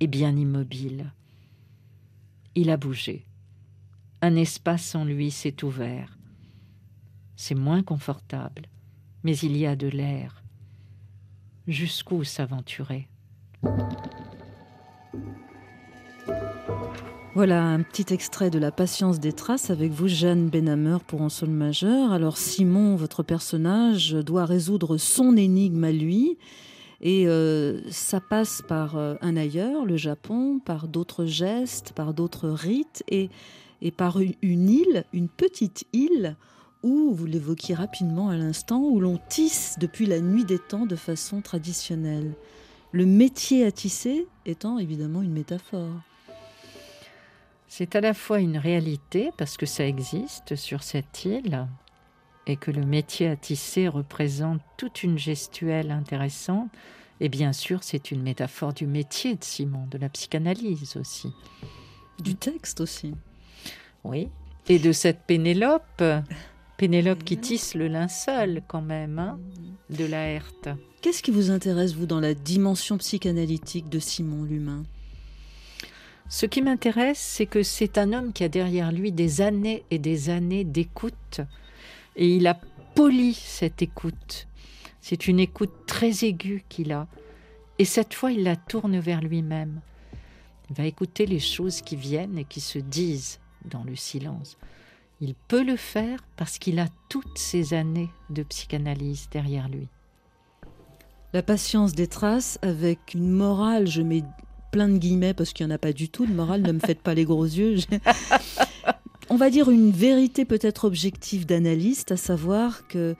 et 0.00 0.06
bien 0.06 0.36
immobile. 0.36 1.12
Il 2.54 2.70
a 2.70 2.76
bougé. 2.76 3.26
Un 4.22 4.36
espace 4.36 4.94
en 4.94 5.04
lui 5.04 5.30
s'est 5.30 5.64
ouvert. 5.64 6.18
C'est 7.36 7.54
moins 7.54 7.82
confortable, 7.82 8.66
mais 9.24 9.36
il 9.38 9.56
y 9.56 9.66
a 9.66 9.76
de 9.76 9.88
l'air. 9.88 10.42
Jusqu'où 11.66 12.24
s'aventurer? 12.24 13.09
Voilà 17.34 17.64
un 17.64 17.82
petit 17.82 18.12
extrait 18.12 18.50
de 18.50 18.58
La 18.58 18.72
patience 18.72 19.20
des 19.20 19.32
traces 19.32 19.70
avec 19.70 19.92
vous, 19.92 20.08
Jeanne 20.08 20.48
Benhammer, 20.48 20.98
pour 21.06 21.22
un 21.22 21.28
sol 21.28 21.50
majeur. 21.50 22.12
Alors, 22.12 22.36
Simon, 22.36 22.96
votre 22.96 23.22
personnage, 23.22 24.12
doit 24.12 24.44
résoudre 24.44 24.96
son 24.96 25.36
énigme 25.36 25.84
à 25.84 25.92
lui. 25.92 26.38
Et 27.00 27.28
euh, 27.28 27.80
ça 27.90 28.20
passe 28.20 28.62
par 28.68 28.96
euh, 28.96 29.14
un 29.22 29.36
ailleurs, 29.36 29.86
le 29.86 29.96
Japon, 29.96 30.58
par 30.58 30.88
d'autres 30.88 31.24
gestes, 31.24 31.92
par 31.92 32.12
d'autres 32.12 32.50
rites 32.50 33.02
et, 33.08 33.30
et 33.80 33.90
par 33.90 34.20
une, 34.20 34.34
une 34.42 34.68
île, 34.68 35.04
une 35.12 35.28
petite 35.28 35.84
île 35.92 36.36
où, 36.82 37.12
vous 37.14 37.26
l'évoquiez 37.26 37.74
rapidement 37.74 38.28
à 38.28 38.36
l'instant, 38.36 38.80
où 38.80 39.00
l'on 39.00 39.18
tisse 39.28 39.76
depuis 39.78 40.06
la 40.06 40.20
nuit 40.20 40.44
des 40.44 40.58
temps 40.58 40.86
de 40.86 40.96
façon 40.96 41.40
traditionnelle. 41.40 42.34
Le 42.92 43.06
métier 43.06 43.64
à 43.64 43.70
tisser 43.70 44.26
étant 44.46 44.78
évidemment 44.78 45.22
une 45.22 45.32
métaphore. 45.32 45.94
C'est 47.68 47.94
à 47.94 48.00
la 48.00 48.14
fois 48.14 48.40
une 48.40 48.58
réalité 48.58 49.30
parce 49.38 49.56
que 49.56 49.66
ça 49.66 49.86
existe 49.86 50.56
sur 50.56 50.82
cette 50.82 51.24
île 51.24 51.68
et 52.48 52.56
que 52.56 52.72
le 52.72 52.84
métier 52.84 53.28
à 53.28 53.36
tisser 53.36 53.86
représente 53.86 54.60
toute 54.76 55.04
une 55.04 55.18
gestuelle 55.18 55.92
intéressante. 55.92 56.68
Et 57.20 57.28
bien 57.28 57.52
sûr, 57.52 57.84
c'est 57.84 58.10
une 58.10 58.22
métaphore 58.22 58.72
du 58.72 58.88
métier 58.88 59.36
de 59.36 59.44
Simon, 59.44 59.86
de 59.88 59.98
la 59.98 60.08
psychanalyse 60.08 60.96
aussi. 60.96 61.32
Du 62.18 62.34
texte 62.34 62.80
aussi. 62.80 63.14
Oui. 64.02 64.28
Et 64.68 64.80
de 64.80 64.90
cette 64.90 65.22
Pénélope, 65.26 66.02
Pénélope 66.80 67.24
qui 67.24 67.36
tisse 67.36 67.74
le 67.74 67.88
linceul 67.88 68.62
quand 68.66 68.80
même, 68.80 69.18
hein, 69.18 69.38
de 69.90 70.06
la 70.06 70.28
Herte. 70.28 70.70
Qu'est-ce 71.02 71.22
qui 71.22 71.30
vous 71.30 71.50
intéresse, 71.50 71.92
vous, 71.92 72.06
dans 72.06 72.20
la 72.20 72.32
dimension 72.32 72.96
psychanalytique 72.96 73.90
de 73.90 73.98
Simon 73.98 74.44
l'humain? 74.44 74.84
Ce 76.30 76.46
qui 76.46 76.62
m'intéresse, 76.62 77.18
c'est 77.18 77.44
que 77.44 77.62
c'est 77.62 77.98
un 77.98 78.14
homme 78.14 78.32
qui 78.32 78.44
a 78.44 78.48
derrière 78.48 78.92
lui 78.92 79.12
des 79.12 79.42
années 79.42 79.84
et 79.90 79.98
des 79.98 80.30
années 80.30 80.64
d'écoute. 80.64 81.42
Et 82.16 82.36
il 82.36 82.46
a 82.46 82.58
poli 82.94 83.34
cette 83.34 83.82
écoute. 83.82 84.48
C'est 85.02 85.28
une 85.28 85.38
écoute 85.38 85.84
très 85.86 86.24
aiguë 86.24 86.64
qu'il 86.70 86.92
a. 86.92 87.08
Et 87.78 87.84
cette 87.84 88.14
fois, 88.14 88.32
il 88.32 88.42
la 88.42 88.56
tourne 88.56 88.98
vers 89.00 89.20
lui-même. 89.20 89.82
Il 90.70 90.76
va 90.76 90.86
écouter 90.86 91.26
les 91.26 91.40
choses 91.40 91.82
qui 91.82 91.96
viennent 91.96 92.38
et 92.38 92.44
qui 92.44 92.62
se 92.62 92.78
disent 92.78 93.38
dans 93.66 93.84
le 93.84 93.96
silence. 93.96 94.56
Il 95.20 95.34
peut 95.34 95.62
le 95.62 95.76
faire 95.76 96.20
parce 96.36 96.58
qu'il 96.58 96.78
a 96.78 96.88
toutes 97.08 97.36
ces 97.36 97.74
années 97.74 98.10
de 98.30 98.42
psychanalyse 98.42 99.28
derrière 99.30 99.68
lui. 99.68 99.88
La 101.32 101.42
patience 101.42 101.92
des 101.92 102.06
traces 102.06 102.58
avec 102.62 103.14
une 103.14 103.30
morale, 103.30 103.86
je 103.86 104.02
mets 104.02 104.24
plein 104.72 104.88
de 104.88 104.98
guillemets 104.98 105.34
parce 105.34 105.52
qu'il 105.52 105.66
n'y 105.66 105.72
en 105.72 105.74
a 105.74 105.78
pas 105.78 105.92
du 105.92 106.08
tout 106.08 106.26
de 106.26 106.32
morale, 106.32 106.62
ne 106.62 106.72
me 106.72 106.78
faites 106.78 107.02
pas 107.02 107.14
les 107.14 107.24
gros 107.24 107.44
yeux. 107.44 107.76
On 109.30 109.36
va 109.36 109.50
dire 109.50 109.70
une 109.70 109.90
vérité 109.90 110.44
peut-être 110.44 110.84
objective 110.84 111.46
d'analyste, 111.46 112.12
à 112.12 112.16
savoir 112.16 112.88
que 112.88 113.14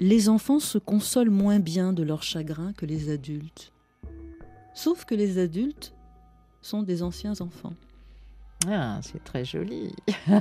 les 0.00 0.28
enfants 0.28 0.60
se 0.60 0.78
consolent 0.78 1.30
moins 1.30 1.60
bien 1.60 1.92
de 1.92 2.02
leur 2.02 2.22
chagrin 2.22 2.72
que 2.72 2.86
les 2.86 3.10
adultes. 3.10 3.72
Sauf 4.74 5.04
que 5.04 5.14
les 5.14 5.38
adultes 5.38 5.94
sont 6.60 6.82
des 6.82 7.02
anciens 7.02 7.40
enfants. 7.40 7.74
Ah, 8.66 8.98
c'est 9.02 9.22
très 9.22 9.44
joli. 9.44 9.94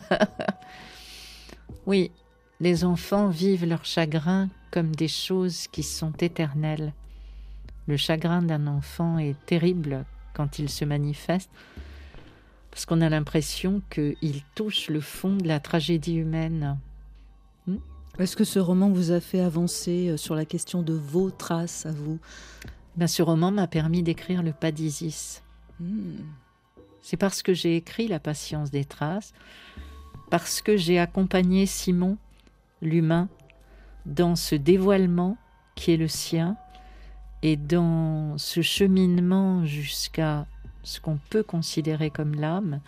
oui, 1.85 2.11
les 2.59 2.83
enfants 2.83 3.29
vivent 3.29 3.65
leur 3.65 3.85
chagrin 3.85 4.49
comme 4.71 4.95
des 4.95 5.07
choses 5.07 5.67
qui 5.67 5.83
sont 5.83 6.13
éternelles. 6.13 6.93
Le 7.87 7.97
chagrin 7.97 8.41
d'un 8.41 8.67
enfant 8.67 9.17
est 9.17 9.35
terrible 9.45 10.05
quand 10.33 10.59
il 10.59 10.69
se 10.69 10.85
manifeste, 10.85 11.49
parce 12.71 12.85
qu'on 12.85 13.01
a 13.01 13.09
l'impression 13.09 13.81
qu'il 13.89 14.43
touche 14.55 14.89
le 14.89 14.99
fond 14.99 15.35
de 15.35 15.47
la 15.47 15.59
tragédie 15.59 16.15
humaine. 16.15 16.77
Est-ce 18.19 18.35
que 18.35 18.43
ce 18.43 18.57
roman 18.57 18.89
vous 18.89 19.11
a 19.11 19.19
fait 19.19 19.41
avancer 19.41 20.09
euh, 20.09 20.17
sur 20.17 20.33
la 20.33 20.45
question 20.45 20.81
de 20.81 20.93
vos 20.93 21.29
traces 21.29 21.85
à 21.85 21.91
vous? 21.91 22.17
Ben, 22.95 23.05
ce 23.05 23.21
roman 23.21 23.51
m'a 23.51 23.67
permis 23.67 24.01
d'écrire 24.01 24.41
le 24.41 24.53
pas 24.53 24.71
d'Isis. 24.71 25.43
Hmm. 25.79 26.23
C'est 27.09 27.15
parce 27.15 27.41
que 27.41 27.53
j'ai 27.53 27.77
écrit 27.77 28.09
La 28.09 28.19
patience 28.19 28.69
des 28.69 28.83
traces, 28.83 29.33
parce 30.29 30.61
que 30.61 30.75
j'ai 30.75 30.99
accompagné 30.99 31.65
Simon, 31.65 32.17
l'humain, 32.81 33.29
dans 34.05 34.35
ce 34.35 34.55
dévoilement 34.55 35.37
qui 35.75 35.93
est 35.93 35.97
le 35.97 36.09
sien 36.09 36.57
et 37.43 37.55
dans 37.55 38.37
ce 38.37 38.61
cheminement 38.61 39.63
jusqu'à 39.63 40.47
ce 40.83 40.99
qu'on 40.99 41.17
peut 41.29 41.43
considérer 41.43 42.09
comme 42.09 42.35
l'âme. 42.35 42.81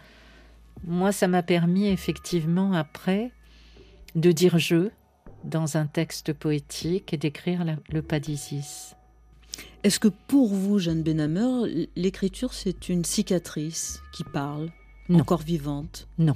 Moi, 0.84 1.14
ça 1.14 1.30
m'a 1.30 1.42
permis 1.42 1.88
effectivement 1.88 2.74
après 2.74 3.32
de 4.16 4.34
dire 4.34 4.60
je 4.60 4.90
dans 5.46 5.78
un 5.78 5.86
texte 5.86 6.34
poétique 6.34 7.14
et 7.14 7.18
d'écrire 7.18 7.64
le 7.90 8.02
pas 8.02 8.20
d'Isis. 8.20 8.98
Est-ce 9.84 10.00
que 10.00 10.08
pour 10.10 10.54
vous, 10.54 10.78
Jeanne 10.80 11.04
Benhammer, 11.04 11.88
l'écriture, 11.96 12.54
c'est 12.54 12.90
une 12.90 13.06
cicatrice 13.06 14.02
qui 14.12 14.24
parle, 14.24 14.72
Non. 15.08 15.20
encore 15.22 15.42
vivante? 15.42 16.08
Non. 16.18 16.36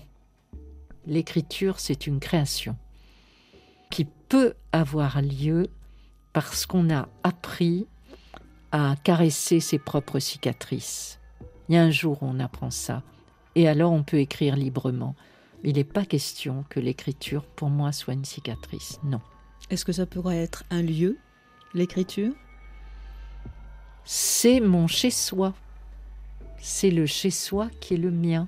L'écriture, 1.06 1.80
c'est 1.80 2.08
une 2.08 2.20
création 2.20 2.78
qui 3.92 4.06
peut 4.30 4.54
avoir 4.72 5.22
lieu 5.22 5.68
parce 6.32 6.66
qu'on 6.66 6.90
a 6.90 7.10
appris 7.24 7.86
à 8.72 8.96
caresser 9.04 9.60
ses 9.60 9.78
propres 9.78 10.20
cicatrices. 10.20 11.20
Il 11.70 11.76
y 11.76 11.78
a 11.78 11.84
un 11.84 11.92
jour 11.92 12.24
où 12.24 12.26
on 12.26 12.40
apprend 12.40 12.72
ça, 12.72 13.04
et 13.56 13.68
alors 13.68 13.92
on 13.92 14.04
peut 14.04 14.18
écrire 14.20 14.56
librement. 14.56 15.16
Il 15.64 15.76
n'est 15.76 15.84
pas 15.84 16.06
question 16.06 16.66
que 16.70 16.80
l'écriture, 16.80 17.46
pour 17.46 17.70
moi, 17.70 17.92
soit 17.92 18.14
une 18.14 18.26
cicatrice. 18.26 19.00
Non. 19.04 19.22
Est-ce 19.70 19.86
que 19.86 19.92
ça 19.92 20.06
pourrait 20.06 20.38
être 20.42 20.64
un 20.72 20.82
lieu, 20.82 21.18
l'écriture? 21.74 22.34
C'est 24.06 24.60
mon 24.60 24.88
chez-soi. 24.88 25.54
C'est 26.60 26.92
le 26.92 27.06
chez-soi 27.06 27.70
qui 27.80 27.96
est 27.96 27.98
le 27.98 28.12
mien. 28.12 28.48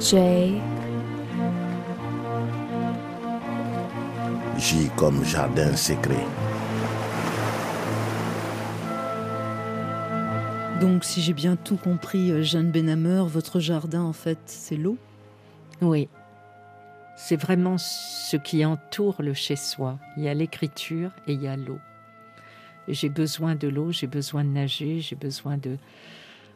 J 0.00 0.60
agit 4.68 4.90
comme 4.96 5.24
jardin 5.24 5.74
secret. 5.76 6.26
Donc, 10.80 11.02
si 11.02 11.22
j'ai 11.22 11.32
bien 11.32 11.56
tout 11.56 11.76
compris, 11.76 12.30
euh, 12.30 12.42
Jeanne 12.42 12.70
Benhammer, 12.70 13.24
votre 13.26 13.58
jardin, 13.58 14.02
en 14.02 14.12
fait, 14.12 14.38
c'est 14.46 14.76
l'eau? 14.76 14.96
Oui. 15.80 16.08
C'est 17.16 17.34
vraiment 17.34 17.78
ce 17.78 18.36
qui 18.36 18.64
entoure 18.64 19.20
le 19.20 19.34
chez-soi. 19.34 19.98
Il 20.16 20.22
y 20.22 20.28
a 20.28 20.34
l'écriture 20.34 21.10
et 21.26 21.32
il 21.32 21.42
y 21.42 21.48
a 21.48 21.56
l'eau. 21.56 21.80
J'ai 22.86 23.08
besoin 23.08 23.56
de 23.56 23.66
l'eau, 23.66 23.90
j'ai 23.90 24.06
besoin 24.06 24.44
de 24.44 24.50
nager, 24.50 25.00
j'ai 25.00 25.16
besoin 25.16 25.56
de 25.56 25.78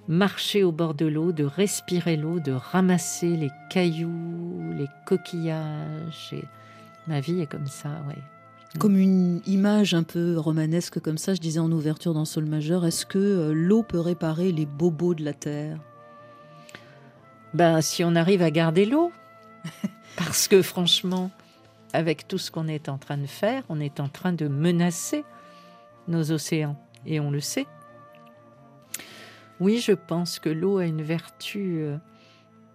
marcher 0.07 0.63
au 0.63 0.71
bord 0.71 0.95
de 0.95 1.07
l'eau, 1.07 1.33
de 1.33 1.45
respirer 1.45 2.17
l'eau, 2.17 2.39
de 2.39 2.53
ramasser 2.53 3.37
les 3.37 3.51
cailloux, 3.71 4.73
les 4.77 4.89
coquillages. 5.05 6.31
Et 6.33 6.45
ma 7.09 7.19
vie 7.19 7.41
est 7.41 7.47
comme 7.47 7.67
ça, 7.67 7.91
oui. 8.07 8.15
Comme 8.79 8.97
une 8.97 9.43
image 9.47 9.93
un 9.93 10.03
peu 10.03 10.39
romanesque 10.39 10.99
comme 10.99 11.19
ça, 11.19 11.35
je 11.35 11.41
disais 11.41 11.61
en 11.61 11.71
ouverture 11.71 12.15
dans 12.15 12.25
Sol 12.25 12.47
majeur, 12.47 12.87
est-ce 12.87 13.05
que 13.05 13.19
euh, 13.19 13.53
l'eau 13.53 13.83
peut 13.83 14.01
réparer 14.01 14.51
les 14.51 14.65
bobos 14.65 15.15
de 15.15 15.25
la 15.25 15.35
terre? 15.35 15.79
Ben, 17.53 17.83
si 17.83 18.03
on 18.03 18.15
arrive 18.15 18.41
à 18.41 18.51
garder 18.51 18.87
l'eau, 18.87 19.13
parce 20.17 20.49
que 20.49 20.63
franchement, 20.63 21.31
avec 21.93 22.27
tout 22.27 22.39
ce 22.39 22.51
qu'on 22.51 22.67
est 22.67 22.89
en 22.89 22.97
train 22.97 23.19
de 23.19 23.27
faire, 23.27 23.63
on 23.69 23.79
est 23.79 24.01
en 24.01 24.09
train 24.09 24.33
de 24.33 24.49
menacer 24.49 25.25
nos 26.09 26.33
océans, 26.33 26.77
et 27.05 27.21
on 27.21 27.31
le 27.31 27.41
sait. 27.41 27.67
Oui, 29.61 29.81
je 29.81 29.93
pense 29.93 30.39
que 30.39 30.49
l'eau 30.49 30.79
a 30.79 30.87
une 30.87 31.03
vertu 31.03 31.83
euh, 31.83 31.99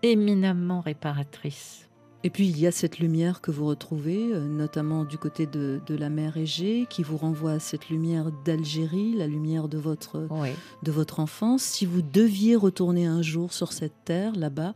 éminemment 0.03 0.81
réparatrice. 0.81 1.86
Et 2.23 2.29
puis 2.29 2.47
il 2.47 2.59
y 2.59 2.65
a 2.67 2.71
cette 2.71 2.99
lumière 2.99 3.41
que 3.41 3.51
vous 3.51 3.65
retrouvez, 3.65 4.33
euh, 4.33 4.39
notamment 4.47 5.05
du 5.05 5.17
côté 5.17 5.45
de, 5.45 5.79
de 5.85 5.95
la 5.95 6.09
mer 6.09 6.35
Égée, 6.35 6.87
qui 6.89 7.03
vous 7.03 7.15
renvoie 7.15 7.53
à 7.53 7.59
cette 7.59 7.89
lumière 7.89 8.31
d'Algérie, 8.43 9.13
la 9.15 9.27
lumière 9.27 9.67
de 9.67 9.77
votre, 9.77 10.27
Oui. 10.31 10.49
de 10.83 10.91
votre 10.91 11.19
enfance. 11.19 11.61
Si 11.61 11.85
vous 11.85 12.01
deviez 12.01 12.55
retourner 12.55 13.05
un 13.05 13.21
jour 13.21 13.53
sur 13.53 13.71
cette 13.71 14.03
terre, 14.03 14.33
là-bas, 14.35 14.73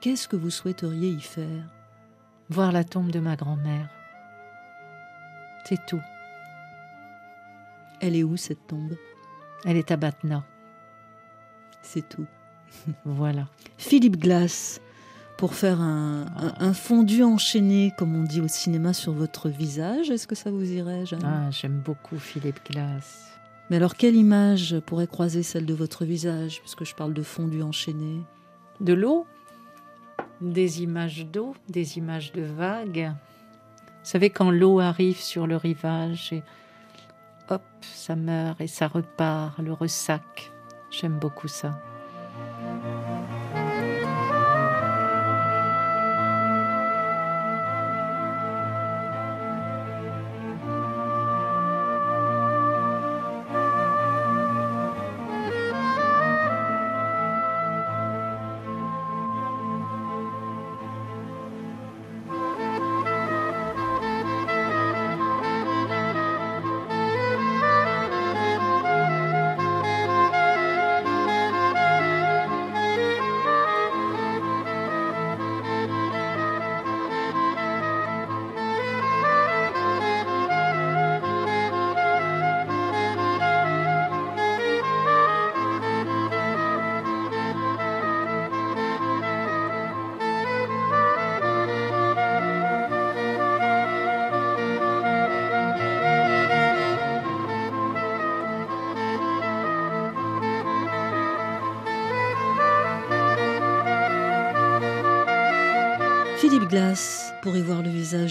qu'est-ce 0.00 0.28
que 0.28 0.36
vous 0.36 0.50
souhaiteriez 0.50 1.08
y 1.10 1.20
faire? 1.20 1.64
Voir 2.50 2.70
la 2.70 2.84
tombe 2.84 3.10
de 3.10 3.20
ma 3.20 3.34
grand-mère. 3.36 3.88
C'est 5.66 5.84
tout. 5.86 6.00
Elle 8.00 8.14
est 8.16 8.22
où 8.24 8.36
cette 8.36 8.66
tombe? 8.66 8.94
Elle 9.64 9.78
est 9.78 9.90
à 9.90 9.96
Batna. 9.96 10.44
C'est 11.82 12.06
tout. 12.06 12.26
Voilà. 13.06 13.48
Philippe 13.78 14.18
Glass, 14.18 14.80
pour 15.44 15.52
faire 15.54 15.82
un, 15.82 16.22
un- 16.38 16.54
un 16.58 16.72
fondu 16.72 17.22
enchaîné, 17.22 17.92
comme 17.98 18.16
on 18.16 18.22
dit 18.22 18.40
au 18.40 18.48
cinéma, 18.48 18.94
sur 18.94 19.12
votre 19.12 19.50
visage, 19.50 20.08
est-ce 20.08 20.26
que 20.26 20.34
ça 20.34 20.50
vous 20.50 20.72
irait, 20.72 21.04
Jeanne? 21.04 21.20
Ah, 21.22 21.50
j'aime 21.50 21.82
beaucoup 21.84 22.18
Philippe 22.18 22.60
Glass. 22.70 23.28
Mais 23.68 23.76
alors, 23.76 23.94
quelle 23.94 24.16
image 24.16 24.80
pourrait 24.86 25.06
croiser 25.06 25.42
celle 25.42 25.66
de 25.66 25.74
votre 25.74 26.06
visage, 26.06 26.60
puisque 26.60 26.84
je 26.86 26.94
parle 26.94 27.12
de 27.12 27.22
fondu 27.22 27.60
enchaîné? 27.62 28.22
De 28.80 28.94
l'eau, 28.94 29.26
des 30.40 30.82
images 30.82 31.26
d'eau, 31.26 31.54
des 31.68 31.98
images 31.98 32.32
de 32.32 32.40
vagues. 32.40 33.12
Vous 33.86 34.10
savez, 34.10 34.30
quand 34.30 34.50
l'eau 34.50 34.80
arrive 34.80 35.18
sur 35.20 35.46
le 35.46 35.58
rivage 35.58 36.32
et 36.32 36.42
hop, 37.50 37.60
ça 37.82 38.16
meurt 38.16 38.58
et 38.62 38.66
ça 38.66 38.88
repart, 38.88 39.58
le 39.58 39.74
ressac. 39.74 40.50
J'aime 40.90 41.18
beaucoup 41.18 41.48
ça. 41.48 41.78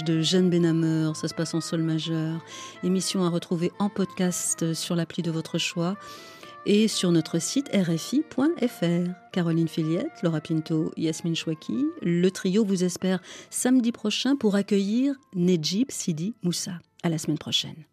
De 0.05 0.21
Jeanne 0.21 0.49
Benhammer, 0.49 1.11
ça 1.15 1.27
se 1.27 1.33
passe 1.33 1.53
en 1.53 1.61
sol 1.61 1.81
majeur. 1.81 2.43
Émission 2.83 3.23
à 3.23 3.29
retrouver 3.29 3.71
en 3.79 3.89
podcast 3.89 4.73
sur 4.73 4.95
l'appli 4.95 5.23
de 5.23 5.31
votre 5.31 5.57
choix 5.57 5.95
et 6.65 6.87
sur 6.87 7.11
notre 7.11 7.39
site 7.39 7.69
rfi.fr. 7.73 9.11
Caroline 9.31 9.67
Filiette, 9.67 10.21
Laura 10.21 10.41
Pinto, 10.41 10.91
Yasmine 10.97 11.35
Chouaki, 11.35 11.85
le 12.01 12.29
trio 12.31 12.63
vous 12.63 12.83
espère 12.83 13.19
samedi 13.49 13.91
prochain 13.91 14.35
pour 14.35 14.55
accueillir 14.55 15.15
Nejib 15.35 15.91
Sidi 15.91 16.33
Moussa. 16.43 16.79
À 17.03 17.09
la 17.09 17.17
semaine 17.17 17.37
prochaine. 17.37 17.85